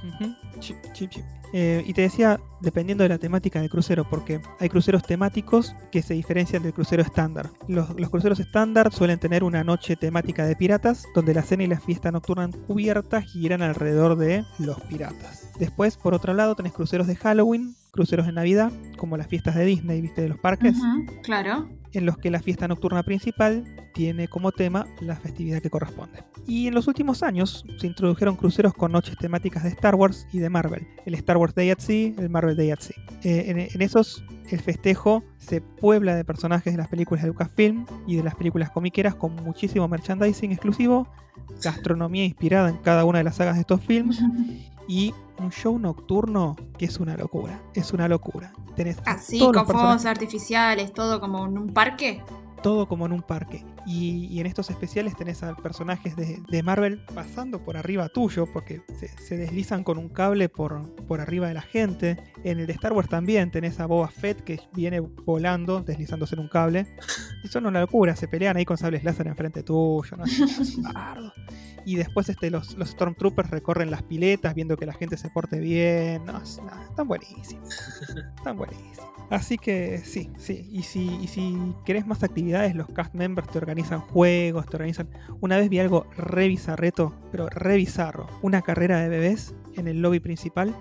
Chip, 0.58 0.76
chip, 0.92 1.10
chip. 1.10 1.24
Eh, 1.52 1.82
y 1.86 1.92
te 1.94 2.02
decía, 2.02 2.38
dependiendo 2.60 3.02
de 3.02 3.08
la 3.08 3.18
temática 3.18 3.60
del 3.60 3.70
crucero, 3.70 4.06
porque 4.08 4.40
hay 4.60 4.68
cruceros 4.68 5.02
temáticos 5.02 5.74
que 5.90 6.02
se 6.02 6.14
diferencian 6.14 6.62
del 6.62 6.72
crucero 6.72 7.02
estándar. 7.02 7.50
Los, 7.66 7.90
los 7.98 8.08
cruceros 8.10 8.38
estándar 8.38 8.92
suelen 8.92 9.18
tener 9.18 9.42
una 9.42 9.64
noche 9.64 9.96
temática 9.96 10.46
de 10.46 10.54
piratas, 10.54 11.06
donde 11.14 11.34
la 11.34 11.42
cena 11.42 11.64
y 11.64 11.66
la 11.66 11.80
fiesta 11.80 12.12
nocturna 12.12 12.48
cubierta 12.66 13.22
giran 13.22 13.62
alrededor 13.62 14.16
de 14.16 14.44
los 14.58 14.80
piratas. 14.82 15.50
Después, 15.58 15.96
por 15.96 16.14
otro 16.14 16.34
lado, 16.34 16.54
tenés 16.54 16.72
cruceros 16.72 17.06
de 17.06 17.16
Halloween, 17.16 17.74
cruceros 17.90 18.26
de 18.26 18.32
Navidad, 18.32 18.72
como 18.96 19.16
las 19.16 19.26
fiestas 19.26 19.56
de 19.56 19.64
Disney, 19.64 20.00
viste, 20.00 20.22
de 20.22 20.28
los 20.28 20.38
parques, 20.38 20.76
claro. 21.22 21.68
En 21.92 22.06
los 22.06 22.18
que 22.18 22.30
la 22.30 22.40
fiesta 22.40 22.68
nocturna 22.68 23.02
principal 23.02 23.64
tiene 23.94 24.28
como 24.28 24.52
tema 24.52 24.86
la 25.00 25.16
festividad 25.16 25.60
que 25.60 25.70
corresponde. 25.70 26.22
Y 26.46 26.66
en 26.66 26.74
los 26.74 26.88
últimos 26.88 27.22
años 27.22 27.64
se 27.78 27.86
introdujeron 27.86 28.36
cruceros 28.36 28.74
con 28.74 28.92
noches 28.92 29.16
temáticas 29.16 29.64
de 29.64 29.70
Star 29.70 29.94
Wars 29.94 30.26
y 30.32 30.38
de 30.38 30.50
Marvel. 30.50 30.86
El 31.04 31.14
Star 31.14 31.36
Wars 31.36 31.54
Day 31.54 31.70
at 31.70 31.78
Sea, 31.78 32.12
el 32.18 32.30
Marvel 32.30 32.56
Day 32.56 32.70
at 32.70 32.80
Sea. 32.80 32.96
Eh, 33.22 33.44
en, 33.48 33.58
en 33.58 33.82
esos 33.82 34.24
el 34.50 34.60
festejo 34.60 35.22
se 35.38 35.60
puebla 35.60 36.16
de 36.16 36.24
personajes 36.24 36.72
de 36.72 36.78
las 36.78 36.88
películas 36.88 37.22
de 37.22 37.28
Lucasfilm 37.28 37.86
y 38.06 38.16
de 38.16 38.24
las 38.24 38.34
películas 38.34 38.70
comiqueras 38.70 39.14
con 39.14 39.34
muchísimo 39.36 39.86
merchandising 39.86 40.52
exclusivo, 40.52 41.08
gastronomía 41.62 42.24
inspirada 42.24 42.68
en 42.68 42.78
cada 42.78 43.04
una 43.04 43.18
de 43.18 43.24
las 43.24 43.36
sagas 43.36 43.54
de 43.54 43.60
estos 43.60 43.80
films 43.80 44.20
y 44.90 45.14
un 45.38 45.52
show 45.52 45.78
nocturno 45.78 46.56
que 46.76 46.86
es 46.86 46.98
una 46.98 47.16
locura. 47.16 47.62
Es 47.74 47.92
una 47.92 48.08
locura. 48.08 48.52
Tenés 48.74 48.98
Así, 49.06 49.38
todos 49.38 49.62
con 49.62 49.66
fuegos 49.66 50.04
artificiales, 50.04 50.92
todo 50.92 51.20
como 51.20 51.46
en 51.46 51.56
un 51.58 51.72
parque. 51.72 52.20
todo 52.60 52.88
como 52.88 53.06
en 53.06 53.12
un 53.12 53.22
parque. 53.22 53.64
Y, 53.86 54.26
y 54.26 54.40
en 54.40 54.46
estos 54.46 54.68
especiales 54.68 55.16
tenés 55.16 55.44
a 55.44 55.54
personajes 55.54 56.16
de, 56.16 56.42
de 56.46 56.62
Marvel 56.64 57.00
pasando 57.14 57.64
por 57.64 57.76
arriba 57.76 58.08
tuyo, 58.08 58.46
porque 58.52 58.82
se, 58.98 59.06
se 59.08 59.36
deslizan 59.36 59.84
con 59.84 59.96
un 59.96 60.08
cable 60.08 60.48
por, 60.48 60.92
por 61.06 61.20
arriba 61.20 61.46
de 61.46 61.54
la 61.54 61.62
gente. 61.62 62.18
En 62.42 62.58
el 62.58 62.66
de 62.66 62.72
Star 62.72 62.92
Wars 62.92 63.08
también 63.08 63.52
tenés 63.52 63.78
a 63.78 63.86
Boba 63.86 64.08
Fett 64.08 64.42
que 64.42 64.60
viene 64.72 64.98
volando, 64.98 65.82
deslizándose 65.82 66.34
en 66.34 66.40
un 66.40 66.48
cable. 66.48 66.86
Y 67.44 67.48
son 67.48 67.64
una 67.64 67.80
locura, 67.80 68.16
se 68.16 68.26
pelean 68.26 68.56
ahí 68.56 68.64
con 68.64 68.76
sables 68.76 69.04
láser 69.04 69.28
enfrente 69.28 69.62
tuyo. 69.62 70.16
¿no? 70.16 70.24
Y 71.84 71.96
después 71.96 72.28
este, 72.28 72.50
los, 72.50 72.76
los 72.76 72.90
Stormtroopers 72.90 73.50
recorren 73.50 73.90
las 73.90 74.02
piletas 74.02 74.54
viendo 74.54 74.76
que 74.76 74.86
la 74.86 74.92
gente 74.94 75.16
se 75.16 75.28
porte 75.30 75.58
bien. 75.58 76.24
No, 76.24 76.38
es- 76.42 76.60
no, 76.62 76.82
están 76.82 77.08
buenísimos. 77.08 77.68
Están 78.36 78.56
buenísimos. 78.56 79.08
Así 79.30 79.58
que 79.58 79.98
sí, 79.98 80.28
sí. 80.38 80.68
Y 80.72 80.82
si, 80.82 81.06
y 81.22 81.28
si 81.28 81.56
querés 81.84 82.04
más 82.06 82.24
actividades, 82.24 82.74
los 82.74 82.88
cast 82.88 83.14
members 83.14 83.48
te 83.48 83.58
organizan 83.58 84.00
juegos, 84.00 84.66
te 84.66 84.76
organizan. 84.76 85.08
Una 85.40 85.56
vez 85.56 85.68
vi 85.68 85.78
algo 85.78 86.06
re 86.16 86.48
bizarreto, 86.48 87.14
pero 87.30 87.48
re 87.48 87.76
bizarro. 87.76 88.26
Una 88.42 88.60
carrera 88.62 88.98
de 89.00 89.08
bebés 89.08 89.54
en 89.76 89.86
el 89.86 90.02
lobby 90.02 90.18
principal. 90.18 90.74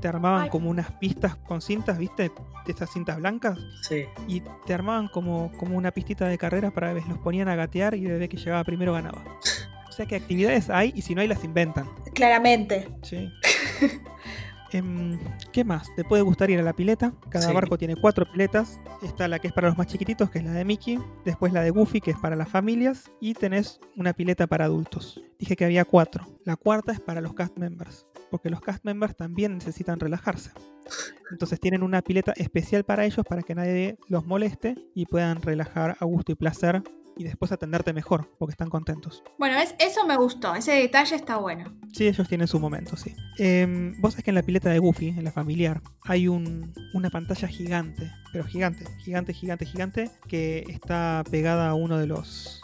Te 0.00 0.06
armaban 0.06 0.42
Ay. 0.44 0.50
como 0.50 0.70
unas 0.70 0.92
pistas 0.92 1.34
con 1.34 1.60
cintas, 1.60 1.98
¿viste? 1.98 2.30
De 2.66 2.72
estas 2.72 2.92
cintas 2.92 3.16
blancas. 3.16 3.58
Sí. 3.82 4.04
Y 4.28 4.42
te 4.64 4.74
armaban 4.74 5.08
como, 5.08 5.50
como 5.58 5.76
una 5.76 5.90
pistita 5.90 6.26
de 6.28 6.38
carrera 6.38 6.70
para 6.70 6.88
bebés. 6.88 7.08
Los 7.08 7.18
ponían 7.18 7.48
a 7.48 7.56
gatear 7.56 7.96
y 7.96 8.04
el 8.06 8.12
bebé 8.12 8.28
que 8.28 8.36
llegaba 8.36 8.62
primero 8.62 8.92
ganaba. 8.92 9.24
O 9.98 10.00
sea 10.00 10.06
que 10.06 10.14
actividades 10.14 10.70
hay 10.70 10.92
y 10.94 11.02
si 11.02 11.12
no 11.12 11.22
hay 11.22 11.26
las 11.26 11.42
inventan. 11.42 11.90
Claramente. 12.14 12.88
Sí. 13.02 13.28
Em, 14.70 15.18
¿Qué 15.50 15.64
más? 15.64 15.88
Te 15.96 16.04
puede 16.04 16.22
gustar 16.22 16.50
ir 16.50 16.60
a 16.60 16.62
la 16.62 16.72
pileta. 16.74 17.12
Cada 17.30 17.48
Sí. 17.48 17.52
barco 17.54 17.76
tiene 17.78 17.96
cuatro 17.96 18.30
piletas. 18.30 18.78
Está 19.02 19.26
la 19.26 19.38
que 19.40 19.48
es 19.48 19.52
para 19.52 19.68
los 19.68 19.76
más 19.78 19.88
chiquititos, 19.88 20.30
que 20.30 20.38
es 20.38 20.44
la 20.44 20.52
de 20.52 20.64
Mickey. 20.64 21.00
Después 21.24 21.52
la 21.52 21.62
de 21.62 21.70
Goofy, 21.70 22.00
que 22.00 22.10
es 22.12 22.16
para 22.18 22.36
las 22.36 22.48
familias. 22.48 23.10
Y 23.20 23.32
tenés 23.34 23.80
una 23.96 24.12
pileta 24.12 24.46
para 24.46 24.66
adultos. 24.66 25.20
Dije 25.38 25.56
que 25.56 25.64
había 25.64 25.84
cuatro. 25.84 26.28
La 26.44 26.54
cuarta 26.54 26.92
es 26.92 27.00
para 27.00 27.20
los 27.20 27.32
cast 27.34 27.56
members. 27.58 28.06
Porque 28.30 28.50
los 28.50 28.60
cast 28.60 28.84
members 28.84 29.16
también 29.16 29.54
necesitan 29.54 29.98
relajarse. 29.98 30.50
Entonces 31.32 31.58
tienen 31.58 31.82
una 31.82 32.02
pileta 32.02 32.32
especial 32.36 32.84
para 32.84 33.04
ellos 33.04 33.24
para 33.28 33.42
que 33.42 33.54
nadie 33.56 33.96
los 34.08 34.26
moleste 34.26 34.76
y 34.94 35.06
puedan 35.06 35.42
relajar 35.42 35.96
a 35.98 36.04
gusto 36.04 36.30
y 36.30 36.34
placer 36.36 36.82
y 37.18 37.24
después 37.24 37.50
atenderte 37.52 37.92
mejor 37.92 38.30
porque 38.38 38.52
están 38.52 38.70
contentos. 38.70 39.22
Bueno, 39.38 39.58
es, 39.58 39.74
eso 39.78 40.06
me 40.06 40.16
gustó, 40.16 40.54
ese 40.54 40.72
detalle 40.72 41.16
está 41.16 41.36
bueno. 41.36 41.74
Sí, 41.92 42.06
ellos 42.06 42.28
tienen 42.28 42.46
su 42.48 42.60
momento, 42.60 42.96
sí. 42.96 43.14
Em, 43.38 44.00
Vos 44.00 44.12
sabés 44.14 44.24
que 44.24 44.30
en 44.30 44.36
la 44.36 44.42
pileta 44.42 44.70
de 44.70 44.78
Goofy, 44.78 45.08
en 45.08 45.24
la 45.24 45.32
familiar, 45.32 45.82
hay 46.04 46.28
un- 46.28 46.72
una 46.94 47.10
pantalla 47.10 47.48
gigante, 47.48 48.10
pero 48.32 48.44
gigante, 48.44 48.84
gigante, 49.04 49.32
gigante, 49.34 49.66
gigante, 49.66 50.10
que 50.28 50.64
está 50.68 51.24
pegada 51.30 51.70
a 51.70 51.74
uno 51.74 51.98
de 51.98 52.06
los 52.06 52.62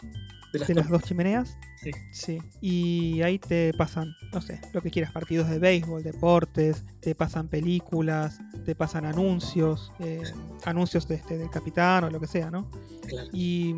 De 0.53 0.59
las 0.59 0.67
de 0.69 0.75
las 0.75 0.89
dos. 0.89 1.01
dos 1.01 1.09
chimeneas 1.09 1.57
Sí. 1.81 1.91
Sí. 2.11 2.41
Y 2.61 3.21
ahí 3.21 3.39
te 3.39 3.73
pasan, 3.73 4.15
no 4.33 4.41
sé, 4.41 4.59
lo 4.73 4.81
que 4.81 4.91
quieras, 4.91 5.11
partidos 5.11 5.49
de 5.49 5.59
béisbol, 5.59 6.03
deportes, 6.03 6.83
te 6.99 7.15
pasan 7.15 7.47
películas, 7.47 8.39
te 8.65 8.75
pasan 8.75 9.05
anuncios, 9.05 9.91
eh, 9.99 10.21
anuncios 10.65 11.07
de 11.07 11.15
este, 11.15 11.37
del 11.37 11.49
capitán 11.49 12.05
o 12.05 12.09
lo 12.09 12.19
que 12.19 12.27
sea, 12.27 12.49
¿no? 12.49 12.69
Claro. 13.07 13.29
Y, 13.31 13.75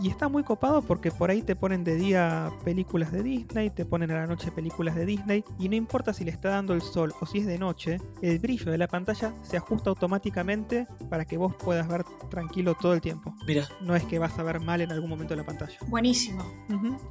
y 0.00 0.08
está 0.08 0.28
muy 0.28 0.42
copado 0.44 0.80
porque 0.80 1.10
por 1.10 1.30
ahí 1.30 1.42
te 1.42 1.54
ponen 1.54 1.84
de 1.84 1.96
día 1.96 2.50
películas 2.64 3.12
de 3.12 3.22
Disney, 3.22 3.68
te 3.70 3.84
ponen 3.84 4.10
a 4.10 4.14
la 4.14 4.26
noche 4.26 4.50
películas 4.50 4.94
de 4.94 5.04
Disney, 5.04 5.44
y 5.58 5.68
no 5.68 5.76
importa 5.76 6.14
si 6.14 6.24
le 6.24 6.30
está 6.30 6.50
dando 6.50 6.72
el 6.72 6.80
sol 6.80 7.12
o 7.20 7.26
si 7.26 7.38
es 7.38 7.46
de 7.46 7.58
noche, 7.58 7.98
el 8.22 8.38
brillo 8.38 8.70
de 8.70 8.78
la 8.78 8.88
pantalla 8.88 9.34
se 9.42 9.56
ajusta 9.58 9.90
automáticamente 9.90 10.86
para 11.10 11.24
que 11.24 11.36
vos 11.36 11.54
puedas 11.56 11.86
ver 11.88 12.04
tranquilo 12.30 12.74
todo 12.80 12.94
el 12.94 13.00
tiempo. 13.00 13.34
Mira, 13.46 13.68
No 13.82 13.94
es 13.94 14.04
que 14.04 14.18
vas 14.18 14.38
a 14.38 14.42
ver 14.42 14.60
mal 14.60 14.80
en 14.80 14.90
algún 14.90 15.10
momento 15.10 15.36
la 15.36 15.44
pantalla. 15.44 15.76
Buenísimo. 15.88 16.44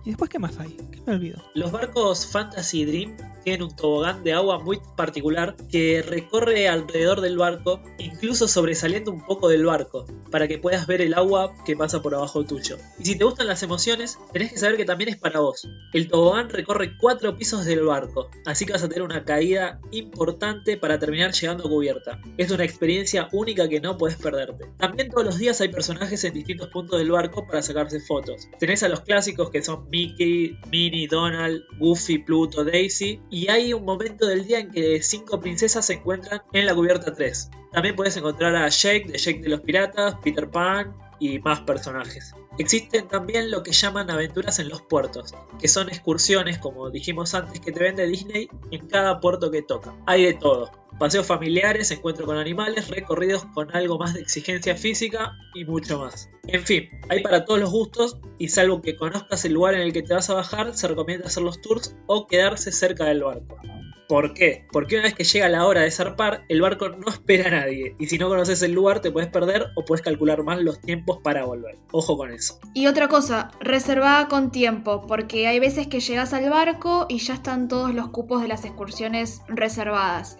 ¿Y 0.03 0.09
después 0.09 0.29
qué 0.31 0.39
más 0.39 0.57
hay? 0.59 0.69
¿Qué 0.91 1.01
me 1.05 1.13
olvido? 1.13 1.43
los 1.53 1.71
barcos 1.71 2.25
Fantasy 2.25 2.85
Dream 2.85 3.17
tienen 3.43 3.63
un 3.63 3.75
tobogán 3.75 4.23
de 4.23 4.33
agua 4.33 4.59
muy 4.59 4.79
particular 4.95 5.55
que 5.69 6.03
recorre 6.03 6.67
alrededor 6.67 7.21
del 7.21 7.37
barco, 7.37 7.81
incluso 7.97 8.47
sobresaliendo 8.47 9.11
un 9.11 9.25
poco 9.25 9.49
del 9.49 9.65
barco, 9.65 10.05
para 10.29 10.47
que 10.47 10.59
puedas 10.59 10.85
ver 10.87 11.01
el 11.01 11.15
agua 11.15 11.53
que 11.65 11.75
pasa 11.75 12.01
por 12.01 12.13
abajo 12.13 12.45
tuyo. 12.45 12.77
Y 12.99 13.05
si 13.05 13.17
te 13.17 13.23
gustan 13.23 13.47
las 13.47 13.63
emociones, 13.63 14.19
tenés 14.31 14.51
que 14.53 14.59
saber 14.59 14.77
que 14.77 14.85
también 14.85 15.09
es 15.09 15.17
para 15.17 15.39
vos. 15.39 15.67
El 15.91 16.07
tobogán 16.07 16.49
recorre 16.49 16.95
cuatro 16.97 17.35
pisos 17.35 17.65
del 17.65 17.83
barco, 17.83 18.29
así 18.45 18.65
que 18.65 18.73
vas 18.73 18.83
a 18.83 18.89
tener 18.89 19.03
una 19.03 19.25
caída 19.25 19.79
importante 19.91 20.77
para 20.77 20.99
terminar 20.99 21.31
llegando 21.31 21.65
a 21.65 21.69
cubierta. 21.69 22.21
Es 22.37 22.51
una 22.51 22.63
experiencia 22.63 23.27
única 23.31 23.67
que 23.67 23.81
no 23.81 23.97
puedes 23.97 24.17
perderte. 24.17 24.65
También 24.77 25.09
todos 25.09 25.25
los 25.25 25.37
días 25.39 25.59
hay 25.61 25.69
personajes 25.69 26.23
en 26.23 26.33
distintos 26.33 26.69
puntos 26.69 26.99
del 26.99 27.11
barco 27.11 27.47
para 27.47 27.61
sacarse 27.63 27.99
fotos. 28.01 28.47
Tenés 28.59 28.83
a 28.83 28.89
los 28.89 29.01
clásicos 29.01 29.49
que 29.49 29.63
son 29.63 29.89
Mickey, 29.89 30.10
Minnie, 30.17 31.07
Donald, 31.07 31.63
Goofy, 31.77 32.19
Pluto, 32.19 32.63
Daisy, 32.63 33.21
y 33.29 33.49
hay 33.49 33.73
un 33.73 33.85
momento 33.85 34.27
del 34.27 34.45
día 34.45 34.59
en 34.59 34.71
que 34.71 35.01
cinco 35.01 35.39
princesas 35.39 35.85
se 35.85 35.93
encuentran 35.93 36.41
en 36.53 36.65
la 36.65 36.75
cubierta 36.75 37.13
3. 37.13 37.49
También 37.71 37.95
puedes 37.95 38.17
encontrar 38.17 38.55
a 38.55 38.67
Jake 38.67 39.05
de 39.07 39.17
Jake 39.17 39.41
de 39.41 39.49
los 39.49 39.61
Piratas, 39.61 40.15
Peter 40.23 40.49
Pan 40.49 40.95
y 41.19 41.39
más 41.39 41.61
personajes. 41.61 42.33
Existen 42.57 43.07
también 43.07 43.49
lo 43.49 43.63
que 43.63 43.71
llaman 43.71 44.09
aventuras 44.09 44.59
en 44.59 44.69
los 44.69 44.81
puertos, 44.81 45.33
que 45.59 45.67
son 45.67 45.87
excursiones, 45.89 46.57
como 46.57 46.89
dijimos 46.89 47.33
antes, 47.33 47.59
que 47.59 47.71
te 47.71 47.79
vende 47.79 48.05
Disney 48.07 48.49
en 48.71 48.87
cada 48.87 49.19
puerto 49.19 49.51
que 49.51 49.61
toca. 49.61 49.95
Hay 50.05 50.25
de 50.25 50.33
todo. 50.33 50.71
Paseos 51.01 51.25
familiares, 51.25 51.89
encuentro 51.89 52.27
con 52.27 52.37
animales, 52.37 52.87
recorridos 52.89 53.43
con 53.55 53.75
algo 53.75 53.97
más 53.97 54.13
de 54.13 54.21
exigencia 54.21 54.75
física 54.75 55.35
y 55.55 55.65
mucho 55.65 55.97
más. 55.97 56.29
En 56.45 56.63
fin, 56.63 56.89
hay 57.09 57.23
para 57.23 57.43
todos 57.43 57.59
los 57.59 57.71
gustos 57.71 58.17
y 58.37 58.49
salvo 58.49 58.83
que 58.83 58.95
conozcas 58.95 59.43
el 59.45 59.53
lugar 59.53 59.73
en 59.73 59.81
el 59.81 59.93
que 59.93 60.03
te 60.03 60.13
vas 60.13 60.29
a 60.29 60.35
bajar, 60.35 60.75
se 60.75 60.87
recomienda 60.87 61.25
hacer 61.25 61.41
los 61.41 61.59
tours 61.59 61.95
o 62.05 62.27
quedarse 62.27 62.71
cerca 62.71 63.05
del 63.05 63.23
barco. 63.23 63.57
¿Por 64.07 64.35
qué? 64.35 64.67
Porque 64.71 64.95
una 64.95 65.05
vez 65.05 65.15
que 65.15 65.23
llega 65.23 65.49
la 65.49 65.65
hora 65.65 65.81
de 65.81 65.89
zarpar, 65.89 66.43
el 66.49 66.61
barco 66.61 66.89
no 66.89 67.09
espera 67.09 67.47
a 67.47 67.61
nadie. 67.61 67.95
Y 67.97 68.05
si 68.05 68.19
no 68.19 68.27
conoces 68.27 68.61
el 68.61 68.73
lugar, 68.73 68.99
te 68.99 69.09
puedes 69.09 69.29
perder 69.29 69.67
o 69.75 69.85
puedes 69.85 70.03
calcular 70.03 70.43
mal 70.43 70.63
los 70.63 70.81
tiempos 70.81 71.19
para 71.23 71.45
volver. 71.45 71.79
Ojo 71.93 72.15
con 72.15 72.31
eso. 72.31 72.59
Y 72.75 72.85
otra 72.85 73.07
cosa, 73.07 73.49
reservada 73.59 74.27
con 74.27 74.51
tiempo, 74.51 75.07
porque 75.07 75.47
hay 75.47 75.59
veces 75.59 75.87
que 75.87 75.99
llegas 75.99 76.33
al 76.33 76.47
barco 76.49 77.07
y 77.09 77.17
ya 77.19 77.33
están 77.33 77.69
todos 77.69 77.95
los 77.95 78.09
cupos 78.09 78.41
de 78.41 78.49
las 78.49 78.65
excursiones 78.65 79.41
reservadas. 79.47 80.37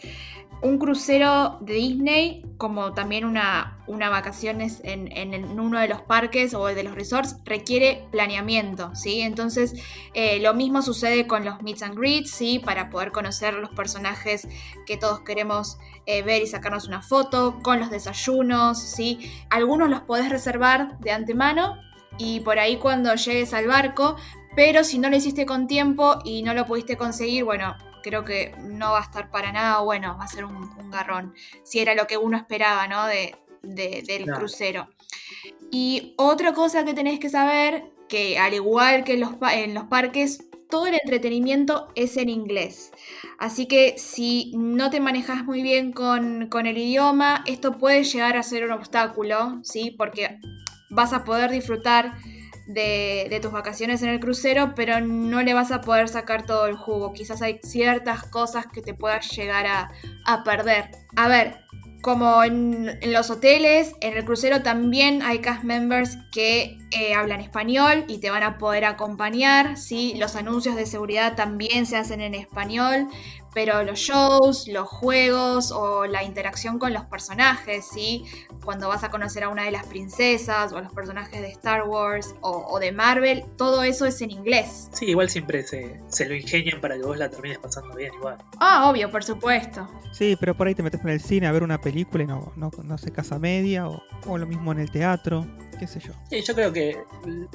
Un 0.63 0.77
crucero 0.77 1.57
de 1.61 1.73
Disney, 1.73 2.45
como 2.57 2.93
también 2.93 3.25
una, 3.25 3.79
una 3.87 4.09
vacaciones 4.09 4.79
en, 4.83 5.11
en- 5.11 5.59
uno 5.59 5.79
de 5.79 5.87
los 5.87 6.01
parques 6.03 6.53
o 6.53 6.67
de 6.67 6.83
los 6.83 6.93
resorts, 6.93 7.37
requiere 7.45 8.05
planeamiento, 8.11 8.93
¿sí? 8.93 9.21
Entonces, 9.21 9.73
eh, 10.13 10.39
lo 10.39 10.53
mismo 10.53 10.83
sucede 10.83 11.25
con 11.25 11.45
los 11.45 11.63
meets 11.63 11.81
and 11.81 11.97
greets, 11.97 12.29
¿sí? 12.29 12.59
Para 12.59 12.91
poder 12.91 13.11
conocer 13.11 13.55
los 13.55 13.71
personajes 13.71 14.47
que 14.85 14.97
todos 14.97 15.21
queremos 15.21 15.79
eh, 16.05 16.21
ver 16.21 16.43
y 16.43 16.47
sacarnos 16.47 16.87
una 16.87 17.01
foto, 17.01 17.57
con 17.63 17.79
los 17.79 17.89
desayunos, 17.89 18.79
¿sí? 18.79 19.31
Algunos 19.49 19.89
los 19.89 20.01
podés 20.01 20.29
reservar 20.29 20.99
de 20.99 21.11
antemano 21.11 21.77
y 22.19 22.41
por 22.41 22.59
ahí 22.59 22.77
cuando 22.77 23.15
llegues 23.15 23.55
al 23.55 23.65
barco, 23.65 24.15
pero 24.55 24.83
si 24.83 24.99
no 24.99 25.09
lo 25.09 25.15
hiciste 25.15 25.47
con 25.47 25.65
tiempo 25.65 26.19
y 26.23 26.43
no 26.43 26.53
lo 26.53 26.67
pudiste 26.67 26.97
conseguir, 26.97 27.45
bueno, 27.45 27.75
creo 28.01 28.23
que 28.23 28.53
no 28.59 28.91
va 28.91 28.99
a 28.99 29.03
estar 29.03 29.29
para 29.31 29.51
nada 29.51 29.79
bueno, 29.81 30.17
va 30.19 30.25
a 30.25 30.27
ser 30.27 30.45
un, 30.45 30.55
un 30.55 30.91
garrón, 30.91 31.33
si 31.63 31.79
era 31.79 31.95
lo 31.95 32.07
que 32.07 32.17
uno 32.17 32.37
esperaba, 32.37 32.87
¿no? 32.87 33.05
De, 33.07 33.35
de- 33.63 34.03
del 34.07 34.23
Claro. 34.23 34.39
crucero. 34.39 34.89
Y 35.71 36.13
otra 36.17 36.53
cosa 36.53 36.83
que 36.85 36.93
tenés 36.93 37.19
que 37.19 37.29
saber, 37.29 37.91
que 38.09 38.37
al 38.37 38.53
igual 38.53 39.03
que 39.03 39.13
en 39.13 39.21
los, 39.21 39.31
en 39.53 39.73
los 39.73 39.85
parques, 39.85 40.45
todo 40.69 40.87
el 40.87 40.95
entretenimiento 40.95 41.87
es 41.95 42.17
en 42.17 42.29
inglés. 42.29 42.91
Así 43.39 43.67
que 43.67 43.95
si 43.97 44.51
no 44.55 44.89
te 44.89 44.99
manejas 44.99 45.43
muy 45.43 45.61
bien 45.61 45.91
con, 45.91 46.47
con 46.47 46.65
el 46.65 46.77
idioma, 46.77 47.43
esto 47.45 47.77
puede 47.77 48.03
llegar 48.03 48.37
a 48.37 48.43
ser 48.43 48.65
un 48.65 48.71
obstáculo, 48.71 49.59
¿sí? 49.63 49.91
Porque 49.97 50.39
vas 50.89 51.13
a 51.13 51.23
poder 51.23 51.51
disfrutar 51.51 52.13
de, 52.73 53.39
tus 53.41 53.51
vacaciones 53.51 54.01
en 54.03 54.09
el 54.09 54.19
crucero, 54.19 54.73
pero 54.75 55.01
no 55.01 55.41
le 55.41 55.53
vas 55.53 55.71
a 55.71 55.81
poder 55.81 56.09
sacar 56.09 56.45
todo 56.45 56.67
el 56.67 56.75
jugo. 56.75 57.13
Quizás 57.13 57.41
hay 57.41 57.59
ciertas 57.63 58.23
cosas 58.23 58.65
que 58.67 58.81
te 58.81 58.93
puedas 58.93 59.29
llegar 59.35 59.65
a, 59.65 59.91
a 60.25 60.43
perder. 60.43 60.91
A 61.15 61.27
ver, 61.27 61.61
como 62.01 62.43
en, 62.43 62.89
en 63.01 63.13
los 63.13 63.29
hoteles, 63.29 63.93
en 64.01 64.17
el 64.17 64.25
crucero 64.25 64.63
también 64.63 65.21
hay 65.21 65.39
cast 65.39 65.63
members 65.63 66.17
que 66.31 66.77
eh, 66.91 67.13
hablan 67.13 67.41
español 67.41 68.05
y 68.07 68.19
te 68.19 68.31
van 68.31 68.43
a 68.43 68.57
poder 68.57 68.85
acompañar, 68.85 69.77
¿sí? 69.77 70.15
Los 70.17 70.35
anuncios 70.35 70.75
de 70.75 70.85
seguridad 70.85 71.35
también 71.35 71.85
se 71.85 71.97
hacen 71.97 72.21
en 72.21 72.33
español, 72.33 73.07
pero 73.53 73.83
los 73.83 73.99
shows, 73.99 74.67
los 74.67 74.87
juegos 74.87 75.71
o 75.71 76.05
la 76.05 76.23
interacción 76.23 76.79
con 76.79 76.93
los 76.93 77.05
personajes, 77.05 77.85
¿sí? 77.91 78.25
Cuando 78.63 78.87
vas 78.87 79.03
a 79.03 79.09
conocer 79.09 79.43
a 79.43 79.49
una 79.49 79.63
de 79.63 79.71
las 79.71 79.85
princesas 79.85 80.71
o 80.71 80.77
a 80.77 80.81
los 80.81 80.93
personajes 80.93 81.41
de 81.41 81.49
Star 81.49 81.87
Wars 81.87 82.35
o, 82.41 82.65
o 82.69 82.79
de 82.79 82.91
Marvel, 82.91 83.45
todo 83.57 83.83
eso 83.83 84.05
es 84.05 84.21
en 84.21 84.31
inglés. 84.31 84.89
Sí, 84.93 85.05
igual 85.07 85.29
siempre 85.29 85.63
se, 85.63 85.99
se 86.09 86.27
lo 86.27 86.35
ingenian 86.35 86.79
para 86.79 86.95
que 86.95 87.03
vos 87.03 87.17
la 87.17 87.29
termines 87.29 87.57
pasando 87.59 87.95
bien 87.95 88.13
igual. 88.13 88.37
Ah, 88.59 88.89
obvio, 88.89 89.09
por 89.11 89.23
supuesto. 89.23 89.87
Sí, 90.13 90.37
pero 90.39 90.55
por 90.55 90.67
ahí 90.67 90.75
te 90.75 90.83
metes 90.83 91.01
en 91.01 91.09
el 91.09 91.21
cine 91.21 91.47
a 91.47 91.51
ver 91.51 91.63
una 91.63 91.79
película 91.81 92.23
y 92.23 92.27
no, 92.27 92.53
no, 92.55 92.71
no 92.83 92.97
se 92.97 93.11
casa 93.11 93.39
media, 93.39 93.87
o, 93.87 94.01
o 94.27 94.37
lo 94.37 94.45
mismo 94.45 94.71
en 94.71 94.79
el 94.79 94.91
teatro, 94.91 95.45
qué 95.79 95.87
sé 95.87 95.99
yo. 95.99 96.13
Sí, 96.29 96.41
yo 96.41 96.53
creo 96.55 96.71
que 96.71 96.97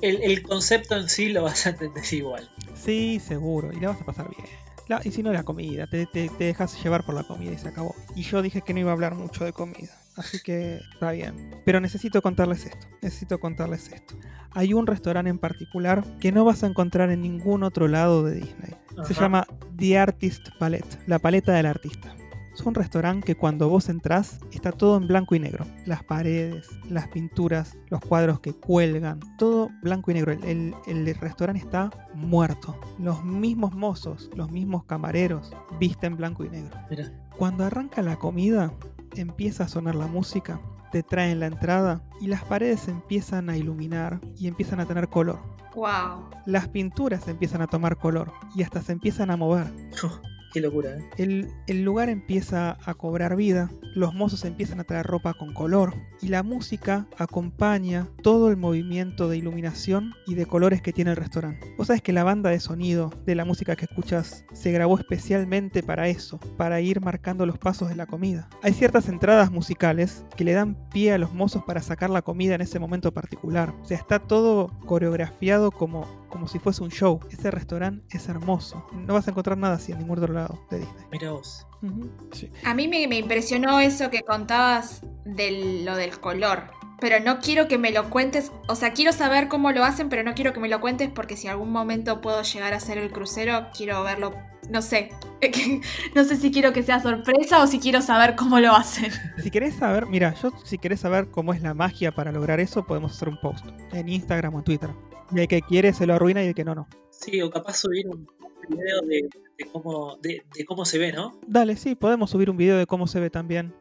el, 0.03 0.23
el 0.23 0.43
concepto 0.43 0.97
en 0.97 1.09
sí 1.09 1.29
lo 1.29 1.43
vas 1.45 1.67
a 1.67 1.71
entender 1.71 2.05
igual. 2.13 2.51
Sí, 2.75 3.21
seguro, 3.21 3.73
y 3.73 3.81
la 3.81 3.89
vas 3.91 4.01
a 4.01 4.05
pasar 4.05 4.29
bien. 4.31 4.49
La- 4.89 5.01
y 5.05 5.11
si 5.11 5.23
no, 5.23 5.33
la 5.33 5.43
comida, 5.43 5.87
te, 5.87 6.07
te, 6.07 6.29
te 6.29 6.45
dejas 6.45 6.83
llevar 6.83 7.05
por 7.05 7.15
la 7.15 7.25
comida 7.25 7.53
y 7.53 7.59
se 7.59 7.69
acabó. 7.69 7.95
Y 8.15 8.23
yo 8.23 8.41
dije 8.43 8.63
que 8.63 8.73
no 8.73 8.81
iba 8.81 8.91
a 8.91 8.95
hablar 8.95 9.15
mucho 9.15 9.45
de 9.45 9.53
comida, 9.53 9.91
así 10.17 10.39
que 10.43 10.81
está 10.93 11.11
bien. 11.11 11.51
Pero 11.65 11.81
necesito 11.81 12.23
contarles 12.23 12.67
esto, 12.67 12.87
necesito 13.03 13.41
contarles 13.41 13.91
esto. 13.93 14.15
Hay 14.53 14.73
un 14.75 14.87
restaurante 14.87 15.29
en 15.31 15.39
particular 15.39 16.05
que 16.21 16.33
no 16.33 16.45
vas 16.45 16.63
a 16.63 16.67
encontrar 16.69 17.11
en 17.11 17.21
ningún 17.23 17.63
otro 17.63 17.89
lado 17.89 18.23
de 18.25 18.37
Disney. 18.37 18.75
Se 19.07 19.13
llama 19.13 19.47
The 19.77 19.99
Artist 19.99 20.49
Palette, 20.59 20.99
la 21.07 21.19
paleta 21.19 21.53
del 21.53 21.67
artista. 21.67 22.15
Es 22.59 22.63
un 22.65 22.75
restaurante 22.75 23.27
que 23.27 23.35
cuando 23.37 23.69
vos 23.69 23.91
entrás 23.91 24.41
está 24.51 24.73
todo 24.73 24.97
en 24.97 25.07
blanco 25.07 25.35
y 25.35 25.39
negro. 25.39 25.67
Las 25.85 26.03
paredes, 26.03 26.67
las 26.89 27.07
pinturas, 27.09 27.77
los 27.91 28.01
cuadros 28.01 28.41
que 28.41 28.55
cuelgan, 28.55 29.21
todo 29.37 29.69
blanco 29.83 30.11
y 30.11 30.15
negro. 30.15 30.33
El, 30.33 30.43
el- 30.45 30.75
el 30.87 31.15
restaurante 31.17 31.63
está 31.63 31.91
muerto. 32.15 32.75
Los 32.99 33.23
mismos 33.25 33.75
mozos, 33.75 34.31
los 34.35 34.51
mismos 34.51 34.85
camareros 34.85 35.53
visten 35.79 36.17
blanco 36.17 36.45
y 36.45 36.49
negro. 36.49 36.79
Mira. 36.89 37.13
Cuando 37.37 37.63
arranca 37.65 38.01
la 38.01 38.17
comida, 38.17 38.73
empieza 39.15 39.65
a 39.65 39.69
sonar 39.69 39.95
la 39.95 40.07
música, 40.07 40.59
te 40.93 41.03
traen 41.03 41.41
la 41.41 41.47
entrada 41.47 42.03
y 42.23 42.27
las 42.29 42.43
paredes 42.45 42.89
empiezan 42.89 43.51
a 43.51 43.59
iluminar 43.59 44.19
y 44.39 44.47
empiezan 44.49 44.81
a 44.81 44.87
tener 44.87 45.09
color. 45.09 45.39
Wow. 45.75 46.31
Las 46.47 46.69
pinturas 46.69 47.29
empiezan 47.29 47.61
a 47.61 47.67
tomar 47.67 47.99
color 47.99 48.33
y 48.55 48.63
hasta 48.63 48.81
se 48.81 48.93
empiezan 48.93 49.31
a 49.31 49.37
mover. 49.37 49.67
Qué 50.57 50.63
locura, 50.63 50.97
¿eh? 50.97 51.05
El, 51.19 51.51
el 51.67 51.83
lugar 51.85 52.09
empieza 52.09 52.79
a 52.83 52.95
cobrar 52.95 53.37
vida, 53.37 53.71
los 53.95 54.15
mozos 54.15 54.43
empiezan 54.47 54.81
a 54.81 54.85
traer 54.85 55.05
ropa 55.05 55.35
con 55.35 55.53
color 55.53 55.93
y 56.23 56.29
la 56.29 56.43
música 56.43 57.07
acompaña 57.19 58.09
todo 58.23 58.49
el 58.49 58.57
movimiento 58.57 59.29
de 59.29 59.37
iluminación 59.37 60.15
y 60.27 60.35
de 60.35 60.47
colores 60.47 60.81
que 60.81 60.95
tiene 60.95 61.11
el 61.11 61.19
restaurante. 61.19 61.75
Vos 61.77 61.89
sabés 61.89 62.01
que 62.01 62.15
la 62.15 62.25
banda 62.25 62.49
de 62.49 62.59
sonido 62.59 63.13
de 63.27 63.35
la 63.35 63.45
música 63.45 63.77
que 63.77 63.85
escuchas 63.85 64.47
se 64.55 64.73
grabó 64.73 64.99
especialmente 64.99 65.83
para 65.83 66.09
eso, 66.09 66.41
para 66.57 66.81
ir 66.81 67.03
marcando 67.03 67.45
los 67.45 67.59
pasos 67.59 67.91
de 67.91 67.97
la 67.97 68.07
comida. 68.07 68.49
Hay 68.63 68.73
ciertas 68.73 69.11
entradas 69.11 69.51
musicales 69.51 70.25
que 70.37 70.45
le 70.45 70.55
dan 70.55 70.89
pie 70.89 71.13
a 71.13 71.19
los 71.19 71.35
mozos 71.35 71.65
para 71.65 71.83
sacar 71.83 72.09
la 72.09 72.23
comida 72.23 72.55
en 72.55 72.63
ese 72.63 72.79
momento 72.79 73.13
particular. 73.13 73.75
O 73.83 73.85
sea, 73.85 73.99
está 73.99 74.21
todo 74.21 74.69
coreografiado 74.87 75.71
como, 75.71 76.07
como 76.37 76.49
si 76.49 76.59
fuese 76.59 76.83
un 76.83 76.91
show. 76.91 77.19
Ese 77.31 77.51
restaurante 77.51 78.05
es 78.15 78.29
hermoso. 78.29 78.87
No 78.93 79.15
vas 79.15 79.27
a 79.27 79.31
encontrar 79.31 79.57
nada 79.57 79.77
así 79.77 79.93
en 79.93 80.01
ningún 80.01 80.19
otro 80.19 80.35
lado 80.35 80.61
de 80.71 80.81
Disney. 80.81 81.05
Mira 81.11 81.31
vos. 81.31 81.67
Sí. 82.33 82.51
A 82.63 82.75
mí 82.75 82.89
me, 82.89 83.09
me 83.09 83.17
impresionó 83.17 83.81
eso 83.81 84.11
que 84.11 84.21
contabas 84.21 85.01
de 85.25 85.83
lo 85.83 85.97
del 85.97 86.21
color. 86.21 86.65
pero 87.01 87.21
no 87.21 87.41
quiero 87.41 87.69
que 87.69 87.79
me 87.79 87.91
lo 87.91 88.11
cuentes. 88.11 88.53
O 88.69 88.75
sea, 88.75 88.93
quiero 88.93 89.13
saber 89.13 89.49
cómo 89.49 89.73
lo 89.73 89.83
hacen, 89.83 90.11
pero 90.11 90.23
no 90.23 90.35
quiero 90.35 90.53
que 90.53 90.61
me 90.61 90.69
lo 90.69 90.79
cuentes 90.81 91.09
porque 91.11 91.37
si 91.39 91.49
algún 91.49 91.71
momento 91.73 92.21
puedo 92.21 92.43
llegar 92.43 92.75
a 92.75 92.77
hacer 92.77 92.99
el 92.99 93.11
crucero, 93.11 93.69
quiero 93.75 94.03
verlo. 94.03 94.35
No 94.69 94.83
sé. 94.83 95.11
no 96.15 96.25
sé 96.25 96.37
si 96.37 96.51
quiero 96.51 96.73
que 96.73 96.83
sea 96.83 97.01
sorpresa 97.01 97.63
o 97.63 97.67
si 97.67 97.79
quiero 97.79 98.03
saber 98.03 98.35
cómo 98.35 98.59
lo 98.61 98.75
hacen. 98.75 99.11
Si 99.43 99.51
querés 99.51 99.77
saber, 99.77 100.07
mira, 100.07 100.35
yo 100.43 100.51
si 100.65 100.77
querés 100.77 101.01
saber 101.01 101.31
cómo 101.31 101.53
es 101.53 101.63
la 101.63 101.73
magia 101.73 102.13
para 102.13 102.33
lograr 102.33 102.59
eso, 102.59 102.85
podemos 102.85 103.13
hacer 103.13 103.29
un 103.29 103.39
post 103.41 103.65
en 103.93 104.09
Instagram 104.09 104.55
o 104.55 104.59
en 104.59 104.65
Twitter. 104.65 104.91
Y 105.33 105.41
el 105.41 105.49
que 105.49 105.63
quiere 105.63 105.93
se 105.93 106.07
lo 106.07 106.15
arruina 106.15 106.43
y 106.43 106.49
el 106.49 106.55
que 106.55 106.65
no, 106.65 106.75
no. 106.75 106.89
Sí, 107.11 107.41
o 107.43 107.51
capaz 107.51 107.79
subir 107.79 108.09
un 108.09 108.27
video 108.69 109.01
de, 109.03 109.29
cómo, 109.73 110.19
de 110.23 110.65
cómo 110.67 110.85
se 110.85 110.99
ve, 110.99 111.13
¿no? 111.13 111.39
Dale, 111.47 111.77
sí, 111.77 111.95
podemos 111.95 112.31
subir 112.31 112.51
un 112.51 112.57
video 112.57 112.77
de 112.77 112.87
cómo 112.87 113.07
se 113.07 113.21
ve 113.21 113.31
también. 113.31 113.75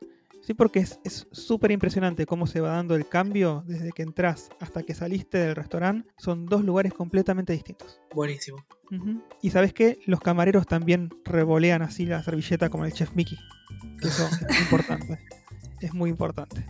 Sí, 0.45 0.53
porque 0.53 0.77
es 0.79 1.27
súper 1.31 1.71
impresionante 1.71 2.27
cómo 2.27 2.45
se 2.45 2.61
va 2.61 2.69
dando 2.69 2.95
el 2.95 3.07
cambio 3.07 3.63
desde 3.65 3.91
que 3.91 4.03
entras 4.03 4.49
hasta 4.59 4.83
que 4.83 4.93
saliste 4.93 5.39
del 5.39 5.55
restaurante. 5.55 6.07
Son 6.19 6.45
dos 6.45 6.63
lugares 6.63 6.93
completamente 6.93 7.51
distintos. 7.51 7.99
Buenísimo. 8.13 8.63
Y 9.41 9.49
sabes 9.49 9.73
qué? 9.73 9.97
Los 10.05 10.19
camareros 10.19 10.67
también 10.67 11.09
revolean 11.23 11.81
así 11.81 12.05
la 12.05 12.21
servilleta 12.21 12.69
como 12.69 12.85
el 12.85 12.93
chef 12.93 13.15
Mickey. 13.15 13.39
Eso 14.03 14.29
es 14.47 14.59
importante. 14.61 15.19
Es 15.81 15.95
muy 15.95 16.11
importante. 16.11 16.63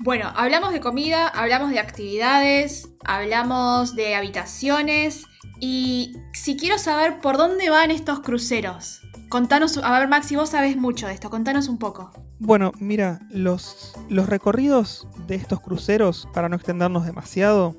Bueno, 0.00 0.32
hablamos 0.36 0.72
de 0.72 0.80
comida, 0.80 1.26
hablamos 1.26 1.70
de 1.70 1.80
actividades, 1.80 2.88
hablamos 3.04 3.96
de 3.96 4.14
habitaciones 4.14 5.24
y 5.58 6.16
si 6.32 6.56
quiero 6.56 6.78
saber 6.78 7.20
por 7.20 7.36
dónde 7.36 7.68
van 7.68 7.90
estos 7.90 8.20
cruceros, 8.20 9.00
contanos, 9.28 9.76
a 9.78 9.98
ver 9.98 10.08
Maxi, 10.08 10.36
vos 10.36 10.50
sabés 10.50 10.76
mucho 10.76 11.08
de 11.08 11.14
esto, 11.14 11.30
contanos 11.30 11.68
un 11.68 11.78
poco. 11.78 12.12
Bueno, 12.38 12.70
mira, 12.78 13.20
los, 13.30 13.92
los 14.08 14.28
recorridos 14.28 15.08
de 15.26 15.34
estos 15.34 15.60
cruceros, 15.60 16.28
para 16.32 16.48
no 16.48 16.54
extendernos 16.54 17.04
demasiado, 17.04 17.74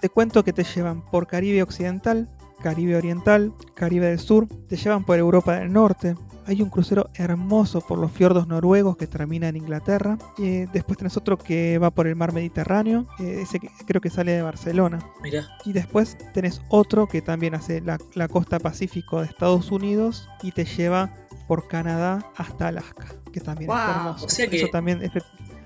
te 0.00 0.08
cuento 0.08 0.42
que 0.42 0.52
te 0.52 0.64
llevan 0.64 1.04
por 1.04 1.28
Caribe 1.28 1.62
Occidental, 1.62 2.28
Caribe 2.60 2.96
Oriental, 2.96 3.54
Caribe 3.74 4.06
del 4.06 4.18
Sur, 4.18 4.48
te 4.68 4.76
llevan 4.76 5.04
por 5.04 5.18
Europa 5.18 5.60
del 5.60 5.72
Norte. 5.72 6.16
Hay 6.46 6.62
un 6.62 6.70
crucero 6.70 7.10
hermoso 7.14 7.80
por 7.80 7.98
los 7.98 8.12
fiordos 8.12 8.46
noruegos 8.46 8.96
que 8.96 9.06
termina 9.06 9.48
en 9.48 9.56
Inglaterra. 9.56 10.18
y 10.36 10.66
después 10.66 10.98
tenés 10.98 11.16
otro 11.16 11.38
que 11.38 11.78
va 11.78 11.90
por 11.90 12.06
el 12.06 12.16
mar 12.16 12.32
Mediterráneo. 12.32 13.06
ese 13.18 13.60
creo 13.86 14.00
que 14.00 14.10
sale 14.10 14.32
de 14.32 14.42
Barcelona. 14.42 14.98
Mira. 15.22 15.46
Y 15.64 15.72
después 15.72 16.16
tenés 16.32 16.60
otro 16.68 17.08
que 17.08 17.22
también 17.22 17.54
hace 17.54 17.80
la, 17.80 17.98
la 18.14 18.28
costa 18.28 18.58
pacífico 18.58 19.20
de 19.20 19.26
Estados 19.26 19.70
Unidos 19.70 20.28
y 20.42 20.52
te 20.52 20.64
lleva 20.64 21.10
por 21.46 21.68
Canadá 21.68 22.30
hasta 22.36 22.68
Alaska, 22.68 23.06
que 23.32 23.40
también 23.40 23.70
es 23.70 23.76
hermoso. 23.76 24.26
O 24.26 24.28
sea 24.28 24.48
que 24.48 24.66
también 24.68 25.00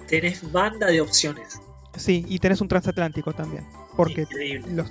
tenés 0.06 0.50
banda 0.50 0.86
de 0.86 1.00
opciones. 1.00 1.60
Sí, 1.96 2.24
y 2.28 2.38
tenés 2.38 2.60
un 2.60 2.68
transatlántico 2.68 3.32
también, 3.32 3.66
porque 3.96 4.26
los 4.70 4.90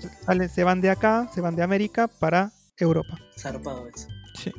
se 0.52 0.64
van 0.64 0.82
de 0.82 0.90
acá, 0.90 1.30
se 1.34 1.42
van 1.42 1.56
de 1.56 1.64
América 1.64 2.08
para 2.08 2.52
Europa. 2.78 3.18
Zarpado 3.38 3.88
eso. 3.88 4.08
Sí. 4.36 4.52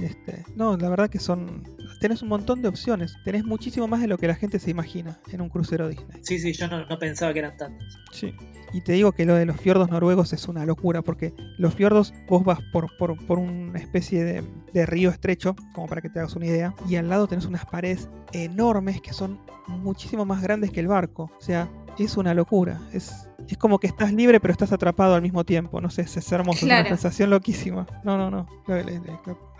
Este, 0.00 0.44
no, 0.54 0.76
la 0.76 0.88
verdad 0.88 1.10
que 1.10 1.18
son 1.18 1.64
tenés 1.98 2.22
un 2.22 2.28
montón 2.28 2.62
de 2.62 2.68
opciones. 2.68 3.16
Tenés 3.24 3.44
muchísimo 3.44 3.88
más 3.88 4.00
de 4.00 4.06
lo 4.06 4.18
que 4.18 4.26
la 4.26 4.34
gente 4.34 4.58
se 4.58 4.70
imagina 4.70 5.18
en 5.30 5.40
un 5.40 5.48
crucero 5.48 5.88
Disney. 5.88 6.20
Sí, 6.22 6.38
sí, 6.38 6.52
yo 6.52 6.68
no, 6.68 6.98
pensaba 6.98 7.32
que 7.32 7.40
eran 7.40 7.56
tantos. 7.56 7.98
Sí. 8.12 8.34
Y 8.72 8.82
te 8.82 8.92
digo 8.92 9.12
que 9.12 9.24
lo 9.24 9.34
de 9.34 9.46
los 9.46 9.58
fiordos 9.58 9.90
noruegos 9.90 10.32
es 10.32 10.46
una 10.46 10.66
locura, 10.66 11.02
porque 11.02 11.32
los 11.56 11.74
fiordos 11.74 12.12
vos 12.28 12.44
vas 12.44 12.58
por, 12.70 12.94
por, 12.98 13.38
una 13.38 13.78
especie 13.78 14.24
de, 14.24 14.44
de, 14.74 14.86
río 14.86 15.08
estrecho, 15.08 15.56
como 15.72 15.86
para 15.86 16.02
que 16.02 16.10
te 16.10 16.18
hagas 16.18 16.36
una 16.36 16.46
idea, 16.46 16.74
y 16.86 16.96
al 16.96 17.08
lado 17.08 17.26
tenés 17.26 17.46
unas 17.46 17.64
paredes 17.64 18.10
enormes 18.32 19.00
que 19.00 19.14
son 19.14 19.40
muchísimo 19.68 20.26
más 20.26 20.42
grandes 20.42 20.70
que 20.70 20.80
el 20.80 20.88
barco. 20.88 21.30
O 21.38 21.40
sea, 21.40 21.70
es 22.04 22.16
una 22.16 22.34
locura. 22.34 22.80
Es, 22.92 23.28
es 23.48 23.56
como 23.56 23.78
que 23.78 23.86
estás 23.86 24.12
libre 24.12 24.40
pero 24.40 24.52
estás 24.52 24.72
atrapado 24.72 25.14
al 25.14 25.22
mismo 25.22 25.44
tiempo. 25.44 25.80
No 25.80 25.90
sé, 25.90 26.02
es, 26.02 26.32
hermoso, 26.32 26.58
es 26.58 26.62
una 26.64 26.84
sensación 26.84 27.30
loquísima. 27.30 27.86
No, 28.04 28.16
no, 28.16 28.30
no. 28.30 28.46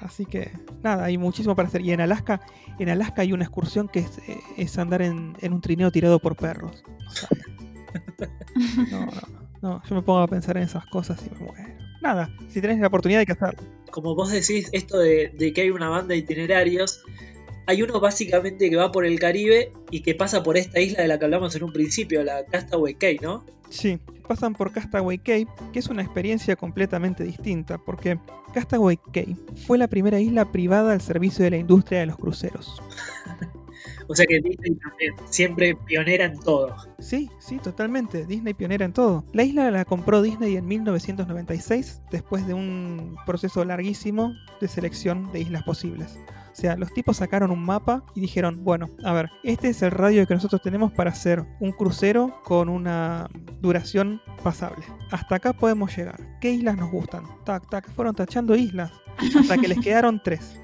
Así 0.00 0.26
que 0.26 0.52
nada, 0.82 1.04
hay 1.04 1.18
muchísimo 1.18 1.56
para 1.56 1.68
hacer. 1.68 1.80
Y 1.80 1.92
en 1.92 2.00
Alaska, 2.00 2.40
en 2.78 2.88
Alaska 2.88 3.22
hay 3.22 3.32
una 3.32 3.44
excursión 3.44 3.88
que 3.88 4.00
es, 4.00 4.18
eh, 4.28 4.80
andar 4.80 5.02
en, 5.02 5.34
un 5.42 5.60
trineo 5.60 5.90
tirado 5.90 6.18
por 6.18 6.36
perros. 6.36 6.82
No, 8.90 9.06
no, 9.06 9.12
no, 9.62 9.82
Yo 9.88 9.94
me 9.94 10.02
pongo 10.02 10.18
a 10.18 10.26
pensar 10.26 10.56
en 10.56 10.64
esas 10.64 10.84
cosas 10.86 11.22
y 11.24 11.30
me 11.30 11.46
muero. 11.46 11.74
Nada, 12.02 12.28
si 12.48 12.60
tenés 12.60 12.78
la 12.80 12.88
oportunidad 12.88 13.20
hay 13.20 13.26
que 13.26 13.32
hacerlo. 13.32 13.62
Como 13.90 14.16
vos 14.16 14.30
decís, 14.30 14.68
esto 14.72 14.98
de, 14.98 15.32
de 15.38 15.52
que 15.52 15.62
hay 15.62 15.70
una 15.70 15.88
banda 15.88 16.08
de 16.08 16.18
itinerarios, 16.18 17.02
hay 17.68 17.82
uno 17.82 18.00
básicamente 18.00 18.70
que 18.70 18.76
va 18.76 18.90
por 18.90 19.04
el 19.04 19.20
Caribe 19.20 19.74
y 19.90 20.00
que 20.00 20.14
pasa 20.14 20.42
por 20.42 20.56
esta 20.56 20.80
isla 20.80 21.02
de 21.02 21.08
la 21.08 21.18
que 21.18 21.26
hablamos 21.26 21.54
en 21.54 21.64
un 21.64 21.72
principio, 21.72 22.24
la 22.24 22.46
Castaway 22.46 22.94
Cay, 22.94 23.18
¿no? 23.20 23.44
Sí, 23.68 23.98
pasan 24.26 24.54
por 24.54 24.72
Castaway 24.72 25.18
Cay, 25.18 25.46
que 25.70 25.78
es 25.78 25.88
una 25.88 26.00
experiencia 26.00 26.56
completamente 26.56 27.24
distinta, 27.24 27.76
porque 27.76 28.18
Castaway 28.54 28.98
Cay 29.12 29.36
fue 29.66 29.76
la 29.76 29.86
primera 29.86 30.18
isla 30.18 30.50
privada 30.50 30.94
al 30.94 31.02
servicio 31.02 31.44
de 31.44 31.50
la 31.50 31.56
industria 31.58 32.00
de 32.00 32.06
los 32.06 32.16
cruceros. 32.16 32.80
o 34.08 34.14
sea 34.14 34.24
que 34.24 34.40
Disney 34.40 34.74
también, 34.76 35.14
siempre 35.28 35.76
pionera 35.76 36.24
en 36.24 36.40
todo. 36.40 36.74
Sí, 36.98 37.28
sí, 37.38 37.58
totalmente, 37.58 38.24
Disney 38.24 38.54
pionera 38.54 38.86
en 38.86 38.94
todo. 38.94 39.24
La 39.34 39.42
isla 39.42 39.70
la 39.70 39.84
compró 39.84 40.22
Disney 40.22 40.56
en 40.56 40.66
1996, 40.66 42.00
después 42.10 42.46
de 42.46 42.54
un 42.54 43.18
proceso 43.26 43.62
larguísimo 43.62 44.32
de 44.58 44.68
selección 44.68 45.30
de 45.32 45.40
islas 45.40 45.64
posibles. 45.64 46.18
O 46.58 46.60
sea, 46.60 46.76
los 46.76 46.92
tipos 46.92 47.18
sacaron 47.18 47.52
un 47.52 47.64
mapa 47.64 48.02
y 48.16 48.20
dijeron, 48.20 48.64
bueno, 48.64 48.90
a 49.04 49.12
ver, 49.12 49.30
este 49.44 49.68
es 49.68 49.80
el 49.82 49.92
radio 49.92 50.26
que 50.26 50.34
nosotros 50.34 50.60
tenemos 50.60 50.90
para 50.90 51.12
hacer 51.12 51.44
un 51.60 51.70
crucero 51.70 52.42
con 52.42 52.68
una 52.68 53.28
duración 53.60 54.20
pasable. 54.42 54.84
Hasta 55.12 55.36
acá 55.36 55.52
podemos 55.52 55.96
llegar. 55.96 56.18
¿Qué 56.40 56.50
islas 56.50 56.76
nos 56.76 56.90
gustan? 56.90 57.22
Tac, 57.44 57.70
tac, 57.70 57.88
fueron 57.92 58.16
tachando 58.16 58.56
islas 58.56 58.90
hasta 59.38 59.56
que 59.56 59.68
les 59.68 59.78
quedaron 59.84 60.20
tres. 60.20 60.60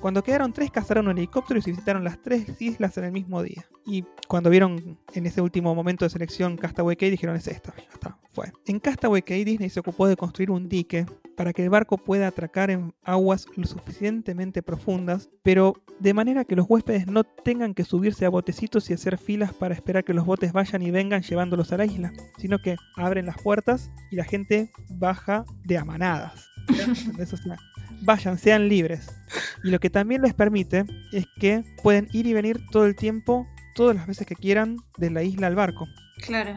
Cuando 0.00 0.24
quedaron 0.24 0.50
tres, 0.54 0.70
cazaron 0.70 1.08
un 1.08 1.18
helicóptero 1.18 1.58
y 1.58 1.62
se 1.62 1.72
visitaron 1.72 2.04
las 2.04 2.22
tres 2.22 2.46
islas 2.58 2.96
en 2.96 3.04
el 3.04 3.12
mismo 3.12 3.42
día. 3.42 3.66
Y 3.84 4.06
cuando 4.28 4.48
vieron 4.48 4.98
en 5.12 5.26
ese 5.26 5.42
último 5.42 5.74
momento 5.74 6.06
de 6.06 6.08
selección 6.08 6.56
Castaway 6.56 6.96
Cay, 6.96 7.10
dijeron: 7.10 7.36
Es 7.36 7.48
esta, 7.48 7.74
ya 7.76 7.92
está, 7.92 8.18
fue. 8.32 8.50
En 8.64 8.80
Castaway 8.80 9.20
Cay, 9.20 9.44
Disney 9.44 9.68
se 9.68 9.80
ocupó 9.80 10.06
de 10.08 10.16
construir 10.16 10.50
un 10.50 10.70
dique 10.70 11.04
para 11.38 11.52
que 11.52 11.62
el 11.62 11.70
barco 11.70 11.98
pueda 11.98 12.26
atracar 12.26 12.68
en 12.68 12.92
aguas 13.04 13.46
lo 13.54 13.64
suficientemente 13.64 14.60
profundas, 14.60 15.30
pero 15.44 15.74
de 16.00 16.12
manera 16.12 16.44
que 16.44 16.56
los 16.56 16.66
huéspedes 16.68 17.06
no 17.06 17.22
tengan 17.22 17.74
que 17.74 17.84
subirse 17.84 18.26
a 18.26 18.28
botecitos 18.28 18.90
y 18.90 18.94
hacer 18.94 19.18
filas 19.18 19.52
para 19.52 19.72
esperar 19.72 20.02
que 20.02 20.14
los 20.14 20.26
botes 20.26 20.52
vayan 20.52 20.82
y 20.82 20.90
vengan 20.90 21.22
llevándolos 21.22 21.70
a 21.70 21.76
la 21.76 21.86
isla, 21.86 22.12
sino 22.38 22.58
que 22.58 22.74
abren 22.96 23.26
las 23.26 23.40
puertas 23.40 23.88
y 24.10 24.16
la 24.16 24.24
gente 24.24 24.72
baja 24.90 25.44
de 25.64 25.78
amanadas. 25.78 26.50
Vayan, 28.02 28.36
sean 28.36 28.68
libres. 28.68 29.08
Y 29.62 29.70
lo 29.70 29.78
que 29.78 29.90
también 29.90 30.22
les 30.22 30.34
permite 30.34 30.86
es 31.12 31.26
que 31.38 31.62
pueden 31.84 32.08
ir 32.10 32.26
y 32.26 32.32
venir 32.32 32.58
todo 32.72 32.84
el 32.84 32.96
tiempo, 32.96 33.46
todas 33.76 33.94
las 33.94 34.08
veces 34.08 34.26
que 34.26 34.34
quieran, 34.34 34.76
de 34.96 35.10
la 35.10 35.22
isla 35.22 35.46
al 35.46 35.54
barco. 35.54 35.86
Claro. 36.20 36.56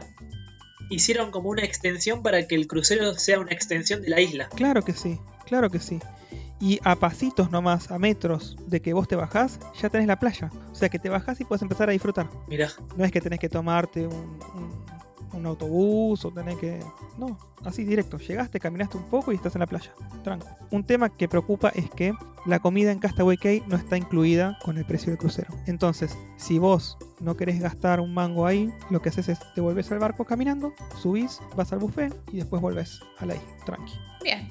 Hicieron 0.92 1.32
como 1.32 1.50
una 1.50 1.64
extensión 1.64 2.22
para 2.22 2.48
que 2.48 2.56
el 2.56 2.68
crucero 2.68 3.16
sea 3.16 3.39
una 3.39 3.52
extensión 3.52 4.02
de 4.02 4.10
la 4.10 4.22
isla. 4.22 4.50
Claro 4.50 4.84
que 4.84 4.94
sí, 4.94 5.20
claro 5.46 5.70
que 5.70 5.80
sí. 5.80 6.00
Y 6.60 6.80
a 6.84 6.96
pasitos 6.96 7.50
nomás, 7.50 7.89
a 7.89 7.98
metros 7.98 8.56
de 8.68 8.82
que 8.82 8.94
vos 8.94 9.08
te 9.08 9.16
bajás, 9.16 9.60
ya 9.82 9.89
tenés 9.89 10.06
la 10.06 10.20
playa. 10.20 10.52
O 10.72 10.76
sea 10.76 10.89
que 10.89 11.00
te 11.00 11.10
bajás 11.10 11.42
y 11.42 11.46
puedes 11.46 11.64
empezar 11.64 11.89
a 11.89 11.92
disfrutar. 11.92 12.30
Mira. 12.48 12.70
No 12.96 13.04
es 13.04 13.12
que 13.12 13.20
tenés 13.20 13.39
que 13.39 13.50
tomarte 13.50 14.06
un 14.06 14.39
un 14.54 15.01
autobús 15.45 16.25
o 16.25 16.32
tener 16.32 16.57
que... 16.57 16.79
No, 17.17 17.38
así 17.63 17.84
directo. 17.84 18.17
Llegaste, 18.17 18.59
caminaste 18.59 18.97
un 18.97 19.03
poco 19.03 19.32
y 19.32 19.36
estás 19.36 19.55
en 19.55 19.59
la 19.59 19.67
playa. 19.67 19.93
Tranco. 20.23 20.47
Un 20.71 20.84
tema 20.84 21.09
que 21.09 21.27
preocupa 21.27 21.69
es 21.69 21.89
que 21.89 22.13
la 22.45 22.59
comida 22.59 22.91
en 22.91 22.99
Castaway 22.99 23.38
Cay 23.38 23.63
no 23.67 23.75
está 23.75 23.97
incluida 23.97 24.57
con 24.63 24.77
el 24.77 24.86
precio 24.86 25.11
del 25.11 25.17
crucero. 25.17 25.53
Entonces, 25.67 26.17
si 26.38 26.59
vos 26.59 26.97
no 27.19 27.38
querés 27.38 27.59
gastar 27.59 27.99
un 27.99 28.13
mango 28.13 28.45
ahí, 28.45 28.71
lo 28.89 29.01
que 29.01 29.09
haces 29.09 29.29
es 29.29 29.39
te 29.53 29.61
volvés 29.61 29.91
al 29.91 29.99
barco 29.99 30.25
caminando, 30.25 30.73
subís, 31.01 31.39
vas 31.55 31.71
al 31.71 31.79
buffet 31.79 32.13
y 32.32 32.38
después 32.38 32.61
volvés 32.61 32.99
a 33.19 33.25
la 33.25 33.36
isla. 33.36 33.47
Tranqui. 33.65 33.93
Bien. 34.23 34.49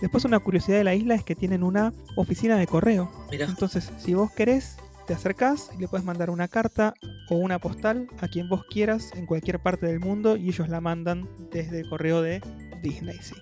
Después 0.00 0.24
una 0.24 0.38
curiosidad 0.38 0.78
de 0.78 0.84
la 0.84 0.94
isla 0.94 1.14
es 1.14 1.24
que 1.24 1.34
tienen 1.34 1.62
una 1.62 1.92
oficina 2.16 2.56
de 2.56 2.66
correo. 2.66 3.10
Mira. 3.30 3.46
Entonces, 3.46 3.92
si 3.98 4.14
vos 4.14 4.30
querés 4.32 4.76
te 5.08 5.14
acercás 5.14 5.70
y 5.74 5.80
le 5.80 5.88
puedes 5.88 6.04
mandar 6.04 6.28
una 6.28 6.48
carta 6.48 6.92
o 7.30 7.36
una 7.36 7.58
postal 7.58 8.08
a 8.20 8.28
quien 8.28 8.46
vos 8.46 8.62
quieras 8.68 9.10
en 9.14 9.24
cualquier 9.24 9.58
parte 9.58 9.86
del 9.86 10.00
mundo 10.00 10.36
y 10.36 10.48
ellos 10.48 10.68
la 10.68 10.82
mandan 10.82 11.26
desde 11.50 11.80
el 11.80 11.88
correo 11.88 12.20
de 12.20 12.42
Disney, 12.82 13.16
sí. 13.22 13.34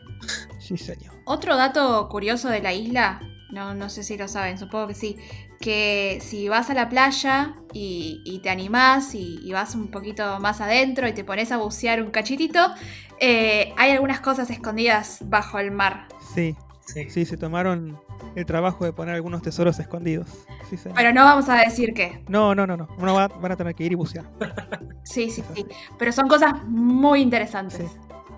Sí, 0.61 0.77
señor. 0.77 1.13
Otro 1.25 1.57
dato 1.57 2.09
curioso 2.09 2.49
de 2.51 2.63
la 2.63 2.73
isla, 2.73 3.21
no, 3.51 3.75
no 3.75 3.91
sé 3.91 4.05
si 4.05 4.17
lo 4.17 4.29
saben, 4.29 4.59
supongo 4.59 4.87
que 4.87 4.95
sí, 4.95 5.17
que 5.61 6.21
si 6.23 6.49
vas 6.49 6.71
a 6.71 6.75
la 6.75 6.89
playa 6.89 7.57
y, 7.73 8.41
te 8.45 8.49
animás 8.49 9.17
y, 9.17 9.51
vas 9.53 9.75
un 9.75 9.91
poquito 9.91 10.39
más 10.39 10.61
adentro 10.61 11.09
y 11.09 11.15
te 11.15 11.25
pones 11.25 11.51
a 11.51 11.57
bucear 11.57 12.01
un 12.01 12.13
cachitito, 12.13 12.61
eh, 13.19 13.75
hay 13.77 13.91
algunas 13.91 14.21
cosas 14.21 14.51
escondidas 14.51 15.19
bajo 15.25 15.59
el 15.59 15.73
mar. 15.73 16.07
Sí, 16.33 16.55
Sí. 16.87 17.11
sí. 17.11 17.25
se 17.25 17.37
tomaron 17.37 17.99
el 18.35 18.47
trabajo 18.47 18.85
de 18.85 18.93
poner 18.93 19.15
algunos 19.15 19.43
tesoros 19.43 19.79
escondidos. 19.79 20.29
Pero 20.95 21.13
no 21.13 21.25
vamos 21.25 21.49
a 21.49 21.57
decir 21.57 21.95
qué. 21.95 22.25
No, 22.29 22.55
no, 22.55 22.67
no, 22.67 22.77
no. 22.77 22.89
Uno 22.99 23.15
va, 23.15 23.29
van 23.29 23.53
a 23.53 23.57
tener 23.57 23.75
que 23.75 23.85
ir 23.85 23.93
y 23.93 23.95
bucear. 23.95 24.25
sí, 25.03 25.31
sí, 25.31 25.43
sí. 25.55 25.67
Pero 25.99 26.13
son 26.13 26.29
cosas 26.29 26.63
muy 26.67 27.21
interesantes. 27.21 27.91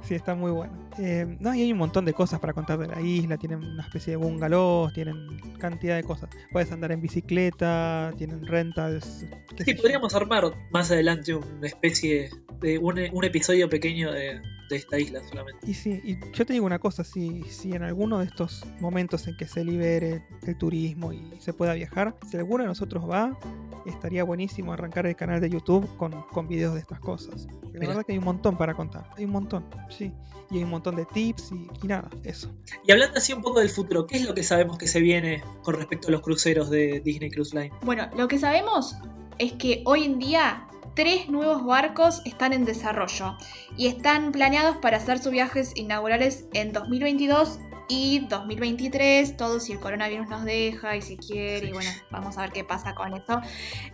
Sí, 0.02 0.14
está 0.14 0.34
muy 0.34 0.50
bueno. 0.50 0.87
Eh, 0.98 1.36
no, 1.40 1.54
y 1.54 1.62
hay 1.62 1.72
un 1.72 1.78
montón 1.78 2.04
de 2.04 2.12
cosas 2.12 2.40
para 2.40 2.52
contar 2.52 2.78
de 2.78 2.88
la 2.88 3.00
isla. 3.00 3.36
Tienen 3.36 3.64
una 3.64 3.82
especie 3.82 4.12
de 4.12 4.16
bungalows, 4.16 4.92
tienen 4.92 5.16
cantidad 5.58 5.96
de 5.96 6.02
cosas. 6.02 6.30
Puedes 6.52 6.70
andar 6.72 6.92
en 6.92 7.00
bicicleta, 7.00 8.12
tienen 8.16 8.46
rentas. 8.46 9.24
Sí, 9.64 9.74
podríamos 9.74 10.14
armar 10.14 10.52
más 10.70 10.90
adelante 10.90 11.34
una 11.34 11.66
especie 11.66 12.30
de 12.60 12.78
un, 12.78 12.98
un 13.12 13.24
episodio 13.24 13.68
pequeño 13.68 14.12
de, 14.12 14.40
de 14.68 14.76
esta 14.76 14.98
isla 14.98 15.20
solamente. 15.28 15.66
Y 15.66 15.74
sí, 15.74 16.00
y 16.04 16.18
yo 16.32 16.44
te 16.44 16.52
digo 16.52 16.66
una 16.66 16.78
cosa, 16.78 17.04
si, 17.04 17.42
si 17.44 17.72
en 17.72 17.82
alguno 17.82 18.18
de 18.18 18.26
estos 18.26 18.64
momentos 18.80 19.26
en 19.28 19.36
que 19.36 19.46
se 19.46 19.64
libere 19.64 20.22
el 20.46 20.58
turismo 20.58 21.12
y 21.12 21.22
se 21.40 21.52
pueda 21.52 21.74
viajar, 21.74 22.16
si 22.30 22.36
alguno 22.36 22.64
de 22.64 22.68
nosotros 22.68 23.08
va, 23.08 23.38
estaría 23.86 24.24
buenísimo 24.24 24.72
arrancar 24.72 25.06
el 25.06 25.16
canal 25.16 25.40
de 25.40 25.50
YouTube 25.50 25.88
con, 25.96 26.22
con 26.32 26.48
videos 26.48 26.74
de 26.74 26.80
estas 26.80 27.00
cosas. 27.00 27.46
la 27.72 27.86
verdad 27.86 28.04
que 28.04 28.12
hay 28.12 28.18
un 28.18 28.24
montón 28.24 28.56
para 28.56 28.74
contar, 28.74 29.08
hay 29.16 29.24
un 29.24 29.32
montón, 29.32 29.64
sí. 29.88 30.12
Y 30.50 30.56
hay 30.56 30.64
un 30.64 30.70
montón 30.70 30.87
de 30.96 31.04
tips 31.06 31.52
y, 31.52 31.68
y 31.82 31.86
nada, 31.86 32.10
eso. 32.24 32.50
Y 32.84 32.92
hablando 32.92 33.18
así 33.18 33.32
un 33.32 33.42
poco 33.42 33.60
del 33.60 33.70
futuro, 33.70 34.06
¿qué 34.06 34.16
es 34.16 34.24
lo 34.24 34.34
que 34.34 34.42
sabemos 34.42 34.78
que 34.78 34.86
se 34.86 35.00
viene 35.00 35.42
con 35.62 35.74
respecto 35.74 36.08
a 36.08 36.10
los 36.10 36.20
cruceros 36.20 36.70
de 36.70 37.00
Disney 37.00 37.30
Cruise 37.30 37.54
Line? 37.54 37.72
Bueno, 37.82 38.08
lo 38.16 38.28
que 38.28 38.38
sabemos 38.38 38.96
es 39.38 39.52
que 39.52 39.82
hoy 39.86 40.04
en 40.04 40.18
día 40.18 40.68
tres 40.94 41.28
nuevos 41.28 41.64
barcos 41.64 42.22
están 42.24 42.52
en 42.52 42.64
desarrollo 42.64 43.36
y 43.76 43.86
están 43.86 44.32
planeados 44.32 44.78
para 44.78 44.96
hacer 44.96 45.20
sus 45.20 45.30
viajes 45.30 45.72
inaugurales 45.76 46.46
en 46.54 46.72
2022 46.72 47.60
y 47.88 48.26
2023, 48.28 49.36
todo 49.36 49.60
si 49.60 49.72
el 49.72 49.80
coronavirus 49.80 50.28
nos 50.28 50.44
deja 50.44 50.96
y 50.96 51.02
si 51.02 51.16
quiere, 51.16 51.68
y 51.68 51.72
bueno, 51.72 51.88
vamos 52.10 52.36
a 52.36 52.42
ver 52.42 52.52
qué 52.52 52.64
pasa 52.64 52.94
con 52.94 53.14
eso. 53.14 53.40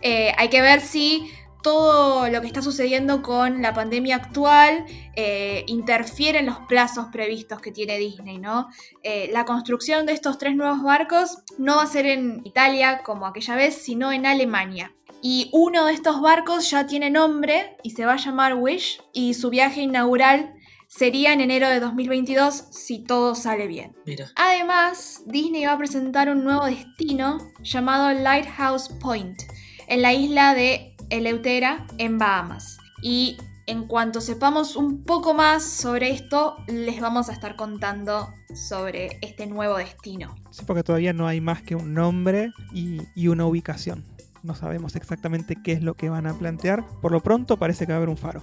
Eh, 0.01 0.33
hay 0.37 0.49
que 0.49 0.61
ver 0.61 0.81
si 0.81 1.31
todo 1.65 2.29
lo 2.29 2.41
que 2.41 2.47
está 2.47 2.61
sucediendo 2.61 3.23
con 3.23 3.63
la 3.63 3.73
pandemia 3.73 4.17
actual 4.17 4.85
eh, 5.15 5.63
interfiere 5.65 6.37
en 6.37 6.45
los 6.45 6.59
plazos 6.67 7.07
previstos 7.11 7.59
que 7.59 7.71
tiene 7.71 7.97
Disney, 7.97 8.37
¿no? 8.37 8.67
Eh, 9.01 9.31
la 9.33 9.45
construcción 9.45 10.05
de 10.05 10.13
estos 10.13 10.37
tres 10.37 10.55
nuevos 10.55 10.83
barcos 10.83 11.39
no 11.57 11.77
va 11.77 11.81
a 11.81 11.87
ser 11.87 12.05
en 12.05 12.41
Italia 12.45 13.01
como 13.03 13.25
aquella 13.25 13.55
vez, 13.55 13.73
sino 13.73 14.11
en 14.11 14.27
Alemania. 14.27 14.93
Y 15.23 15.49
uno 15.53 15.87
de 15.87 15.93
estos 15.93 16.21
barcos 16.21 16.69
ya 16.69 16.85
tiene 16.85 17.09
nombre 17.09 17.77
y 17.81 17.89
se 17.89 18.05
va 18.05 18.13
a 18.13 18.17
llamar 18.17 18.53
Wish 18.53 19.01
y 19.11 19.33
su 19.33 19.49
viaje 19.49 19.81
inaugural 19.81 20.53
sería 20.87 21.33
en 21.33 21.41
enero 21.41 21.67
de 21.67 21.79
2022 21.79 22.53
si 22.69 23.03
todo 23.03 23.33
sale 23.33 23.65
bien. 23.65 23.95
Mira. 24.05 24.29
Además, 24.35 25.23
Disney 25.25 25.65
va 25.65 25.71
a 25.71 25.77
presentar 25.79 26.29
un 26.29 26.43
nuevo 26.43 26.65
destino 26.65 27.39
llamado 27.63 28.13
Lighthouse 28.13 28.89
Point 29.01 29.41
en 29.87 30.01
la 30.01 30.13
isla 30.13 30.53
de 30.53 30.94
Eleutera 31.09 31.85
en 31.97 32.17
Bahamas. 32.17 32.77
Y 33.01 33.37
en 33.67 33.87
cuanto 33.87 34.21
sepamos 34.21 34.75
un 34.75 35.03
poco 35.03 35.33
más 35.33 35.63
sobre 35.63 36.11
esto, 36.11 36.55
les 36.67 37.01
vamos 37.01 37.29
a 37.29 37.33
estar 37.33 37.55
contando 37.55 38.29
sobre 38.53 39.19
este 39.21 39.47
nuevo 39.47 39.77
destino. 39.77 40.35
Sí, 40.51 40.63
porque 40.65 40.83
todavía 40.83 41.13
no 41.13 41.27
hay 41.27 41.41
más 41.41 41.61
que 41.61 41.75
un 41.75 41.93
nombre 41.93 42.51
y, 42.73 43.01
y 43.15 43.27
una 43.27 43.45
ubicación 43.45 44.05
no 44.45 44.55
sabemos 44.55 44.95
exactamente 44.95 45.57
qué 45.61 45.73
es 45.73 45.81
lo 45.81 45.95
que 45.95 46.09
van 46.09 46.27
a 46.27 46.33
plantear. 46.33 46.85
Por 47.01 47.11
lo 47.11 47.19
pronto 47.21 47.57
parece 47.57 47.85
que 47.85 47.91
va 47.91 47.95
a 47.95 47.97
haber 47.97 48.09
un 48.09 48.17
faro. 48.17 48.41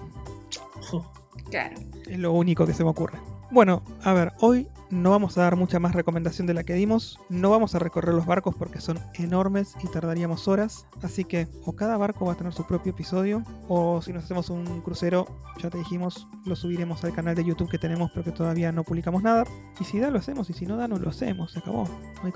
Claro. 1.49 1.77
Es 2.07 2.19
lo 2.19 2.33
único 2.33 2.67
que 2.67 2.75
se 2.75 2.83
me 2.83 2.91
ocurre. 2.91 3.19
Bueno, 3.51 3.83
a 4.03 4.13
ver, 4.13 4.33
hoy 4.41 4.67
no 4.93 5.11
vamos 5.11 5.39
a 5.39 5.43
dar 5.43 5.57
mucha 5.57 5.81
más 5.81 5.95
recomendación 5.95 6.47
de 6.47 6.53
la 6.53 6.65
que 6.65 6.75
dimos. 6.75 7.19
No 7.31 7.49
vamos 7.49 7.75
a 7.75 7.79
recorrer 7.79 8.15
los 8.15 8.27
barcos 8.27 8.55
porque 8.55 8.79
son 8.79 9.01
enormes 9.15 9.75
y 9.83 9.89
tardaríamos 9.89 10.49
horas. 10.49 10.87
Así 11.01 11.25
que 11.25 11.49
o 11.65 11.73
cada 11.73 11.97
barco 11.97 12.27
va 12.27 12.35
a 12.35 12.37
tener 12.37 12.53
su 12.53 12.67
propio 12.67 12.93
episodio. 12.93 13.43
O 13.69 14.03
si 14.03 14.13
nos 14.13 14.25
hacemos 14.25 14.51
un 14.51 14.83
crucero, 14.83 15.27
ya 15.63 15.71
te 15.71 15.79
dijimos, 15.79 16.29
lo 16.45 16.55
subiremos 16.57 17.03
al 17.05 17.15
canal 17.15 17.35
de 17.35 17.43
YouTube 17.43 17.71
que 17.71 17.79
tenemos 17.79 18.11
pero 18.13 18.23
que 18.23 18.33
todavía 18.33 18.71
no 18.71 18.85
publicamos 18.85 19.23
nada. 19.23 19.45
Y 19.81 19.85
si 19.85 19.99
da, 19.99 20.11
lo 20.11 20.19
hacemos. 20.19 20.51
Y 20.51 20.53
si 20.53 20.67
no 20.67 20.77
da, 20.77 20.87
no 20.89 20.99
lo 20.99 21.09
hacemos. 21.09 21.53
Se 21.53 21.61
acabó. 21.61 21.89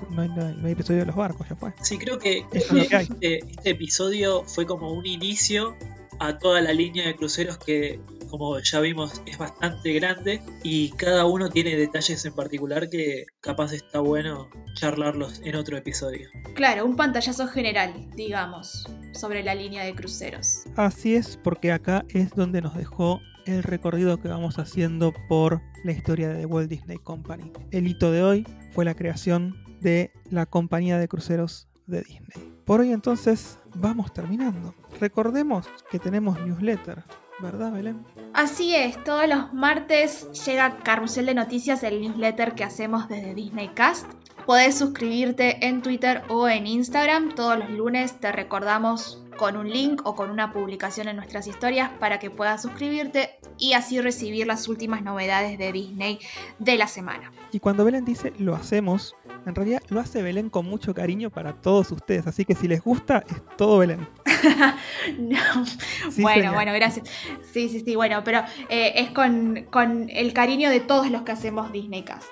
No 0.09 0.21
hay, 0.23 0.29
no 0.29 0.65
hay, 0.65 0.71
episodio 0.71 1.01
de 1.01 1.05
los 1.05 1.15
barcos, 1.15 1.47
ya 1.47 1.55
fue. 1.55 1.73
Sí, 1.81 1.99
creo 1.99 2.17
que, 2.17 2.43
este, 2.51 3.37
este 3.37 3.69
episodio 3.69 4.43
fue 4.45 4.65
como 4.65 4.91
un 4.93 5.05
inicio 5.05 5.75
a 6.19 6.37
toda 6.37 6.61
la 6.61 6.73
línea 6.73 7.07
de 7.07 7.15
cruceros 7.15 7.57
que 7.57 7.99
como 8.27 8.59
ya 8.59 8.79
vimos, 8.79 9.21
es 9.25 9.37
bastante 9.37 9.93
grande 9.93 10.41
y 10.63 10.89
cada 10.91 11.25
uno 11.25 11.49
tiene 11.49 11.75
detalles 11.75 12.25
en 12.25 12.33
particular 12.33 12.89
que 12.89 13.25
capaz 13.41 13.73
está 13.73 13.99
bueno 13.99 14.49
charlarlos 14.73 15.41
en 15.43 15.55
otro 15.55 15.77
episodio. 15.77 16.29
Claro, 16.53 16.85
un 16.85 16.95
pantallazo 16.95 17.47
general, 17.47 18.07
digamos, 18.15 18.87
sobre 19.13 19.43
la 19.43 19.55
línea 19.55 19.83
de 19.83 19.93
cruceros. 19.93 20.63
Así 20.75 21.15
es, 21.15 21.37
porque 21.37 21.71
acá 21.71 22.05
es 22.09 22.31
donde 22.31 22.61
nos 22.61 22.75
dejó 22.75 23.21
el 23.45 23.63
recorrido 23.63 24.19
que 24.19 24.27
vamos 24.27 24.59
haciendo 24.59 25.13
por 25.29 25.61
la 25.83 25.93
historia 25.93 26.29
de 26.29 26.41
The 26.41 26.45
Walt 26.45 26.69
Disney 26.69 26.97
Company. 26.97 27.51
El 27.71 27.87
hito 27.87 28.11
de 28.11 28.21
hoy 28.21 28.47
fue 28.71 28.83
la 28.83 28.93
creación 28.93 29.55
de 29.79 30.11
la 30.29 30.45
compañía 30.45 30.97
de 30.97 31.07
cruceros 31.07 31.69
de 31.85 32.01
Disney. 32.01 32.53
Por 32.65 32.81
hoy 32.81 32.91
entonces 32.91 33.59
vamos 33.79 34.13
terminando. 34.13 34.73
Recordemos 34.99 35.67
que 35.89 35.99
tenemos 35.99 36.39
newsletter 36.39 37.03
¿Verdad, 37.39 37.71
Belén? 37.71 38.03
Así 38.33 38.75
es, 38.75 39.03
todos 39.03 39.27
los 39.27 39.53
martes 39.53 40.27
llega 40.45 40.77
Carrusel 40.77 41.27
de 41.27 41.35
Noticias, 41.35 41.83
el 41.83 42.01
newsletter 42.01 42.55
que 42.55 42.63
hacemos 42.63 43.07
desde 43.07 43.35
Disney 43.35 43.69
Cast. 43.69 44.07
Podés 44.47 44.77
suscribirte 44.77 45.67
en 45.67 45.81
Twitter 45.81 46.21
o 46.29 46.47
en 46.47 46.67
Instagram. 46.67 47.35
Todos 47.35 47.59
los 47.59 47.69
lunes 47.69 48.17
te 48.21 48.31
recordamos 48.31 49.21
con 49.37 49.57
un 49.57 49.69
link 49.69 50.01
o 50.05 50.15
con 50.15 50.29
una 50.29 50.53
publicación 50.53 51.09
en 51.09 51.17
nuestras 51.17 51.47
historias 51.47 51.91
para 51.99 52.17
que 52.17 52.31
puedas 52.31 52.61
suscribirte 52.61 53.37
y 53.57 53.73
así 53.73 53.99
recibir 53.99 54.47
las 54.47 54.69
últimas 54.69 55.03
novedades 55.03 55.57
de 55.57 55.73
Disney 55.73 56.19
de 56.59 56.77
la 56.77 56.87
semana. 56.87 57.33
Y 57.51 57.59
cuando 57.59 57.83
Belén 57.83 58.05
dice 58.05 58.31
lo 58.39 58.55
hacemos, 58.55 59.17
en 59.45 59.53
realidad 59.53 59.81
lo 59.89 59.99
hace 59.99 60.21
Belén 60.21 60.49
con 60.49 60.65
mucho 60.65 60.93
cariño 60.93 61.29
para 61.29 61.51
todos 61.51 61.91
ustedes, 61.91 62.25
así 62.25 62.45
que 62.45 62.55
si 62.55 62.69
les 62.69 62.81
gusta, 62.81 63.25
es 63.29 63.41
todo 63.57 63.79
Belén. 63.79 64.07
bueno, 66.19 66.53
bueno, 66.53 66.71
gracias. 66.71 67.05
Sí, 67.51 67.67
sí, 67.67 67.81
sí, 67.81 67.95
bueno, 67.97 68.23
pero 68.23 68.43
eh, 68.69 68.93
es 68.95 69.09
con, 69.11 69.65
con 69.69 70.09
el 70.09 70.31
cariño 70.31 70.69
de 70.69 70.79
todos 70.79 71.11
los 71.11 71.23
que 71.23 71.33
hacemos 71.33 71.73
Disney 71.73 72.03
Cast. 72.03 72.29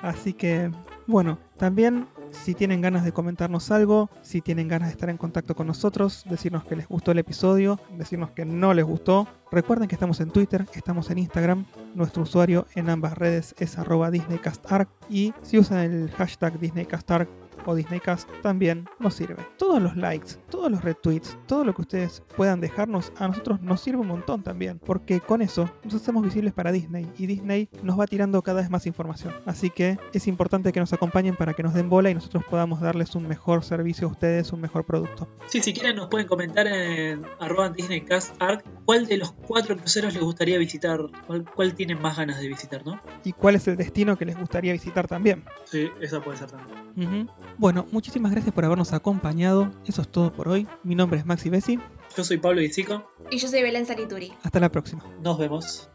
Así 0.00 0.32
que, 0.32 0.70
bueno, 1.06 1.38
también 1.56 2.06
si 2.30 2.54
tienen 2.54 2.80
ganas 2.80 3.04
de 3.04 3.12
comentarnos 3.12 3.70
algo, 3.70 4.10
si 4.22 4.40
tienen 4.40 4.68
ganas 4.68 4.88
de 4.88 4.92
estar 4.92 5.10
en 5.10 5.16
contacto 5.16 5.54
con 5.54 5.66
nosotros, 5.66 6.24
decirnos 6.28 6.64
que 6.64 6.76
les 6.76 6.88
gustó 6.88 7.12
el 7.12 7.18
episodio, 7.18 7.78
decirnos 7.96 8.30
que 8.30 8.44
no 8.44 8.74
les 8.74 8.84
gustó, 8.84 9.28
recuerden 9.50 9.88
que 9.88 9.94
estamos 9.94 10.20
en 10.20 10.30
Twitter, 10.30 10.66
estamos 10.74 11.10
en 11.10 11.18
Instagram, 11.18 11.66
nuestro 11.94 12.22
usuario 12.22 12.66
en 12.74 12.88
ambas 12.90 13.16
redes 13.16 13.54
es 13.58 13.78
arroba 13.78 14.10
DisneyCastArc 14.10 14.88
y 15.10 15.34
si 15.42 15.58
usan 15.58 15.78
el 15.78 16.10
hashtag 16.12 16.58
DisneyCastArc 16.58 17.28
o 17.66 17.74
Disneycast 17.74 18.28
también 18.42 18.88
nos 18.98 19.14
sirve. 19.14 19.46
Todos 19.58 19.82
los 19.82 19.96
likes, 19.96 20.34
todos 20.50 20.70
los 20.70 20.82
retweets, 20.82 21.38
todo 21.46 21.64
lo 21.64 21.74
que 21.74 21.82
ustedes 21.82 22.22
puedan 22.36 22.60
dejarnos, 22.60 23.12
a 23.16 23.28
nosotros 23.28 23.60
nos 23.60 23.80
sirve 23.80 24.00
un 24.00 24.08
montón 24.08 24.42
también, 24.42 24.78
porque 24.78 25.20
con 25.20 25.42
eso 25.42 25.70
nos 25.84 25.94
hacemos 25.94 26.24
visibles 26.24 26.52
para 26.52 26.72
Disney 26.72 27.10
y 27.18 27.26
Disney 27.26 27.68
nos 27.82 27.98
va 27.98 28.06
tirando 28.06 28.42
cada 28.42 28.60
vez 28.60 28.70
más 28.70 28.86
información. 28.86 29.34
Así 29.46 29.70
que 29.70 29.98
es 30.12 30.26
importante 30.26 30.72
que 30.72 30.80
nos 30.80 30.92
acompañen 30.92 31.36
para 31.36 31.54
que 31.54 31.62
nos 31.62 31.74
den 31.74 31.88
bola 31.88 32.10
y 32.10 32.14
nosotros 32.14 32.44
podamos 32.48 32.80
darles 32.80 33.14
un 33.14 33.26
mejor 33.26 33.64
servicio 33.64 34.08
a 34.08 34.10
ustedes, 34.10 34.52
un 34.52 34.60
mejor 34.60 34.84
producto. 34.84 35.28
Sí, 35.48 35.60
si 35.60 35.72
quieren 35.72 35.96
nos 35.96 36.08
pueden 36.08 36.26
comentar 36.26 36.66
en 36.66 37.24
arroba 37.38 37.70
DisneyCastArc 37.70 38.64
cuál 38.84 39.06
de 39.06 39.18
los 39.18 39.32
cuatro 39.32 39.76
cruceros 39.76 40.14
les 40.14 40.22
gustaría 40.22 40.58
visitar, 40.58 41.00
cuál, 41.54 41.74
tienen 41.74 42.00
más 42.00 42.16
ganas 42.16 42.40
de 42.40 42.48
visitar, 42.48 42.84
¿no? 42.84 43.00
Y 43.24 43.32
cuál 43.32 43.54
es 43.54 43.66
el 43.68 43.76
destino 43.76 44.16
que 44.16 44.24
les 44.24 44.38
gustaría 44.38 44.72
visitar 44.72 45.08
también. 45.08 45.44
Sí, 45.64 45.88
esa 46.00 46.20
puede 46.20 46.38
ser 46.38 46.50
también. 46.50 47.28
Bueno, 47.58 47.86
muchísimas 47.92 48.32
gracias 48.32 48.54
por 48.54 48.64
habernos 48.64 48.92
acompañado. 48.92 49.70
Eso 49.86 50.02
es 50.02 50.08
todo 50.08 50.32
por 50.32 50.48
hoy. 50.48 50.66
Mi 50.82 50.94
nombre 50.94 51.18
es 51.18 51.26
Maxi 51.26 51.50
Bessi. 51.50 51.78
Yo 52.16 52.24
soy 52.24 52.38
Pablo 52.38 52.60
Izico. 52.60 53.10
Y 53.30 53.38
yo 53.38 53.48
soy 53.48 53.62
Belén 53.62 53.86
Salituri. 53.86 54.32
Hasta 54.42 54.60
la 54.60 54.70
próxima. 54.70 55.04
Nos 55.22 55.38
vemos. 55.38 55.88